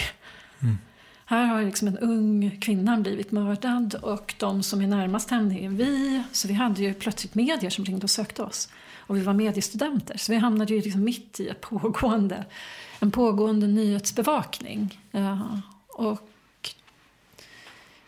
[0.62, 0.78] Mm.
[1.30, 5.70] Här har liksom en ung kvinna blivit mördad och de som är närmast henne är
[5.70, 6.24] vi.
[6.32, 8.70] Så vi hade ju plötsligt medier som ringde och sökte oss.
[8.98, 12.46] Och vi var mediestudenter, så vi hamnade ju liksom mitt i ett pågående,
[13.00, 15.00] en pågående nyhetsbevakning.
[15.12, 16.30] Ja, och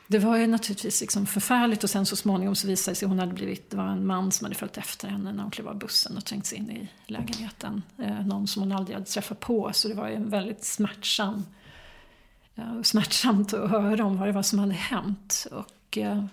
[0.08, 3.10] det var ju naturligtvis liksom förfärligt och sen så småningom så visade det sig att
[3.10, 5.68] hon hade blivit, det var en man som hade följt efter henne när hon klev
[5.68, 7.84] av bussen och trängt sig in i lägenheten.
[7.98, 11.36] Eh, någon som hon aldrig hade träffat på så det var ju en väldigt smärtsam,
[11.36, 11.42] eh,
[12.84, 15.48] smärtsamt att höra om vad det var som hade hänt.
[15.52, 16.26] Och eh,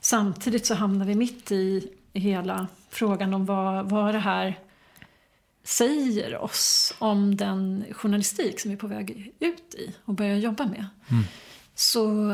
[0.00, 4.58] samtidigt så hamnade vi mitt i hela frågan om vad, vad det här
[5.64, 10.66] säger oss om den journalistik som vi är på väg ut i och börjar jobba
[10.66, 10.86] med.
[11.08, 11.24] Mm.
[11.74, 12.32] Så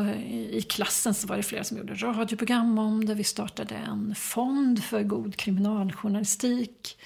[0.51, 3.15] i klassen så var det flera som gjorde radioprogram om det.
[3.15, 6.97] Vi startade en fond för god kriminaljournalistik.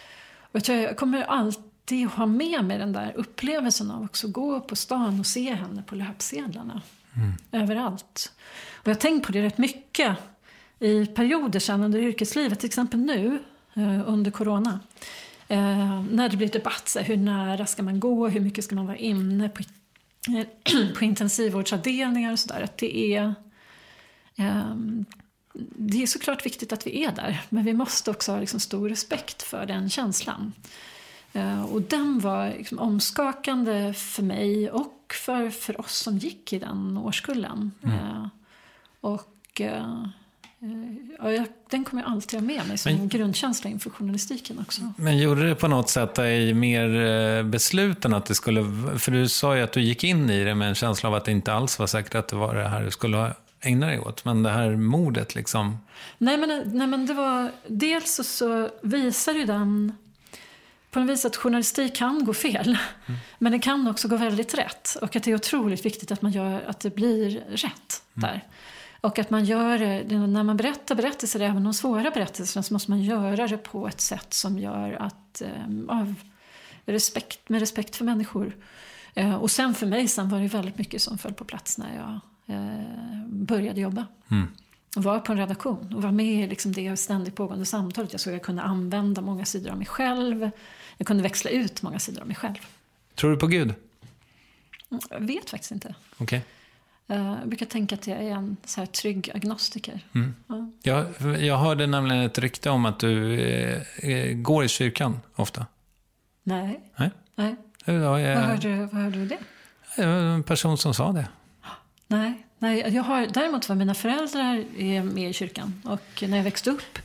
[0.52, 4.76] Och jag, jag kommer alltid ha med mig den där upplevelsen av också gå på
[4.76, 6.82] stan och se henne på löpsedlarna.
[7.16, 7.34] Mm.
[7.52, 8.32] Överallt.
[8.74, 10.18] Och jag har tänkt på det rätt mycket
[10.80, 13.40] i perioder sen under yrkeslivet, till exempel nu
[13.74, 14.80] eh, under corona.
[15.48, 18.88] Eh, när det blir debatt, så hur nära ska man gå, hur mycket ska man
[18.88, 19.64] vara inne på,
[20.30, 22.61] eh, på intensivvårdsavdelningar och sådär.
[22.61, 23.34] Att det är,
[24.36, 25.06] ehm,
[25.76, 28.90] det är såklart viktigt att vi är där, men vi måste också ha liksom stor
[28.90, 30.53] respekt för den känslan.
[31.72, 36.98] Och den var liksom omskakande för mig och för, för oss som gick i den
[36.98, 37.72] årskullen.
[37.84, 38.30] Mm.
[39.02, 39.62] Och
[41.20, 44.60] Ja, jag, den kommer jag alltid ha med mig som men, en grundkänsla inför journalistiken
[44.60, 44.82] också.
[44.98, 48.64] Men gjorde det på något sätt dig mer eh, besluten att det skulle...
[49.00, 51.26] För du sa ju att du gick in i det med en känsla av att
[51.26, 54.26] det inte alls var säkert att det var det här du skulle ägna dig åt.
[54.26, 55.78] Men det här mordet liksom...
[56.18, 57.52] Nej men, nej, men det var...
[57.68, 59.94] Dels så, så visar ju den
[60.91, 62.78] på något vis att journalistik kan gå fel.
[63.06, 63.20] Mm.
[63.38, 64.98] Men det kan också gå väldigt rätt.
[65.02, 68.30] Och att det är otroligt viktigt att man gör att det blir rätt mm.
[68.30, 68.44] där.
[69.02, 72.91] Och att man gör det, när man berättar berättelser, även de svåra berättelserna, så måste
[72.91, 75.49] man göra det på ett sätt som gör att, eh,
[75.88, 76.16] av
[76.86, 78.56] respekt, med respekt för människor.
[79.14, 81.95] Eh, och sen för mig sen var det väldigt mycket som föll på plats när
[81.95, 82.20] jag
[82.56, 84.06] eh, började jobba.
[84.32, 84.48] Mm.
[84.95, 88.11] Och var på en redaktion och var med i liksom det ständigt pågående samtalet.
[88.11, 90.49] Jag såg att jag kunde använda många sidor av mig själv.
[91.00, 92.68] Jag kunde växla ut många sidor av mig själv.
[93.16, 93.74] Tror du på Gud?
[95.10, 95.96] Jag vet faktiskt inte.
[96.18, 96.42] Okay.
[97.08, 100.00] Eh, jag brukar tänka att jag är en så här trygg agnostiker.
[100.16, 100.36] Mm.
[100.48, 100.70] Ja.
[100.82, 101.06] Jag,
[101.42, 105.66] jag hörde nämligen ett rykte om att du eh, eh går i kyrkan ofta.
[106.44, 106.80] Nej.
[106.96, 107.12] Nej?
[107.36, 107.56] Nej.
[107.86, 109.40] Ja, jag, vad, hörde, vad hörde du det?
[110.04, 111.28] En person som sa det.
[112.08, 114.64] Nej, nej jag har, däremot var mina föräldrar
[115.04, 115.82] med i kyrkan.
[115.86, 117.00] Och när jag växte upp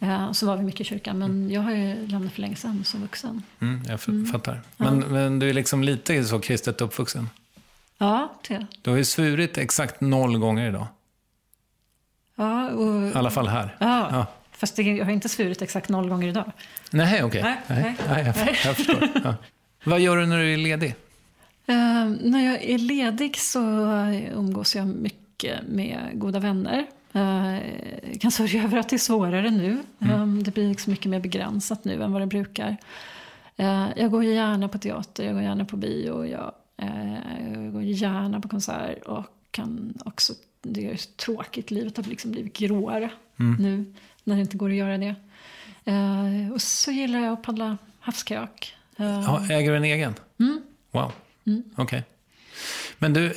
[0.00, 1.18] eh, så var vi mycket i kyrkan.
[1.18, 1.50] Men mm.
[1.50, 3.42] jag har ju lämnat för länge sedan som vuxen.
[3.60, 4.26] Mm, jag mm.
[4.26, 4.62] fattar.
[4.76, 5.06] Men, ja.
[5.08, 7.28] men du är liksom lite så kristet uppvuxen?
[7.98, 8.66] Ja, det.
[8.82, 10.86] Du har ju svurit exakt noll gånger idag.
[12.36, 13.08] Ja, och...
[13.08, 13.76] I alla fall här.
[13.80, 14.26] Ja, ja.
[14.52, 16.52] fast jag har inte svurit exakt noll gånger idag.
[16.90, 17.40] Nej, okej.
[17.40, 17.42] Okay.
[17.42, 17.96] Nej, nej.
[18.08, 19.08] nej jag, jag, förstår.
[19.24, 19.34] Ja.
[19.84, 20.94] Vad gör du när du är ledig?
[21.68, 23.60] Uh, när jag är ledig så
[24.34, 26.86] umgås jag mycket med goda vänner.
[28.12, 29.78] Jag kan sörja över att det är svårare nu.
[29.98, 30.20] Mm.
[30.20, 32.76] Um, det blir liksom mycket mer begränsat nu än vad det brukar.
[33.60, 36.26] Uh, jag går gärna på teater, jag går gärna på bio.
[36.26, 40.32] Jag Eh, jag går gärna på konsert och kan också,
[40.62, 43.10] det är tråkigt, livet har liksom blivit gråare
[43.40, 43.62] mm.
[43.62, 43.94] nu
[44.24, 45.14] när det inte går att göra det.
[45.84, 48.74] Eh, och så gillar jag att paddla havskajak.
[48.96, 50.14] Eh, ja, äger du en egen?
[50.40, 50.60] Mm.
[50.90, 51.12] Wow,
[51.44, 51.62] mm.
[51.72, 51.84] okej.
[51.84, 52.02] Okay.
[52.98, 53.34] Men du,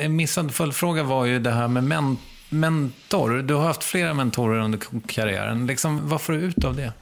[0.00, 2.16] en missad följdfråga var ju det här med men
[2.48, 3.42] mentor.
[3.42, 5.66] Du har haft flera mentorer under karriären.
[5.66, 6.92] Liksom, vad får du ut av det?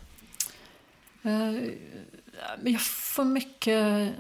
[2.62, 4.12] Jag får mycket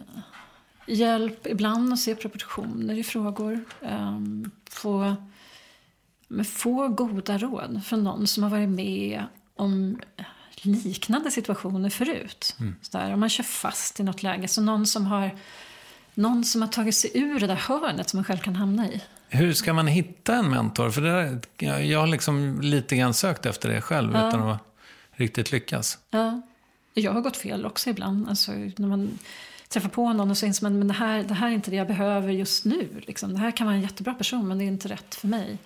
[0.86, 3.64] hjälp ibland att se proportioner i frågor.
[3.80, 5.16] Um, få,
[6.44, 9.24] få goda råd från någon som har varit med
[9.56, 10.00] om
[10.62, 12.56] liknande situationer förut.
[12.60, 12.76] Mm.
[12.82, 14.48] Så där, om man kör fast i något läge.
[14.48, 15.38] Så någon som har
[16.14, 19.02] någon som har tagit sig ur det där hörnet som man själv kan hamna i.
[19.28, 20.90] Hur ska man hitta en mentor?
[20.90, 24.28] För det där, jag har liksom lite grann sökt efter det själv Ja.
[24.28, 24.58] utan att
[25.12, 25.98] riktigt lyckas.
[26.10, 26.40] Ja.
[26.94, 28.28] Jag har gått fel också ibland.
[28.28, 29.18] Alltså, när man
[29.68, 31.76] träffar på någon och så inser man men det här, det här är inte det
[31.76, 32.88] jag behöver just nu.
[33.06, 33.32] Liksom.
[33.32, 35.58] Det här kan vara en jättebra person men det är inte rätt för mig.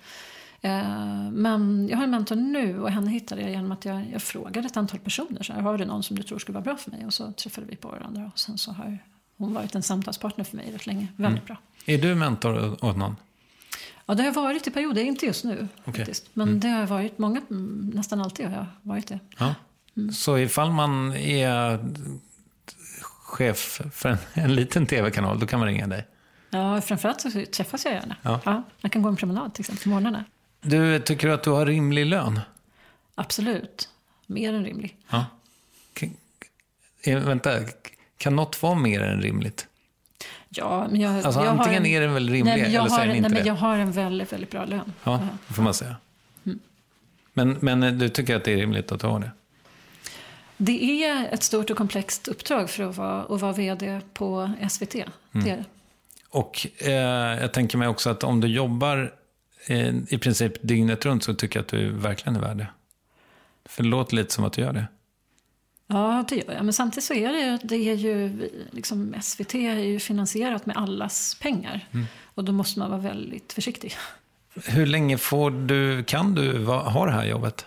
[0.61, 4.21] Eh, men jag har en mentor nu och henne hittade jag genom att jag, jag
[4.21, 5.43] frågade ett antal personer.
[5.43, 7.05] Så här, har du någon som du tror skulle vara bra för mig?
[7.05, 8.97] Och så träffade vi på varandra och sen så har
[9.37, 11.07] hon varit en samtalspartner för mig rätt länge.
[11.15, 11.57] Väldigt bra.
[11.85, 13.15] Är du mentor åt någon?
[14.11, 15.93] Ja, det har varit i perioder, inte just nu Okej.
[15.93, 16.29] faktiskt.
[16.33, 19.19] Men det har varit många, mm, nästan alltid har jag varit det.
[19.37, 19.55] Ja.
[19.97, 20.11] Mm.
[20.13, 21.79] Så ifall man är
[23.01, 26.07] chef för en, en liten tv-kanal, då kan man ringa dig.
[26.49, 28.15] Ja, framförallt så träffas jag gärna.
[28.21, 28.63] Ja.
[28.81, 30.25] man kan gå en promenad till exempel på morgnarna.
[30.61, 32.39] Du, tycker du att du har rimlig lön?
[33.15, 33.89] Absolut.
[34.27, 34.97] Mer än rimlig.
[35.09, 35.25] Ja.
[35.99, 36.07] K-
[37.03, 37.51] eh, vänta,
[38.17, 39.67] kan något vara mer än rimligt?
[40.53, 42.89] Ja, men jag, Alltså, jag har antingen en, är den väl rimlig, nej, men eller
[42.89, 43.47] så har, är den nej, inte men det.
[43.47, 44.93] Jag har en väldigt, väldigt bra lön.
[45.03, 45.95] Ja, det får man säga.
[47.33, 49.31] Men, men du tycker att det är rimligt att ha det?
[50.57, 54.95] Det är ett stort och komplext uppdrag för att vara, att vara vd på SVT.
[54.95, 55.05] Mm.
[55.31, 55.65] Det är det.
[56.29, 59.13] Och eh, jag tänker mig också att om du jobbar
[59.67, 62.67] eh, i princip dygnet runt så tycker jag att du verkligen är värd det.
[63.65, 64.87] För det låter lite som att du gör det.
[65.91, 66.65] Ja, det gör jag.
[66.65, 71.37] Men samtidigt så är det, det är ju, liksom, SVT är ju finansierat med allas
[71.41, 71.87] pengar.
[71.91, 72.05] Mm.
[72.35, 73.93] Och då måste man vara väldigt försiktig.
[74.65, 77.65] Hur länge får du, kan du ha det här jobbet?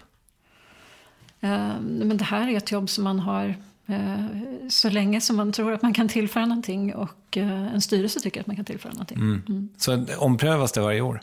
[1.40, 3.54] Eh, Men det här är ett jobb som man har
[3.86, 4.24] eh,
[4.68, 8.40] så länge som man tror att man kan tillföra någonting och eh, en styrelse tycker
[8.40, 9.18] att man kan tillföra någonting.
[9.18, 9.68] Mm.
[9.76, 11.20] Så omprövas det varje år?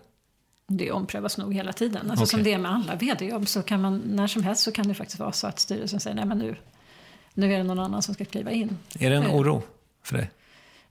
[0.68, 2.12] Det omprövas nog hela tiden.
[2.12, 2.52] Alltså Som Okej.
[2.52, 5.20] det är med alla vd-jobb så kan man när som helst så kan det faktiskt
[5.20, 6.56] vara så att styrelsen säger nej men nu,
[7.34, 8.78] nu är det någon annan som ska kliva in.
[9.00, 9.64] Är det en Eh, oro
[10.04, 10.32] för dig?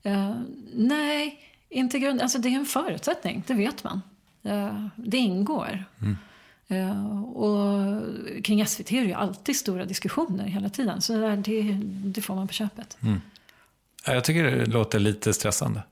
[0.03, 0.35] Eh,
[0.73, 1.39] nej,
[1.69, 2.21] inte grund.
[2.21, 4.01] Alltså det är en förutsättning, det vet man.
[4.43, 5.85] Eh, det ingår.
[6.67, 8.01] Eh, och
[8.43, 11.01] kring SVT är det ju alltid stora diskussioner hela tiden.
[11.01, 12.97] Så det, det, får man på köpet.
[14.05, 15.83] Ja, Jag tycker det låter lite stressande.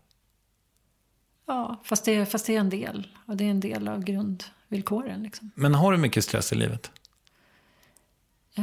[1.47, 3.07] Ja, fast det, fast det är en del.
[3.25, 5.23] Och det är en del av grundvillkoren.
[5.23, 5.51] Liksom.
[5.55, 6.91] Men har du mycket stress i livet?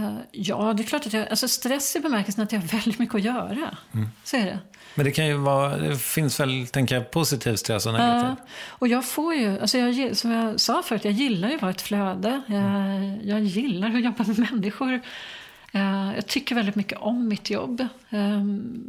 [0.04, 1.28] Eh, ja, det är klart att jag...
[1.28, 3.76] Alltså stress i bemärkelsen att jag har väldigt mycket att göra.
[4.24, 4.58] Så är det.
[4.94, 8.28] Men det kan ju vara, det finns väl, tänker jag, positiv stress och negativ?
[8.28, 8.36] Ja,
[8.68, 11.70] och jag får ju, alltså jag, som jag sa förut, jag gillar ju att vara
[11.70, 12.40] ett flöde.
[12.46, 15.00] Jag, jag gillar att jobba med människor.
[15.72, 17.80] Eh, Jag tycker väldigt mycket om mitt jobb.
[18.10, 18.42] Eh,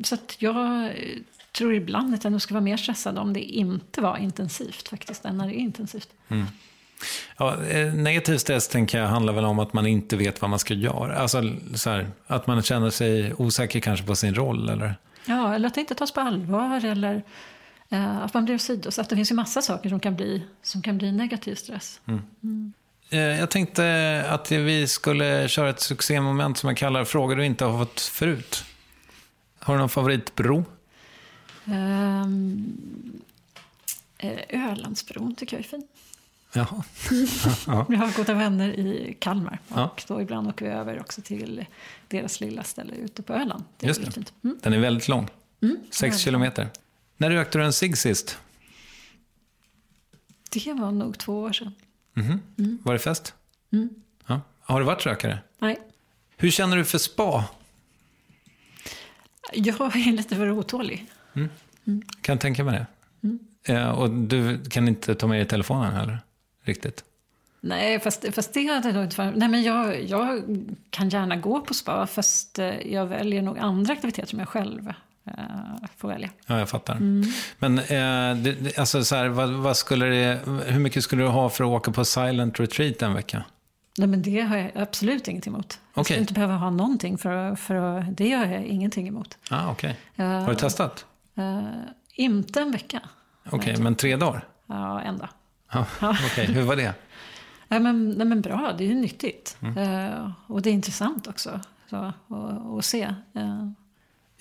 [0.03, 0.91] Så att jag
[1.51, 5.25] tror ibland att jag nog ska vara mer stressad om det inte var intensivt faktiskt,
[5.25, 6.09] än när det är intensivt.
[7.37, 10.59] Ja, eh, negativ stress tänker jag handlar väl om att man inte vet vad man
[10.59, 11.17] ska göra.
[11.17, 11.43] Alltså
[11.75, 14.95] så här, att man känner sig osäker kanske på sin roll eller?
[15.25, 17.23] Ja, eller att det inte tas på allvar eller
[17.89, 19.09] eh, att man blir åsidosatt.
[19.09, 21.99] Det finns ju massa saker som kan bli, som kan bli negativ stress.
[23.09, 27.65] Eh, Jag tänkte att vi skulle köra ett succémoment som jag kallar frågor du inte
[27.65, 28.63] har fått förut.
[29.59, 30.65] Har du någon favoritbro?
[34.17, 34.31] Eh,
[34.71, 35.87] Ölandsbron tycker jag är fin.
[36.57, 36.83] Jaha.
[37.89, 39.59] Vi har goda vänner i Kalmar.
[39.67, 39.95] Och Ja.
[40.07, 41.65] då ibland åker vi över också till
[42.07, 43.63] deras lilla ställe ute på Öland.
[43.77, 44.33] Det Just det.
[44.43, 44.57] Mm.
[44.63, 45.29] Den är väldigt lång.
[45.89, 46.69] Sex väldigt kilometer.
[47.17, 48.37] När rökte du en cigg sist?
[50.51, 51.71] Det var nog två år sedan.
[52.83, 53.33] Var det fest?
[53.73, 53.89] Mm.
[54.27, 54.41] Ja.
[54.59, 55.39] Har du varit rökare?
[55.59, 55.79] Nej,
[56.37, 57.45] Hur känner du för spa?
[59.53, 61.05] jag är lite för otålig.
[62.21, 62.85] Kan jag tänka mig det.
[63.27, 63.39] Mm.
[63.63, 66.19] Eh, och du kan inte ta med dig telefonen heller?
[66.67, 67.03] Riktigt?
[67.61, 69.35] Nej, fast, fast det hade nog inte varit...
[69.35, 70.43] Nej, men jag, jag
[70.89, 74.93] kan gärna gå på spa, fast eh, jag väljer nog andra aktiviteter som jag själv
[75.27, 75.33] eh,
[75.97, 76.29] får välja.
[76.47, 76.95] Ja, jag fattar.
[76.95, 77.23] Mm.
[77.59, 81.49] Men eh, det, alltså så här, vad, vad skulle det, hur mycket skulle du ha
[81.49, 83.43] för att åka på silent retreat en vecka?
[83.97, 85.79] Nej, men det har jag absolut inget emot.
[85.93, 86.03] Jag Okej.
[86.03, 89.37] skulle inte behöva ha någonting för, för Det gör jag ingenting emot.
[89.49, 89.97] Ah, Okej.
[90.15, 91.05] Eh, Har du testat?
[91.35, 91.59] eh,
[92.13, 92.99] inte en vecka.
[93.49, 94.47] Okej, men tre dagar?
[94.67, 95.29] Ja, en dag.
[95.71, 95.85] Ja,
[96.25, 96.93] Okej, hur var det?
[97.67, 99.57] Nej men, nej men bra, det är ju nyttigt.
[99.61, 99.77] Mm.
[99.77, 103.01] Eh, och det är intressant också så, att- se.
[103.33, 103.69] Eh,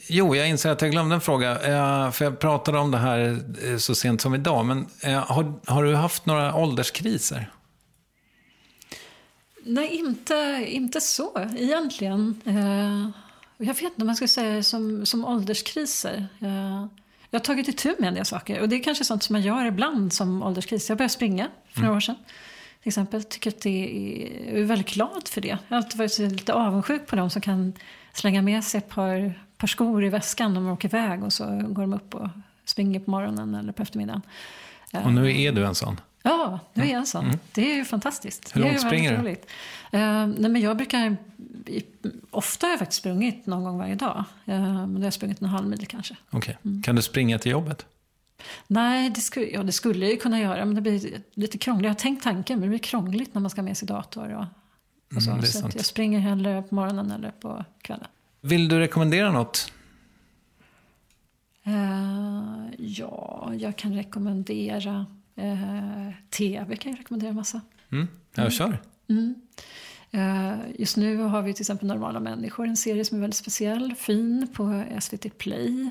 [0.09, 1.51] Jo, jag inser att jag glömde en fråga.
[1.51, 4.66] Eh, för jag pratade om det här så sent som idag.
[4.66, 4.86] Men
[5.27, 7.51] har, har du haft några ålderskriser?
[9.69, 12.40] nej, inte, inte så egentligen.
[13.59, 16.27] Jag vet inte om man ska säga som, som ålderskriser.
[17.27, 18.61] Eh, jag har tagit itu med en del saker.
[18.61, 20.89] Och det är kanske sånt som man gör ibland som ålderskris.
[20.89, 22.16] Jag började springa för några år sedan.
[22.82, 23.24] Till exempel.
[23.24, 25.48] Tycker att det är, jag är väldigt glad för det.
[25.48, 27.73] Jag har alltid varit lite avundsjuk på dem som kan
[28.12, 31.44] slänga med sig ett par, par skor i väskan när man åker iväg och så
[31.69, 32.28] går de upp och
[32.65, 34.23] springer på morgonen eller på eftermiddagen.
[35.05, 36.01] Och nu är du en sån?
[36.27, 37.24] Ja, nu är jag en sån.
[37.24, 37.39] Mm.
[37.53, 38.57] Det är ju fantastiskt.
[38.57, 39.31] Hur långt springer du?
[39.31, 41.16] Uh, nej, men jag brukar,
[42.31, 44.24] ofta har jag faktiskt sprungit någon gång varje dag.
[44.48, 46.16] Uh, men då har jag sprungit en halv mil kanske.
[46.31, 46.55] Okay.
[46.65, 46.82] Mm.
[46.82, 47.86] Kan du springa till jobbet?
[48.66, 51.85] Nej, det skulle, ja, det skulle jag ju kunna göra, men det blir lite krångligt.
[51.85, 54.35] Jag har tänkt tanken, men det blir krångligt när man ska ha med sig dator.
[54.35, 54.44] Och,
[55.16, 55.31] och så.
[55.31, 58.07] Mm, så jag springer hellre på morgonen eller på kvällen.
[58.40, 59.73] Vill du rekommendera något?
[61.66, 65.07] Uh, ja, jag kan rekommendera
[65.38, 66.76] uh, tv.
[66.76, 67.60] kan jag rekommendera massa.
[67.92, 68.78] Mm, jag kör.
[69.08, 69.34] Mm.
[70.14, 73.94] Uh, just nu har vi till exempel Normala människor, en serie som är väldigt speciell,
[73.94, 75.90] fin på SVT Play.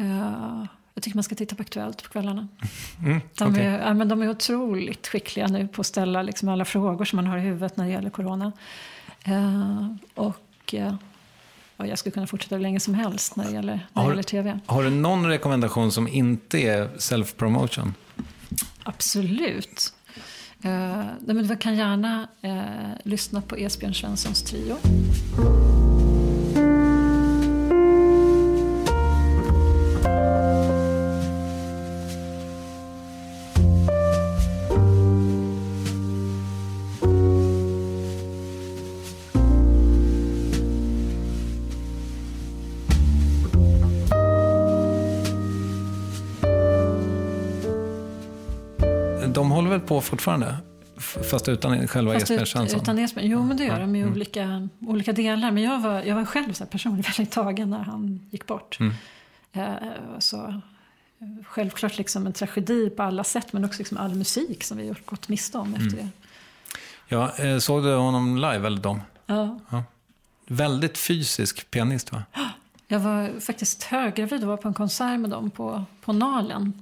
[0.00, 0.64] Uh,
[0.94, 2.48] jag tycker man ska titta på Aktuellt på kvällarna.
[3.04, 3.64] Mm, de, okay.
[3.64, 7.16] är, ja, men de är otroligt skickliga nu på att ställa liksom alla frågor som
[7.16, 8.52] man har i huvudet när det gäller corona.
[9.28, 10.94] Uh, och uh,
[11.76, 14.22] ja, jag skulle kunna fortsätta hur länge som helst när det gäller, när har, gäller
[14.22, 14.60] tv.
[14.66, 17.92] Har du någon rekommendation som inte är self-promotion?
[18.88, 19.92] Absolut.
[20.62, 24.76] Eh, men du kan gärna eh, lyssna på Esbjörn Svenssons trio.
[49.88, 50.56] På fortfarande?
[51.30, 52.80] Fast utan själva Esbjörn Svensson?
[52.80, 54.12] Utan Esbjörn, jo men det gör de i mm.
[54.12, 55.50] olika, olika delar.
[55.50, 58.78] Men jag var, jag var själv så personligen väldigt tagen när han gick bort.
[58.80, 58.94] Mm.
[59.52, 60.60] Eh, så,
[61.46, 65.00] självklart liksom en tragedi på alla sätt men också liksom all musik som vi har
[65.04, 65.96] gått miste om efter mm.
[65.96, 66.08] det.
[67.08, 69.00] Ja, eh, såg du honom live eller dem?
[69.26, 69.58] Ja.
[69.70, 69.84] ja.
[70.46, 72.22] Väldigt fysisk pianist va?
[72.90, 76.72] Jag var faktiskt höggravid och var på en konsert med dem på, på Nalen.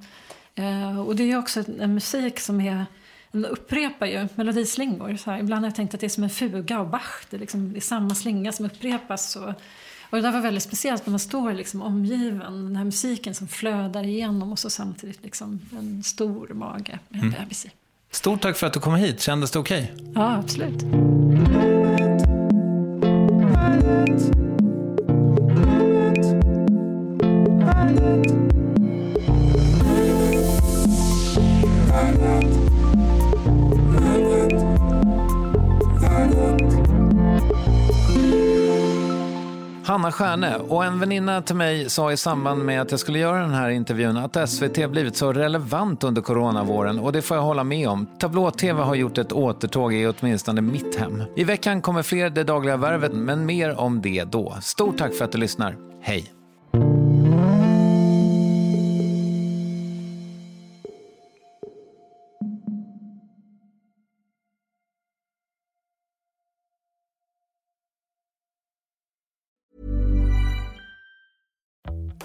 [0.57, 2.87] Eh, och det är också en musik som är
[3.33, 5.17] den upprepar ju melodislingor.
[5.17, 5.39] Så här.
[5.39, 7.27] Ibland har jag tänkt att det är som en fuga av Bach.
[7.31, 9.37] Det är, liksom, det är samma slinga som upprepas.
[9.37, 9.49] Och,
[10.11, 12.65] och det där var väldigt speciellt när man står liksom omgiven.
[12.65, 17.29] Den här musiken som flödar igenom och så samtidigt liksom en stor mage med en
[17.29, 17.41] mm.
[17.41, 17.71] bebis i.
[18.11, 19.21] Stort tack för att du kom hit.
[19.21, 19.93] Kändes det okej?
[19.95, 20.13] Okay?
[20.15, 21.16] Ja, absolut.
[39.97, 43.41] Hanna Stjärne och en väninna till mig sa i samband med att jag skulle göra
[43.41, 47.65] den här intervjun att SVT blivit så relevant under coronavåren och det får jag hålla
[47.65, 48.07] med om.
[48.19, 51.23] Tablå-TV har gjort ett återtåg i åtminstone mitt hem.
[51.37, 54.57] I veckan kommer fler Det dagliga värvet men mer om det då.
[54.63, 55.77] Stort tack för att du lyssnar.
[56.03, 56.36] Hej!